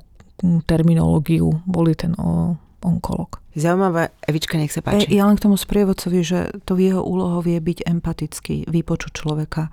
terminológiu 0.66 1.62
boli 1.70 1.94
ten 1.94 2.18
onkolog. 2.84 3.40
Zaujímavé, 3.54 4.10
Evička, 4.26 4.58
nech 4.58 4.74
sa 4.74 4.82
páči. 4.82 5.06
E, 5.14 5.22
ja 5.22 5.30
len 5.30 5.38
k 5.38 5.46
tomu 5.46 5.56
sprievodcovi, 5.56 6.20
že 6.26 6.50
to 6.66 6.74
jeho 6.74 7.06
úlohou 7.06 7.46
je 7.46 7.62
byť 7.62 7.86
empatický, 7.86 8.66
vypočuť 8.66 9.12
človeka. 9.14 9.70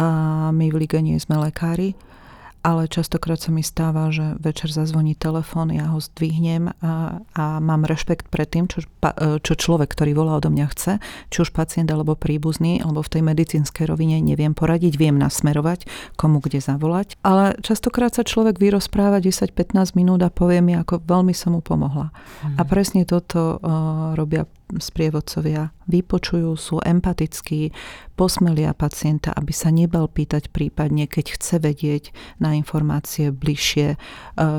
A 0.00 0.06
my 0.50 0.66
v 0.72 0.76
lige 0.80 0.98
nie 1.04 1.20
sme 1.20 1.36
lekári, 1.36 1.92
ale 2.60 2.88
častokrát 2.88 3.40
sa 3.40 3.48
mi 3.48 3.64
stáva, 3.64 4.12
že 4.12 4.36
večer 4.36 4.68
zazvoní 4.68 5.16
telefón, 5.16 5.72
ja 5.72 5.88
ho 5.88 5.98
zdvihnem 6.00 6.76
a, 6.84 7.20
a 7.32 7.44
mám 7.58 7.88
rešpekt 7.88 8.28
pred 8.28 8.48
tým, 8.48 8.68
čo, 8.68 8.84
čo 9.40 9.52
človek, 9.56 9.88
ktorý 9.88 10.12
volá 10.12 10.36
odo 10.36 10.52
mňa 10.52 10.66
chce, 10.72 10.92
či 11.32 11.38
už 11.40 11.56
pacient 11.56 11.88
alebo 11.88 12.12
príbuzný, 12.16 12.84
alebo 12.84 13.00
v 13.00 13.12
tej 13.16 13.22
medicínskej 13.24 13.88
rovine 13.88 14.20
neviem 14.20 14.52
poradiť, 14.52 15.00
viem 15.00 15.16
nasmerovať, 15.16 15.88
komu 16.20 16.44
kde 16.44 16.60
zavolať. 16.60 17.16
Ale 17.24 17.56
častokrát 17.64 18.12
sa 18.12 18.22
človek 18.22 18.60
vyrozpráva 18.60 19.24
10-15 19.24 19.96
minút 19.96 20.20
a 20.20 20.28
povie 20.28 20.60
mi, 20.60 20.76
ako 20.76 21.00
veľmi 21.00 21.32
som 21.32 21.56
mu 21.56 21.64
pomohla. 21.64 22.12
Hmm. 22.44 22.56
A 22.60 22.62
presne 22.68 23.08
toto 23.08 23.56
uh, 23.56 24.12
robia 24.14 24.44
sprievodcovia 24.78 25.74
vypočujú, 25.90 26.54
sú 26.54 26.78
empatickí, 26.80 27.74
posmelia 28.14 28.72
pacienta, 28.72 29.34
aby 29.34 29.50
sa 29.50 29.74
nebal 29.74 30.06
pýtať 30.06 30.54
prípadne, 30.54 31.10
keď 31.10 31.36
chce 31.36 31.56
vedieť 31.58 32.04
na 32.38 32.54
informácie 32.54 33.34
bližšie 33.34 33.94
e, 33.94 33.96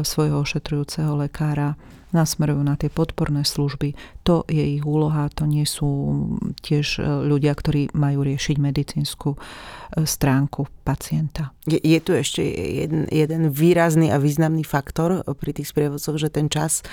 svojho 0.03 0.43
ošetrujúceho 0.43 1.15
lekára 1.15 1.79
nasmerujú 2.11 2.61
na 2.61 2.75
tie 2.75 2.91
podporné 2.91 3.47
služby. 3.47 3.95
To 4.27 4.43
je 4.47 4.79
ich 4.79 4.83
úloha, 4.83 5.31
to 5.31 5.47
nie 5.47 5.63
sú 5.63 5.89
tiež 6.61 6.99
e, 6.99 7.01
ľudia, 7.01 7.55
ktorí 7.55 7.95
majú 7.95 8.27
riešiť 8.27 8.55
medicínsku 8.59 9.35
e, 9.35 9.37
stránku 10.03 10.67
pacienta. 10.83 11.55
Je, 11.65 11.79
je 11.79 11.99
tu 12.03 12.11
ešte 12.11 12.43
jeden, 12.43 13.07
jeden 13.09 13.49
výrazný 13.49 14.11
a 14.11 14.19
významný 14.19 14.67
faktor 14.67 15.23
pri 15.39 15.51
tých 15.55 15.71
sprievodcoch, 15.71 16.19
že 16.19 16.29
ten 16.29 16.51
čas 16.51 16.83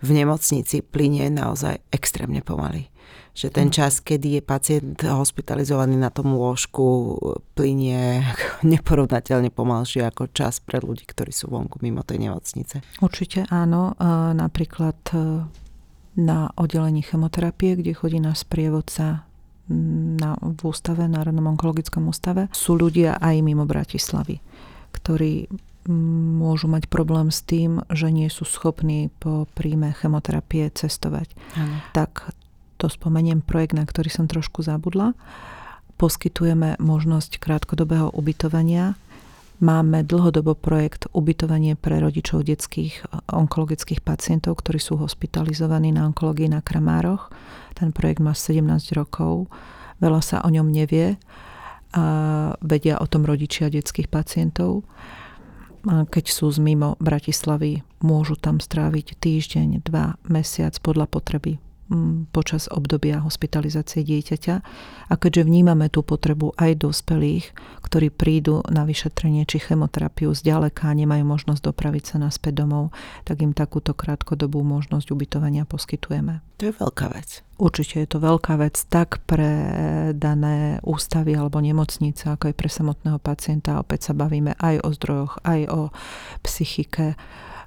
v 0.00 0.16
nemocnici 0.16 0.80
plinie 0.82 1.28
naozaj 1.28 1.78
extrémne 1.92 2.40
pomaly 2.40 2.88
že 3.32 3.48
ten 3.48 3.72
čas, 3.72 4.04
kedy 4.04 4.38
je 4.38 4.42
pacient 4.44 4.96
hospitalizovaný 5.00 5.96
na 5.96 6.12
tom 6.12 6.36
lôžku, 6.36 7.16
plinie 7.56 8.20
neporovnateľne 8.74 9.48
pomalšie 9.48 10.04
ako 10.04 10.28
čas 10.36 10.60
pre 10.60 10.78
ľudí, 10.78 11.08
ktorí 11.08 11.32
sú 11.32 11.48
vonku 11.48 11.80
mimo 11.80 12.04
tej 12.04 12.28
nemocnice. 12.28 12.84
Určite 13.00 13.48
áno. 13.48 13.96
Napríklad 14.32 14.98
e, 15.12 15.16
na 16.20 16.38
oddelení 16.56 17.00
chemoterapie, 17.00 17.80
kde 17.80 17.96
chodí 17.96 18.20
náš 18.20 18.44
sprievodca 18.44 19.24
na, 20.18 20.36
v 20.36 20.60
ústave, 20.68 21.08
Národnom 21.08 21.56
onkologickom 21.56 22.10
ústave, 22.10 22.52
sú 22.52 22.76
ľudia 22.76 23.16
aj 23.16 23.40
mimo 23.40 23.64
Bratislavy, 23.64 24.44
ktorí 24.92 25.48
môžu 25.90 26.70
mať 26.70 26.86
problém 26.86 27.34
s 27.34 27.42
tým, 27.42 27.82
že 27.90 28.14
nie 28.14 28.30
sú 28.30 28.46
schopní 28.46 29.10
po 29.18 29.50
príjme 29.58 29.90
chemoterapie 29.98 30.70
cestovať. 30.70 31.34
Ano. 31.58 31.76
Tak 31.90 32.30
to 32.76 32.90
spomeniem 32.90 33.44
projekt, 33.44 33.76
na 33.76 33.86
ktorý 33.86 34.10
som 34.10 34.26
trošku 34.26 34.64
zabudla. 34.64 35.14
Poskytujeme 36.02 36.80
možnosť 36.82 37.38
krátkodobého 37.38 38.10
ubytovania. 38.10 38.98
Máme 39.62 40.02
dlhodobo 40.02 40.58
projekt 40.58 41.06
ubytovanie 41.14 41.78
pre 41.78 42.02
rodičov 42.02 42.42
detských 42.42 43.06
onkologických 43.30 44.02
pacientov, 44.02 44.58
ktorí 44.58 44.82
sú 44.82 44.98
hospitalizovaní 44.98 45.94
na 45.94 46.10
onkológii 46.10 46.50
na 46.50 46.58
Kramároch. 46.58 47.30
Ten 47.78 47.94
projekt 47.94 48.18
má 48.18 48.34
17 48.34 48.66
rokov. 48.98 49.46
Veľa 50.02 50.18
sa 50.18 50.36
o 50.42 50.50
ňom 50.50 50.66
nevie. 50.66 51.14
A 51.94 52.04
vedia 52.58 52.98
o 52.98 53.06
tom 53.06 53.22
rodičia 53.22 53.70
detských 53.70 54.10
pacientov. 54.10 54.82
Keď 55.86 56.24
sú 56.26 56.50
z 56.50 56.58
mimo 56.58 56.98
Bratislavy, 56.98 57.86
môžu 58.02 58.34
tam 58.34 58.58
stráviť 58.58 59.14
týždeň, 59.22 59.86
dva, 59.86 60.18
mesiac 60.26 60.74
podľa 60.82 61.06
potreby 61.06 61.62
počas 62.32 62.66
obdobia 62.72 63.20
hospitalizácie 63.20 64.02
dieťaťa. 64.02 64.54
A 65.08 65.14
keďže 65.14 65.46
vnímame 65.46 65.92
tú 65.92 66.00
potrebu 66.00 66.56
aj 66.56 66.80
dospelých, 66.80 67.52
ktorí 67.84 68.08
prídu 68.08 68.64
na 68.72 68.88
vyšetrenie 68.88 69.44
či 69.44 69.60
chemoterapiu 69.60 70.32
zďaleka 70.32 70.88
a 70.88 70.96
nemajú 70.96 71.24
možnosť 71.28 71.60
dopraviť 71.68 72.04
sa 72.04 72.16
naspäť 72.22 72.64
domov, 72.64 72.90
tak 73.28 73.44
im 73.44 73.52
takúto 73.52 73.92
krátkodobú 73.92 74.64
možnosť 74.64 75.12
ubytovania 75.12 75.68
poskytujeme. 75.68 76.40
To 76.62 76.70
je 76.70 76.78
veľká 76.78 77.10
vec. 77.10 77.42
Určite 77.58 78.02
je 78.02 78.08
to 78.08 78.18
veľká 78.22 78.54
vec 78.58 78.74
tak 78.90 79.22
pre 79.26 79.50
dané 80.14 80.78
ústavy 80.82 81.34
alebo 81.34 81.62
nemocnice, 81.62 82.32
ako 82.32 82.50
aj 82.50 82.54
pre 82.58 82.70
samotného 82.70 83.18
pacienta. 83.18 83.82
Opäť 83.82 84.10
sa 84.10 84.12
bavíme 84.14 84.54
aj 84.58 84.82
o 84.82 84.88
zdrojoch, 84.94 85.42
aj 85.42 85.60
o 85.70 85.80
psychike. 86.42 87.18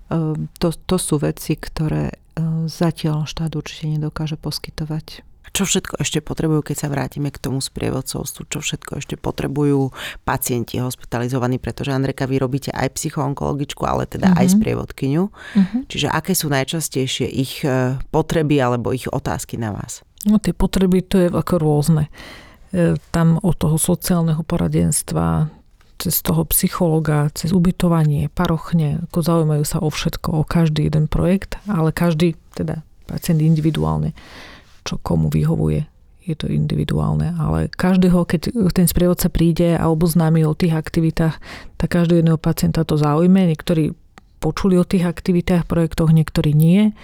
Ehm, 0.09 0.47
to, 0.59 0.71
to 0.73 0.97
sú 0.99 1.19
veci, 1.21 1.57
ktoré 1.57 2.24
zatiaľ 2.67 3.27
štát 3.27 3.55
určite 3.55 3.95
nedokáže 3.95 4.36
poskytovať. 4.36 5.23
Čo 5.55 5.63
všetko 5.63 6.03
ešte 6.03 6.19
potrebujú, 6.19 6.67
keď 6.67 6.75
sa 6.75 6.88
vrátime 6.91 7.31
k 7.31 7.39
tomu 7.39 7.63
sprievodcovstvu? 7.63 8.51
Čo 8.51 8.59
všetko 8.59 8.99
ešte 8.99 9.15
potrebujú 9.15 9.95
pacienti 10.27 10.83
hospitalizovaní? 10.83 11.63
Pretože 11.63 11.95
Andreka, 11.95 12.27
vy 12.27 12.43
robíte 12.43 12.75
aj 12.75 12.91
psychoonkologičku, 12.99 13.79
ale 13.88 14.03
teda 14.03 14.36
mm-hmm. 14.36 14.41
aj 14.43 14.47
mhm. 14.51 14.53
sprievodkyňu. 14.59 15.23
Mm-hmm. 15.31 15.81
Čiže 15.88 16.07
aké 16.11 16.36
sú 16.36 16.51
najčastejšie 16.51 17.27
ich 17.31 17.63
e, 17.63 17.95
potreby 18.11 18.59
alebo 18.59 18.91
ich 18.91 19.07
otázky 19.07 19.55
na 19.55 19.71
vás? 19.71 20.03
No 20.27 20.43
tie 20.43 20.51
potreby 20.51 21.07
to 21.07 21.23
je 21.23 21.31
ako 21.31 21.55
rôzne. 21.55 22.11
E, 22.75 22.99
tam 23.15 23.39
od 23.39 23.55
toho 23.55 23.79
sociálneho 23.79 24.43
poradenstva, 24.43 25.47
cez 25.98 26.22
toho 26.22 26.43
psychologa, 26.52 27.32
cez 27.34 27.56
ubytovanie, 27.56 28.28
parochne, 28.32 29.04
ako 29.10 29.20
zaujímajú 29.24 29.64
sa 29.64 29.80
o 29.80 29.89
všetko, 29.89 30.30
o 30.32 30.43
každý 30.43 30.91
jeden 30.91 31.08
projekt, 31.08 31.56
ale 31.72 31.96
každý, 31.96 32.36
teda 32.54 32.84
pacient 33.08 33.39
individuálne, 33.39 34.12
čo 34.84 35.00
komu 35.00 35.32
vyhovuje, 35.32 35.88
je 36.26 36.34
to 36.34 36.50
individuálne, 36.50 37.38
ale 37.38 37.70
každého, 37.70 38.26
keď 38.26 38.50
ten 38.74 38.89
sprievodca 38.89 39.30
príde 39.30 39.78
a 39.78 39.86
oboznámi 39.93 40.41
o 40.41 40.58
tých 40.58 40.74
aktivitách, 40.74 41.38
tak 41.78 41.88
každého 41.88 42.26
jedného 42.26 42.41
pacienta 42.41 42.82
to 42.82 42.98
zaujme. 42.98 43.46
Niektorí 43.46 43.93
počuli 44.41 44.82
o 44.82 44.86
tých 44.86 45.06
aktivitách, 45.06 45.70
projektoch, 45.70 46.10
niektorí 46.10 46.58
nie 46.58 46.98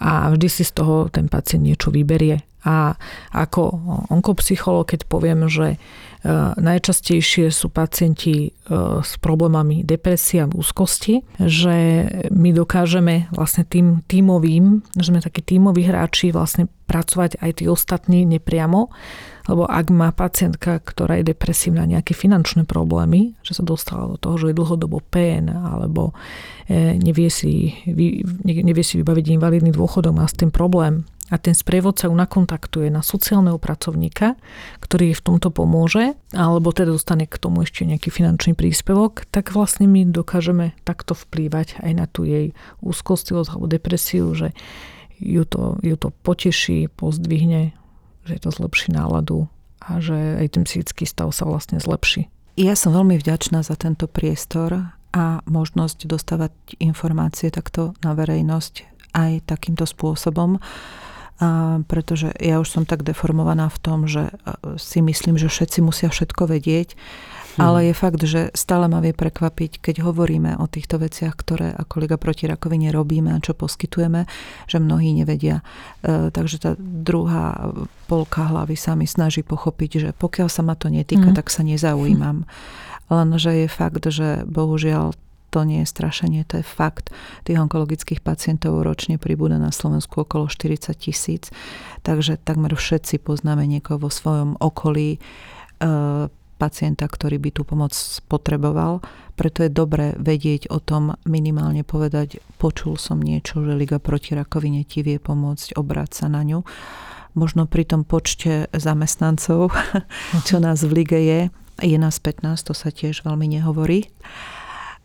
a 0.00 0.28
vždy 0.32 0.48
si 0.48 0.64
z 0.64 0.72
toho 0.72 1.12
ten 1.12 1.28
pacient 1.28 1.64
niečo 1.64 1.92
vyberie. 1.92 2.44
A 2.66 2.98
ako 3.30 3.62
onkopsycholog, 4.10 4.90
keď 4.90 5.06
poviem, 5.06 5.46
že 5.46 5.78
E, 6.26 6.30
najčastejšie 6.58 7.54
sú 7.54 7.70
pacienti 7.70 8.48
e, 8.48 8.50
s 8.98 9.14
problémami 9.22 9.86
depresie 9.86 10.42
a 10.42 10.50
úzkosti, 10.50 11.22
že 11.38 12.08
my 12.34 12.50
dokážeme 12.50 13.30
vlastne 13.30 13.62
tým 13.62 14.02
tímovým, 14.10 14.82
že 14.98 15.14
sme 15.14 15.22
takí 15.22 15.46
tímoví 15.46 15.86
hráči 15.86 16.34
vlastne 16.34 16.66
pracovať 16.90 17.38
aj 17.38 17.50
tí 17.62 17.64
ostatní 17.70 18.26
nepriamo, 18.26 18.90
lebo 19.46 19.66
ak 19.66 19.86
má 19.94 20.10
pacientka, 20.10 20.82
ktorá 20.82 21.22
je 21.22 21.30
depresívna, 21.30 21.86
nejaké 21.86 22.12
finančné 22.12 22.66
problémy, 22.66 23.38
že 23.46 23.58
sa 23.58 23.62
dostala 23.62 24.14
do 24.14 24.16
toho, 24.18 24.34
že 24.38 24.46
je 24.50 24.58
dlhodobo 24.58 25.02
PN 25.06 25.50
alebo 25.50 26.14
e, 26.66 26.98
nevie 26.98 27.30
si, 27.30 27.74
nevie 28.44 28.84
si 28.84 28.94
vybaviť 28.98 29.38
invalidný 29.38 29.70
dôchodok, 29.70 30.12
má 30.14 30.26
s 30.26 30.34
tým 30.34 30.50
problém, 30.50 31.06
a 31.26 31.42
ten 31.42 31.58
sprievodca 31.58 32.06
ju 32.06 32.14
nakontaktuje 32.14 32.86
na 32.86 33.02
sociálneho 33.02 33.58
pracovníka, 33.58 34.38
ktorý 34.78 35.10
jej 35.10 35.18
v 35.18 35.26
tomto 35.26 35.50
pomôže, 35.50 36.14
alebo 36.30 36.70
teda 36.70 36.94
dostane 36.94 37.26
k 37.26 37.34
tomu 37.34 37.66
ešte 37.66 37.82
nejaký 37.82 38.14
finančný 38.14 38.54
príspevok, 38.54 39.26
tak 39.34 39.50
vlastne 39.50 39.90
my 39.90 40.06
dokážeme 40.06 40.78
takto 40.86 41.18
vplývať 41.18 41.82
aj 41.82 41.92
na 41.98 42.06
tú 42.06 42.22
jej 42.22 42.54
úzkostlivosť 42.78 43.48
alebo 43.50 43.66
depresiu, 43.66 44.30
že 44.38 44.54
ju 45.18 45.42
to, 45.42 45.82
ju 45.82 45.98
to 45.98 46.14
poteší, 46.22 46.94
pozdvihne, 46.94 47.74
že 48.26 48.42
to 48.42 48.50
zlepší 48.50 48.92
náladu 48.92 49.46
a 49.80 50.02
že 50.02 50.42
aj 50.42 50.58
ten 50.58 50.62
psychický 50.66 51.06
stav 51.06 51.30
sa 51.30 51.46
vlastne 51.46 51.78
zlepší. 51.78 52.26
Ja 52.58 52.74
som 52.74 52.90
veľmi 52.92 53.20
vďačná 53.20 53.62
za 53.62 53.78
tento 53.78 54.10
priestor 54.10 54.92
a 55.14 55.24
možnosť 55.46 56.10
dostávať 56.10 56.52
informácie 56.82 57.48
takto 57.54 57.94
na 58.02 58.12
verejnosť 58.12 58.84
aj 59.16 59.48
takýmto 59.48 59.88
spôsobom 59.88 60.58
pretože 61.86 62.32
ja 62.40 62.56
už 62.56 62.68
som 62.68 62.84
tak 62.88 63.04
deformovaná 63.04 63.68
v 63.68 63.78
tom, 63.84 63.98
že 64.08 64.32
si 64.80 65.04
myslím, 65.04 65.36
že 65.36 65.52
všetci 65.52 65.84
musia 65.84 66.08
všetko 66.08 66.48
vedieť 66.48 66.96
Ale 67.56 67.88
je 67.88 67.94
fakt, 67.96 68.20
že 68.20 68.52
stále 68.52 68.84
ma 68.86 69.00
vie 69.00 69.16
prekvapiť, 69.16 69.80
keď 69.80 70.04
hovoríme 70.04 70.60
o 70.60 70.66
týchto 70.68 71.00
veciach, 71.00 71.34
ktoré 71.36 71.72
ako 71.72 72.04
Liga 72.04 72.16
proti 72.20 72.44
rakovine 72.44 72.92
robíme 72.92 73.32
a 73.32 73.42
čo 73.42 73.56
poskytujeme, 73.56 74.28
že 74.68 74.76
mnohí 74.76 75.16
nevedia. 75.16 75.64
E, 76.04 76.28
takže 76.28 76.56
tá 76.60 76.70
druhá 76.78 77.72
polka 78.06 78.44
hlavy 78.46 78.76
sa 78.76 78.92
mi 78.92 79.08
snaží 79.08 79.40
pochopiť, 79.40 79.90
že 79.96 80.10
pokiaľ 80.12 80.48
sa 80.52 80.60
ma 80.60 80.76
to 80.76 80.92
netýka, 80.92 81.32
mm. 81.32 81.36
tak 81.36 81.48
sa 81.48 81.64
nezaujímam. 81.64 82.44
Lenže 83.08 83.64
je 83.64 83.68
fakt, 83.70 84.04
že 84.04 84.44
bohužiaľ 84.44 85.14
to 85.54 85.64
nie 85.64 85.80
je 85.86 85.88
strašenie, 85.88 86.44
to 86.44 86.60
je 86.60 86.66
fakt. 86.66 87.08
Tých 87.48 87.56
onkologických 87.56 88.20
pacientov 88.20 88.84
ročne 88.84 89.16
pribúda 89.16 89.56
na 89.56 89.72
Slovensku 89.72 90.26
okolo 90.26 90.52
40 90.52 90.92
tisíc, 90.98 91.48
takže 92.04 92.36
takmer 92.36 92.76
všetci 92.76 93.22
poznáme 93.24 93.64
niekoho 93.64 93.96
vo 93.96 94.10
svojom 94.12 94.60
okolí, 94.60 95.16
e, 95.16 95.18
pacienta, 96.56 97.04
ktorý 97.04 97.36
by 97.36 97.50
tú 97.52 97.62
pomoc 97.62 97.92
potreboval. 98.26 99.04
Preto 99.36 99.62
je 99.62 99.70
dobré 99.70 100.16
vedieť 100.16 100.72
o 100.72 100.80
tom, 100.80 101.14
minimálne 101.28 101.84
povedať, 101.84 102.40
počul 102.56 102.96
som 102.96 103.20
niečo, 103.20 103.60
že 103.60 103.76
Liga 103.76 104.00
proti 104.00 104.32
rakovine 104.32 104.82
ti 104.88 105.04
vie 105.04 105.20
pomôcť, 105.20 105.76
obrať 105.76 106.24
sa 106.24 106.26
na 106.32 106.40
ňu. 106.42 106.64
Možno 107.36 107.68
pri 107.68 107.84
tom 107.84 108.08
počte 108.08 108.72
zamestnancov, 108.72 109.68
čo 110.48 110.56
nás 110.56 110.80
v 110.80 111.04
Lige 111.04 111.20
je, 111.20 111.40
je 111.84 111.96
nás 112.00 112.16
15, 112.16 112.42
to 112.64 112.72
sa 112.72 112.88
tiež 112.88 113.20
veľmi 113.22 113.44
nehovorí 113.60 114.08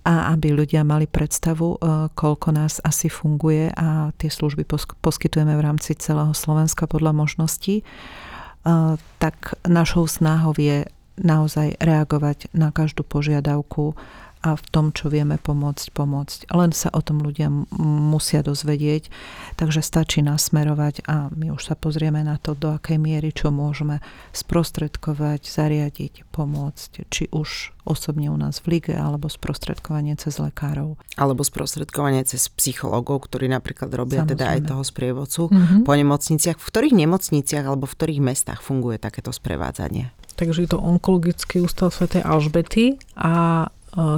a 0.01 0.33
aby 0.33 0.57
ľudia 0.57 0.81
mali 0.81 1.05
predstavu, 1.05 1.67
e, 1.67 1.79
koľko 2.17 2.49
nás 2.57 2.81
asi 2.81 3.05
funguje 3.05 3.69
a 3.77 4.09
tie 4.17 4.33
služby 4.33 4.65
poskytujeme 5.01 5.53
v 5.53 5.61
rámci 5.61 5.93
celého 5.93 6.33
Slovenska 6.33 6.89
podľa 6.89 7.13
možností, 7.13 7.81
e, 7.81 7.83
tak 9.21 9.37
našou 9.61 10.09
snahou 10.09 10.57
je 10.57 10.89
naozaj 11.19 11.75
reagovať 11.79 12.51
na 12.55 12.71
každú 12.71 13.03
požiadavku 13.03 13.95
a 14.41 14.57
v 14.57 14.65
tom, 14.73 14.89
čo 14.89 15.13
vieme 15.13 15.37
pomôcť, 15.37 15.93
pomôcť. 15.93 16.39
Len 16.49 16.73
sa 16.73 16.89
o 16.89 17.01
tom 17.05 17.21
ľudia 17.21 17.53
musia 17.77 18.41
dozvedieť, 18.41 19.13
takže 19.55 19.85
stačí 19.85 20.25
nasmerovať 20.25 21.05
a 21.05 21.29
my 21.29 21.53
už 21.53 21.61
sa 21.71 21.75
pozrieme 21.77 22.25
na 22.25 22.41
to, 22.41 22.57
do 22.57 22.73
akej 22.73 22.97
miery, 22.97 23.29
čo 23.29 23.53
môžeme 23.53 24.01
sprostredkovať, 24.33 25.45
zariadiť, 25.45 26.25
pomôcť, 26.33 26.91
či 27.13 27.29
už 27.29 27.77
osobne 27.85 28.29
u 28.29 28.37
nás 28.37 28.61
v 28.61 28.77
lige, 28.77 28.93
alebo 28.93 29.29
sprostredkovanie 29.29 30.17
cez 30.17 30.37
lekárov. 30.37 30.97
Alebo 31.17 31.41
sprostredkovanie 31.45 32.25
cez 32.25 32.49
psychológov, 32.49 33.29
ktorí 33.29 33.49
napríklad 33.49 33.89
robia 33.93 34.25
Samozrejme. 34.25 34.33
teda 34.37 34.45
aj 34.57 34.59
toho 34.69 34.83
sprievodcu 34.85 35.41
mm-hmm. 35.49 35.81
po 35.85 35.93
nemocniciach. 35.93 36.57
V 36.57 36.65
ktorých 36.65 36.95
nemocniciach 36.97 37.65
alebo 37.65 37.85
v 37.89 37.95
ktorých 37.97 38.21
mestách 38.21 38.61
funguje 38.61 39.01
takéto 39.01 39.33
sprevádzanie? 39.33 40.13
Takže 40.37 40.65
je 40.65 40.69
to 40.73 40.79
onkologický 40.81 41.61
ústav 41.61 41.93
Sv. 41.93 42.17
Alžbety 42.17 42.97
a 43.13 43.67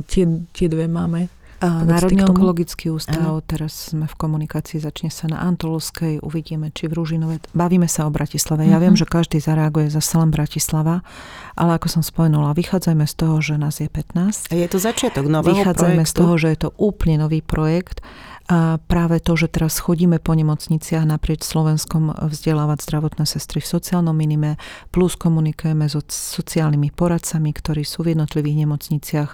tie, 0.07 0.23
tie 0.53 0.67
dve 0.69 0.85
máme. 0.89 1.29
Národný 1.63 2.27
onkologický 2.27 2.91
ústav, 2.91 3.39
ano. 3.39 3.39
teraz 3.39 3.95
sme 3.95 4.03
v 4.03 4.15
komunikácii, 4.19 4.83
začne 4.83 5.07
sa 5.07 5.31
na 5.31 5.39
Antolovskej, 5.47 6.19
uvidíme, 6.19 6.75
či 6.75 6.91
v 6.91 6.99
Rúžinove. 6.99 7.39
Bavíme 7.55 7.87
sa 7.87 8.03
o 8.03 8.11
Bratislave. 8.11 8.67
Ja 8.67 8.75
uh-huh. 8.75 8.83
viem, 8.83 8.95
že 8.99 9.07
každý 9.07 9.39
zareaguje 9.39 9.87
zase 9.87 10.19
len 10.19 10.27
Bratislava, 10.27 11.07
ale 11.55 11.79
ako 11.79 11.87
som 11.87 12.03
spomenula, 12.03 12.51
vychádzajme 12.51 13.07
z 13.07 13.15
toho, 13.15 13.39
že 13.39 13.55
nás 13.55 13.79
je 13.79 13.87
15. 13.87 14.51
A 14.51 14.55
je 14.59 14.67
to 14.67 14.75
začiatok 14.75 15.23
nového 15.23 15.55
Vychádzajme 15.55 16.03
projektu. 16.03 16.11
z 16.11 16.19
toho, 16.19 16.33
že 16.35 16.47
je 16.51 16.59
to 16.67 16.69
úplne 16.75 17.15
nový 17.23 17.39
projekt 17.39 18.03
a 18.51 18.75
práve 18.75 19.23
to, 19.23 19.39
že 19.39 19.47
teraz 19.47 19.79
chodíme 19.79 20.19
po 20.19 20.35
nemocniciach 20.35 21.07
naprieč 21.07 21.47
Slovenskom 21.47 22.11
vzdelávať 22.11 22.83
zdravotné 22.83 23.23
sestry 23.23 23.63
v 23.63 23.71
sociálnom 23.71 24.11
minime, 24.11 24.59
plus 24.91 25.15
komunikujeme 25.15 25.87
so 25.87 26.03
sociálnymi 26.03 26.91
poradcami, 26.91 27.55
ktorí 27.55 27.87
sú 27.87 28.03
v 28.03 28.19
jednotlivých 28.19 28.67
nemocniciach, 28.67 29.29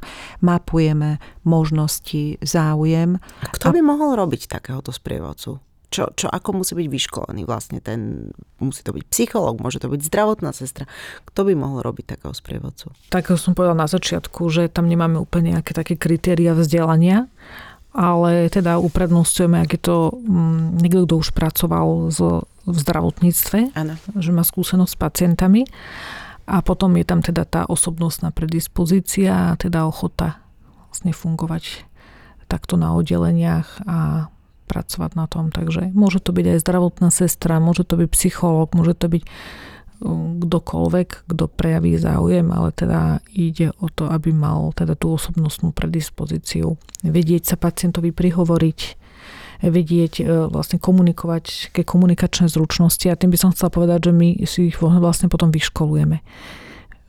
mapujeme 0.45 1.17
možnosti, 1.41 2.37
záujem. 2.45 3.17
A 3.41 3.49
kto 3.49 3.73
by 3.73 3.81
mohol 3.81 4.13
robiť 4.13 4.45
takéhoto 4.45 4.93
sprievodcu? 4.93 5.57
čo, 5.89 6.13
čo 6.13 6.29
ako 6.29 6.61
musí 6.61 6.77
byť 6.77 6.87
vyškolený 6.87 7.49
vlastne 7.49 7.81
ten, 7.81 8.29
musí 8.61 8.85
to 8.85 8.93
byť 8.93 9.09
psychológ, 9.09 9.57
môže 9.57 9.81
to 9.81 9.89
byť 9.89 10.01
zdravotná 10.05 10.53
sestra. 10.53 10.85
Kto 11.25 11.49
by 11.49 11.53
mohol 11.57 11.81
robiť 11.81 12.17
takého 12.17 12.33
sprievodcu? 12.33 12.93
Tak 13.09 13.33
som 13.41 13.57
povedala 13.57 13.85
na 13.85 13.89
začiatku, 13.89 14.45
že 14.53 14.69
tam 14.69 14.85
nemáme 14.85 15.17
úplne 15.17 15.57
nejaké 15.57 15.73
také 15.73 15.97
kritéria 15.97 16.53
vzdelania, 16.53 17.25
ale 17.89 18.53
teda 18.53 18.77
uprednostňujeme, 18.77 19.57
ak 19.65 19.71
je 19.75 19.81
to 19.81 19.97
mm, 20.13 20.77
niekto, 20.81 21.09
kto 21.09 21.15
už 21.25 21.29
pracoval 21.33 22.13
z, 22.13 22.45
v 22.69 22.77
zdravotníctve, 22.77 23.73
ano. 23.73 23.97
že 24.17 24.29
má 24.29 24.45
skúsenosť 24.45 24.93
s 24.93 25.01
pacientami 25.01 25.61
a 26.45 26.61
potom 26.61 26.93
je 26.97 27.05
tam 27.05 27.25
teda 27.25 27.45
tá 27.45 27.61
osobnostná 27.65 28.29
predispozícia, 28.29 29.57
teda 29.57 29.89
ochota 29.89 30.41
vlastne 30.89 31.13
fungovať 31.13 31.85
takto 32.49 32.77
na 32.77 32.97
oddeleniach 32.97 33.85
a 33.85 34.29
pracovať 34.69 35.11
na 35.17 35.25
tom. 35.25 35.49
Takže 35.49 35.93
môže 35.93 36.21
to 36.21 36.33
byť 36.33 36.45
aj 36.45 36.59
zdravotná 36.61 37.09
sestra, 37.09 37.61
môže 37.61 37.85
to 37.85 37.97
byť 37.97 38.09
psychológ, 38.13 38.73
môže 38.77 38.93
to 38.97 39.09
byť 39.09 39.23
kdokoľvek, 39.99 41.27
kto 41.27 41.43
prejaví 41.51 41.99
záujem, 41.99 42.47
ale 42.55 42.71
teda 42.71 43.19
ide 43.35 43.75
o 43.83 43.91
to, 43.91 44.07
aby 44.07 44.31
mal 44.31 44.71
teda 44.71 44.95
tú 44.95 45.19
osobnostnú 45.19 45.75
predispozíciu. 45.75 46.79
Vedieť 47.03 47.51
sa 47.51 47.55
pacientovi 47.59 48.15
prihovoriť, 48.15 48.79
vedieť 49.59 50.13
e, 50.19 50.23
vlastne 50.47 50.79
komunikovať, 50.79 51.75
ke 51.75 51.83
komunikačné 51.83 52.47
zručnosti 52.47 53.03
a 53.11 53.19
tým 53.19 53.35
by 53.35 53.37
som 53.39 53.51
chcela 53.51 53.67
povedať, 53.75 54.07
že 54.07 54.11
my 54.15 54.27
si 54.47 54.71
ich 54.71 54.79
vlastne 54.79 55.27
potom 55.27 55.51
vyškolujeme 55.51 56.23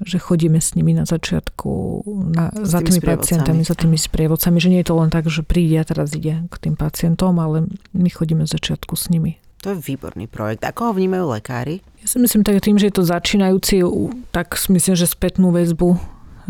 že 0.00 0.16
chodíme 0.16 0.56
s 0.56 0.72
nimi 0.72 0.96
na 0.96 1.04
začiatku 1.04 2.02
na, 2.32 2.48
za 2.56 2.80
tými, 2.80 3.04
tými 3.04 3.04
pacientami, 3.04 3.60
za 3.68 3.76
tými 3.76 4.00
sprievodcami, 4.00 4.56
že 4.56 4.72
nie 4.72 4.80
je 4.80 4.88
to 4.88 4.96
len 4.96 5.12
tak, 5.12 5.28
že 5.28 5.44
príde 5.44 5.76
a 5.76 5.84
teraz 5.84 6.16
ide 6.16 6.48
k 6.48 6.54
tým 6.56 6.72
pacientom, 6.72 7.36
ale 7.36 7.68
my 7.92 8.08
chodíme 8.08 8.48
z 8.48 8.56
začiatku 8.56 8.96
s 8.96 9.12
nimi. 9.12 9.36
To 9.60 9.72
je 9.72 9.76
výborný 9.76 10.24
projekt. 10.24 10.64
Ako 10.64 10.90
ho 10.90 10.92
vnímajú 10.96 11.36
lekári? 11.36 11.84
Ja 12.00 12.06
si 12.08 12.16
myslím 12.16 12.42
tak 12.48 12.64
tým, 12.64 12.80
že 12.80 12.88
je 12.88 12.96
to 12.96 13.04
začínajúci, 13.04 13.84
tak 14.32 14.56
myslím, 14.56 14.94
že 14.96 15.04
spätnú 15.04 15.52
väzbu 15.52 16.00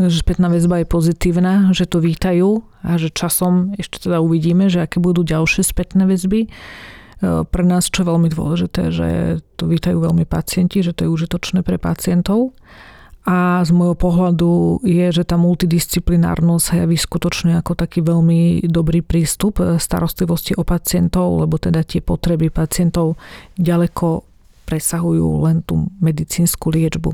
že 0.09 0.23
spätná 0.25 0.49
väzba 0.49 0.81
je 0.81 0.87
pozitívna, 0.89 1.69
že 1.77 1.85
to 1.85 2.01
vítajú 2.01 2.65
a 2.81 2.97
že 2.97 3.13
časom 3.13 3.77
ešte 3.77 4.09
teda 4.09 4.25
uvidíme, 4.25 4.73
že 4.73 4.87
aké 4.87 4.97
budú 5.03 5.21
ďalšie 5.27 5.61
spätné 5.61 6.09
väzby. 6.09 6.47
E, 6.47 6.49
pre 7.45 7.65
nás, 7.67 7.93
čo 7.93 8.07
je 8.07 8.11
veľmi 8.15 8.33
dôležité, 8.33 8.95
že 8.95 9.09
to 9.61 9.69
vítajú 9.69 10.01
veľmi 10.01 10.25
pacienti, 10.25 10.81
že 10.81 10.97
to 10.97 11.05
je 11.05 11.13
užitočné 11.13 11.61
pre 11.61 11.77
pacientov. 11.77 12.57
A 13.29 13.61
z 13.61 13.71
môjho 13.77 13.97
pohľadu 14.01 14.81
je, 14.81 15.13
že 15.13 15.29
tá 15.29 15.37
multidisciplinárnosť 15.37 16.65
sa 16.65 16.75
javí 16.85 16.97
skutočne 16.97 17.61
ako 17.61 17.77
taký 17.77 18.01
veľmi 18.01 18.65
dobrý 18.65 19.05
prístup 19.05 19.61
e, 19.61 19.77
starostlivosti 19.77 20.57
o 20.57 20.65
pacientov, 20.65 21.45
lebo 21.45 21.61
teda 21.61 21.85
tie 21.85 22.01
potreby 22.01 22.49
pacientov 22.49 23.21
ďaleko 23.61 24.25
presahujú 24.65 25.45
len 25.45 25.61
tú 25.61 25.93
medicínsku 26.01 26.73
liečbu. 26.73 27.13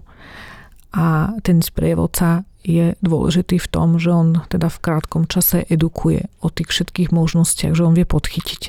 A 0.95 1.35
ten 1.43 1.59
sprievodca 1.59 2.47
je 2.63 2.95
dôležitý 3.03 3.59
v 3.59 3.69
tom, 3.69 3.99
že 3.99 4.15
on 4.15 4.47
teda 4.47 4.71
v 4.71 4.83
krátkom 4.83 5.27
čase 5.27 5.67
edukuje 5.67 6.31
o 6.39 6.49
tých 6.55 6.71
všetkých 6.71 7.11
možnostiach, 7.11 7.75
že 7.75 7.83
on 7.83 7.99
vie 7.99 8.07
podchytiť 8.07 8.63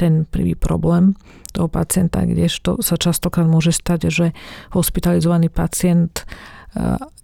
ten 0.00 0.24
prvý 0.24 0.56
problém 0.56 1.12
toho 1.52 1.68
pacienta, 1.68 2.24
kdežto 2.24 2.80
sa 2.80 2.96
častokrát 2.96 3.44
môže 3.44 3.74
stať, 3.74 4.08
že 4.08 4.26
hospitalizovaný 4.72 5.52
pacient 5.52 6.24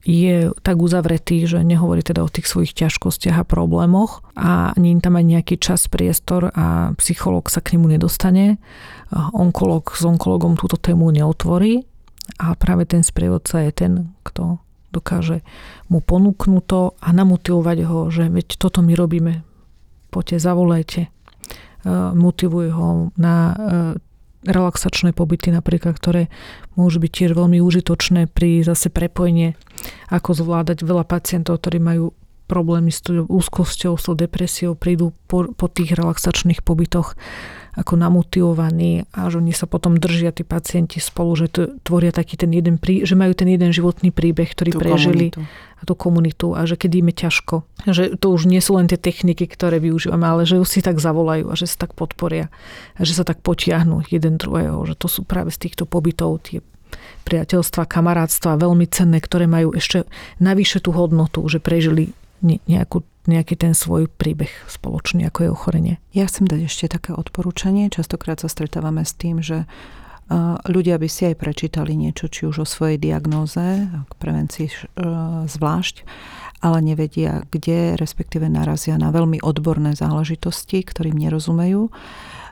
je 0.06 0.50
tak 0.62 0.76
uzavretý, 0.78 1.46
že 1.46 1.62
nehovorí 1.62 2.02
teda 2.02 2.22
o 2.22 2.30
tých 2.30 2.46
svojich 2.46 2.74
ťažkostiach 2.74 3.42
a 3.42 3.48
problémoch 3.48 4.22
a 4.38 4.70
nie 4.78 4.94
je 4.94 5.02
tam 5.02 5.18
aj 5.18 5.26
nejaký 5.26 5.54
čas, 5.58 5.86
priestor 5.86 6.50
a 6.54 6.94
psychológ 6.98 7.50
sa 7.50 7.62
k 7.62 7.74
nemu 7.78 7.98
nedostane. 7.98 8.58
Onkolog 9.34 9.94
s 9.94 10.02
onkologom 10.02 10.58
túto 10.58 10.78
tému 10.78 11.10
neotvorí 11.14 11.86
a 12.42 12.58
práve 12.58 12.90
ten 12.90 13.06
sprievodca 13.06 13.62
je 13.66 13.70
ten, 13.70 13.92
kto 14.26 14.58
dokáže 14.90 15.42
mu 15.90 16.02
ponúknuť 16.02 16.62
to 16.66 16.94
a 16.98 17.08
namotivovať 17.14 17.78
ho, 17.86 18.10
že 18.10 18.26
veď 18.30 18.58
toto 18.58 18.82
my 18.82 18.94
robíme, 18.98 19.46
poďte, 20.10 20.42
zavolajte. 20.42 21.00
Motivuje 22.14 22.74
ho 22.74 23.14
na 23.14 23.54
relaxačné 24.46 25.12
pobyty 25.12 25.50
napríklad, 25.52 25.98
ktoré 25.98 26.32
môžu 26.78 27.02
byť 27.02 27.10
tiež 27.12 27.30
veľmi 27.34 27.58
užitočné 27.60 28.30
pri 28.30 28.62
zase 28.62 28.88
prepojenie, 28.88 29.58
ako 30.08 30.32
zvládať 30.32 30.86
veľa 30.86 31.04
pacientov, 31.04 31.60
ktorí 31.60 31.78
majú 31.82 32.14
problémy 32.46 32.94
s 32.94 33.02
úzkosťou, 33.10 33.98
s 33.98 34.06
depresiou, 34.14 34.78
prídu 34.78 35.12
po, 35.26 35.50
po 35.52 35.66
tých 35.66 35.98
relaxačných 35.98 36.62
pobytoch 36.62 37.18
ako 37.76 37.92
namotivovaní 38.00 39.04
a 39.12 39.28
že 39.28 39.36
oni 39.36 39.52
sa 39.52 39.68
potom 39.68 40.00
držia 40.00 40.32
tí 40.32 40.48
pacienti 40.48 40.96
spolu, 40.96 41.36
že 41.36 41.46
to 41.52 41.60
tvoria 41.84 42.08
taký 42.08 42.40
ten 42.40 42.48
jeden 42.48 42.80
prí, 42.80 43.04
že 43.04 43.12
majú 43.12 43.36
ten 43.36 43.52
jeden 43.52 43.68
životný 43.68 44.16
príbeh, 44.16 44.48
ktorý 44.48 44.72
tú 44.72 44.80
prežili 44.80 45.28
komunitu. 45.28 45.40
a 45.76 45.82
tú 45.84 45.92
komunitu 45.92 46.46
a 46.56 46.64
že 46.64 46.80
keď 46.80 46.90
im 47.04 47.06
je 47.12 47.16
ťažko. 47.28 47.56
Že 47.84 48.04
to 48.16 48.26
už 48.32 48.48
nie 48.48 48.64
sú 48.64 48.80
len 48.80 48.88
tie 48.88 48.96
techniky, 48.96 49.44
ktoré 49.44 49.76
využívame, 49.76 50.24
ale 50.24 50.48
že 50.48 50.56
si 50.64 50.80
tak 50.80 50.96
zavolajú 50.96 51.52
a 51.52 51.54
že 51.54 51.68
sa 51.68 51.84
tak 51.84 51.92
podporia 51.92 52.48
a 52.96 53.00
že 53.04 53.12
sa 53.12 53.28
tak 53.28 53.44
potiahnú 53.44 54.08
jeden 54.08 54.40
druhého, 54.40 54.80
že 54.88 54.96
to 54.96 55.12
sú 55.12 55.28
práve 55.28 55.52
z 55.52 55.68
týchto 55.68 55.84
pobytov 55.84 56.48
tie 56.48 56.64
priateľstva, 57.28 57.90
kamarátstva 57.90 58.56
veľmi 58.56 58.88
cenné, 58.88 59.20
ktoré 59.20 59.44
majú 59.44 59.76
ešte 59.76 60.08
navyše 60.40 60.80
tú 60.80 60.96
hodnotu, 60.96 61.44
že 61.50 61.60
prežili 61.60 62.16
nejakú, 62.44 63.06
nejaký 63.30 63.54
ten 63.56 63.72
svoj 63.72 64.10
príbeh 64.10 64.50
spoločný, 64.66 65.24
ako 65.28 65.38
je 65.42 65.50
ochorenie. 65.50 65.94
Ja 66.12 66.26
chcem 66.26 66.44
dať 66.44 66.68
ešte 66.68 66.86
také 66.92 67.12
odporúčanie. 67.16 67.88
Častokrát 67.88 68.40
sa 68.42 68.48
stretávame 68.50 69.04
s 69.06 69.14
tým, 69.14 69.40
že 69.40 69.64
ľudia 70.66 70.98
by 70.98 71.06
si 71.06 71.30
aj 71.30 71.38
prečítali 71.38 71.94
niečo, 71.94 72.26
či 72.26 72.50
už 72.50 72.62
o 72.62 72.66
svojej 72.66 72.98
diagnóze, 72.98 73.86
k 73.86 74.12
prevencii 74.18 74.66
zvlášť, 75.46 76.02
ale 76.66 76.78
nevedia, 76.82 77.46
kde, 77.46 77.94
respektíve 77.94 78.50
narazia 78.50 78.98
na 78.98 79.14
veľmi 79.14 79.38
odborné 79.38 79.94
záležitosti, 79.94 80.82
ktorým 80.82 81.14
nerozumejú 81.14 81.94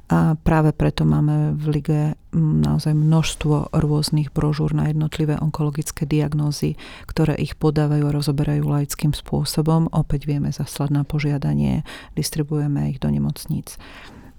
a 0.05 0.37
práve 0.37 0.77
preto 0.77 1.09
máme 1.09 1.57
v 1.57 1.81
lige 1.81 2.01
naozaj 2.37 2.93
množstvo 2.93 3.73
rôznych 3.73 4.37
brožúr 4.37 4.77
na 4.77 4.93
jednotlivé 4.93 5.41
onkologické 5.41 6.05
diagnózy, 6.05 6.77
ktoré 7.09 7.41
ich 7.41 7.57
podávajú 7.57 8.13
a 8.13 8.15
rozoberajú 8.15 8.69
laickým 8.69 9.17
spôsobom. 9.17 9.89
Opäť 9.97 10.29
vieme 10.29 10.53
zaslať 10.53 10.91
na 10.93 11.03
požiadanie, 11.09 11.89
distribuujeme 12.21 12.93
ich 12.93 13.01
do 13.01 13.09
nemocníc. 13.09 13.81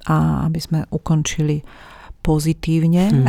A 0.06 0.46
aby 0.46 0.62
sme 0.62 0.80
ukončili 0.94 1.66
pozitívne, 2.22 3.10
hmm. 3.10 3.26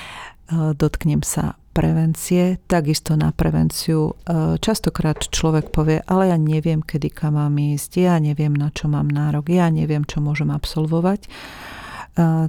dotknem 0.80 1.20
sa 1.20 1.60
prevencie, 1.80 2.60
takisto 2.68 3.16
na 3.16 3.32
prevenciu. 3.32 4.12
E, 4.12 4.60
častokrát 4.60 5.16
človek 5.16 5.72
povie, 5.72 6.04
ale 6.04 6.28
ja 6.28 6.36
neviem, 6.36 6.84
kedy 6.84 7.08
kam 7.08 7.40
mám 7.40 7.56
ísť, 7.56 8.04
ja 8.04 8.20
neviem, 8.20 8.52
na 8.52 8.68
čo 8.68 8.92
mám 8.92 9.08
nárok, 9.08 9.48
ja 9.48 9.72
neviem, 9.72 10.04
čo 10.04 10.20
môžem 10.20 10.52
absolvovať. 10.52 11.24
E, 11.24 11.28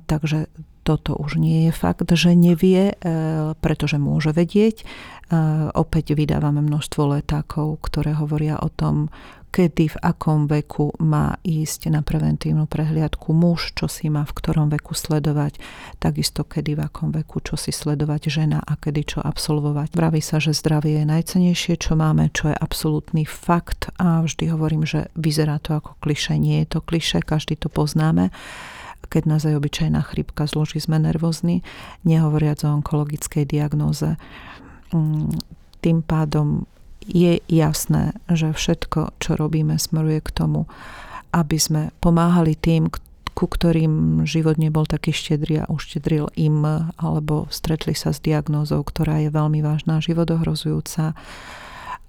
takže 0.03 0.51
toto 0.83 1.15
už 1.15 1.39
nie 1.39 1.69
je 1.69 1.71
fakt, 1.71 2.11
že 2.11 2.35
nevie, 2.35 2.91
e, 2.91 2.95
pretože 3.55 3.95
môže 3.95 4.35
vedieť. 4.35 4.83
Opäť 5.71 6.11
vydávame 6.11 6.59
množstvo 6.59 7.15
letákov, 7.15 7.79
ktoré 7.87 8.11
hovoria 8.19 8.59
o 8.59 8.67
tom, 8.67 9.07
kedy, 9.51 9.93
v 9.93 9.97
akom 9.99 10.47
veku 10.47 10.95
má 11.03 11.35
ísť 11.43 11.91
na 11.91 11.99
preventívnu 11.99 12.65
prehliadku 12.71 13.35
muž, 13.35 13.75
čo 13.75 13.91
si 13.91 14.07
má 14.07 14.23
v 14.23 14.31
ktorom 14.31 14.71
veku 14.71 14.95
sledovať, 14.95 15.59
takisto 15.99 16.47
kedy, 16.47 16.79
v 16.79 16.81
akom 16.87 17.11
veku, 17.11 17.43
čo 17.43 17.59
si 17.59 17.75
sledovať 17.75 18.31
žena 18.31 18.63
a 18.63 18.79
kedy 18.79 19.01
čo 19.03 19.19
absolvovať. 19.19 19.91
Vraví 19.91 20.23
sa, 20.23 20.39
že 20.39 20.55
zdravie 20.55 21.03
je 21.03 21.05
najcenejšie, 21.05 21.75
čo 21.75 21.99
máme, 21.99 22.31
čo 22.31 22.49
je 22.49 22.55
absolútny 22.55 23.27
fakt 23.27 23.91
a 23.99 24.23
vždy 24.23 24.47
hovorím, 24.49 24.87
že 24.87 25.11
vyzerá 25.19 25.59
to 25.59 25.75
ako 25.75 25.99
kliše. 25.99 26.39
Nie 26.39 26.63
je 26.63 26.79
to 26.79 26.79
kliše, 26.79 27.19
každý 27.21 27.59
to 27.59 27.67
poznáme 27.67 28.31
keď 29.11 29.27
nás 29.27 29.43
aj 29.43 29.59
obyčajná 29.59 29.99
chrypka 30.07 30.47
zloží, 30.47 30.79
sme 30.79 30.95
nervózni, 30.95 31.67
nehovoriac 32.07 32.63
o 32.63 32.79
onkologickej 32.79 33.43
diagnóze. 33.43 34.15
Mm, 34.95 35.35
tým 35.83 35.99
pádom 35.99 36.63
je 37.05 37.41
jasné, 37.49 38.13
že 38.29 38.53
všetko, 38.53 39.17
čo 39.17 39.31
robíme, 39.33 39.77
smeruje 39.81 40.21
k 40.21 40.31
tomu, 40.31 40.69
aby 41.33 41.57
sme 41.57 41.81
pomáhali 42.03 42.53
tým, 42.53 42.91
ku 43.31 43.47
ktorým 43.47 44.27
život 44.27 44.59
nebol 44.59 44.83
taký 44.83 45.15
štedrý 45.15 45.63
a 45.63 45.69
uštedril 45.71 46.29
im, 46.35 46.61
alebo 46.99 47.47
stretli 47.49 47.95
sa 47.95 48.11
s 48.11 48.19
diagnózou, 48.19 48.83
ktorá 48.83 49.23
je 49.23 49.31
veľmi 49.31 49.63
vážna, 49.63 50.03
životohrozujúca. 50.03 51.15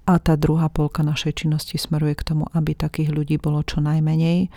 A 0.03 0.13
tá 0.19 0.33
druhá 0.35 0.67
polka 0.67 0.99
našej 0.99 1.47
činnosti 1.47 1.79
smeruje 1.79 2.19
k 2.19 2.27
tomu, 2.35 2.51
aby 2.51 2.75
takých 2.75 3.15
ľudí 3.15 3.39
bolo 3.39 3.63
čo 3.63 3.79
najmenej. 3.79 4.51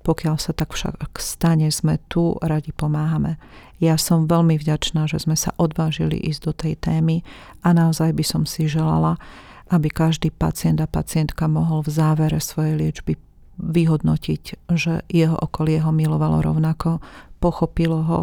Pokiaľ 0.00 0.40
sa 0.40 0.56
tak 0.56 0.72
však 0.72 1.20
stane, 1.20 1.68
sme 1.68 2.00
tu, 2.08 2.40
radi 2.40 2.72
pomáhame. 2.72 3.36
Ja 3.76 4.00
som 4.00 4.24
veľmi 4.24 4.56
vďačná, 4.56 5.04
že 5.04 5.20
sme 5.20 5.36
sa 5.36 5.52
odvážili 5.60 6.16
ísť 6.16 6.40
do 6.48 6.52
tej 6.56 6.74
témy 6.80 7.20
a 7.60 7.76
naozaj 7.76 8.16
by 8.16 8.24
som 8.24 8.42
si 8.48 8.64
želala, 8.64 9.20
aby 9.70 9.88
každý 9.90 10.30
pacient 10.30 10.78
a 10.78 10.86
pacientka 10.86 11.50
mohol 11.50 11.82
v 11.82 11.90
závere 11.90 12.38
svojej 12.38 12.78
liečby 12.78 13.18
vyhodnotiť, 13.56 14.68
že 14.76 15.02
jeho 15.08 15.36
okolie 15.36 15.80
ho 15.80 15.90
milovalo 15.90 16.44
rovnako, 16.44 17.00
pochopilo 17.40 18.04
ho, 18.04 18.20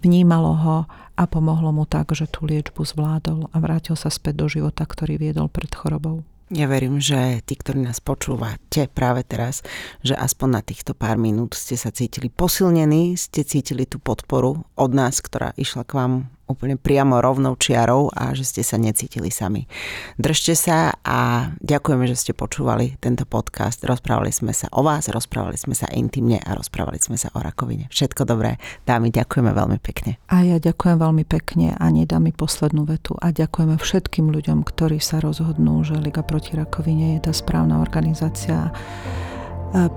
vnímalo 0.00 0.52
ho 0.56 0.78
a 1.18 1.22
pomohlo 1.26 1.74
mu 1.74 1.84
tak, 1.84 2.14
že 2.14 2.30
tú 2.30 2.46
liečbu 2.46 2.86
zvládol 2.86 3.50
a 3.52 3.56
vrátil 3.58 3.98
sa 3.98 4.08
späť 4.08 4.34
do 4.40 4.46
života, 4.46 4.86
ktorý 4.86 5.18
viedol 5.18 5.50
pred 5.50 5.70
chorobou. 5.74 6.24
Ja 6.48 6.64
verím, 6.64 6.96
že 6.96 7.44
tí, 7.44 7.60
ktorí 7.60 7.84
nás 7.84 8.00
počúvate 8.00 8.88
práve 8.88 9.20
teraz, 9.20 9.60
že 10.00 10.16
aspoň 10.16 10.48
na 10.48 10.62
týchto 10.64 10.96
pár 10.96 11.20
minút 11.20 11.52
ste 11.52 11.76
sa 11.76 11.92
cítili 11.92 12.32
posilnení, 12.32 13.20
ste 13.20 13.44
cítili 13.44 13.84
tú 13.84 14.00
podporu 14.00 14.64
od 14.72 14.90
nás, 14.96 15.20
ktorá 15.20 15.52
išla 15.60 15.84
k 15.84 15.92
vám 15.92 16.12
úplne 16.48 16.80
priamo 16.80 17.20
rovnou 17.20 17.54
čiarou 17.60 18.08
a 18.10 18.32
že 18.32 18.48
ste 18.48 18.62
sa 18.64 18.80
necítili 18.80 19.28
sami. 19.28 19.68
Držte 20.16 20.56
sa 20.56 20.96
a 21.04 21.52
ďakujeme, 21.60 22.08
že 22.08 22.16
ste 22.16 22.32
počúvali 22.32 22.96
tento 22.98 23.28
podcast. 23.28 23.84
Rozprávali 23.84 24.32
sme 24.32 24.56
sa 24.56 24.66
o 24.72 24.80
vás, 24.80 25.06
rozprávali 25.12 25.60
sme 25.60 25.76
sa 25.76 25.86
intimne 25.92 26.40
a 26.40 26.56
rozprávali 26.56 26.96
sme 26.98 27.20
sa 27.20 27.28
o 27.36 27.38
rakovine. 27.38 27.86
Všetko 27.92 28.24
dobré. 28.24 28.56
Dámy, 28.88 29.12
ďakujeme 29.12 29.52
veľmi 29.52 29.78
pekne. 29.78 30.16
A 30.32 30.42
ja 30.42 30.56
ďakujem 30.56 30.96
veľmi 30.96 31.24
pekne 31.28 31.76
a 31.76 31.84
nedá 31.92 32.16
mi 32.18 32.32
poslednú 32.32 32.88
vetu 32.88 33.14
a 33.20 33.30
ďakujeme 33.30 33.76
všetkým 33.76 34.32
ľuďom, 34.32 34.64
ktorí 34.64 34.98
sa 34.98 35.20
rozhodnú, 35.20 35.84
že 35.84 36.00
Liga 36.00 36.24
proti 36.24 36.56
rakovine 36.56 37.20
je 37.20 37.28
tá 37.28 37.32
správna 37.36 37.84
organizácia 37.84 38.72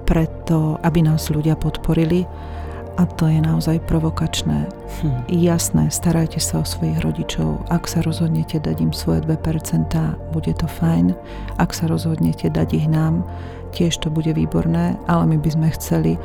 preto, 0.04 0.76
aby 0.84 1.00
nás 1.00 1.32
ľudia 1.32 1.56
podporili 1.56 2.28
a 2.98 3.04
to 3.08 3.28
je 3.28 3.40
naozaj 3.40 3.80
provokačné. 3.88 4.68
Hm. 5.02 5.32
Jasné, 5.32 5.88
starajte 5.92 6.44
sa 6.44 6.62
o 6.62 6.66
svojich 6.68 7.00
rodičov. 7.02 7.64
Ak 7.72 7.88
sa 7.88 8.04
rozhodnete 8.04 8.60
dať 8.60 8.78
im 8.84 8.92
svoje 8.92 9.24
2%, 9.24 9.92
bude 10.36 10.52
to 10.56 10.68
fajn. 10.68 11.16
Ak 11.56 11.72
sa 11.72 11.88
rozhodnete 11.88 12.52
dať 12.52 12.70
ich 12.76 12.88
nám, 12.92 13.24
tiež 13.72 14.04
to 14.04 14.12
bude 14.12 14.36
výborné, 14.36 15.00
ale 15.08 15.24
my 15.32 15.38
by 15.40 15.50
sme 15.52 15.68
chceli, 15.72 16.20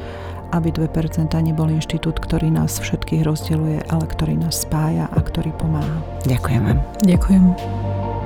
aby 0.54 0.70
2% 0.70 1.30
nebol 1.34 1.70
inštitút, 1.70 2.18
ktorý 2.22 2.50
nás 2.50 2.78
všetkých 2.78 3.26
rozdeluje, 3.26 3.82
ale 3.90 4.04
ktorý 4.06 4.38
nás 4.38 4.62
spája 4.62 5.10
a 5.10 5.18
ktorý 5.18 5.54
pomáha. 5.58 6.02
Ďakujem 6.26 6.62
vám. 6.62 6.78
Ďakujem. 7.02 8.25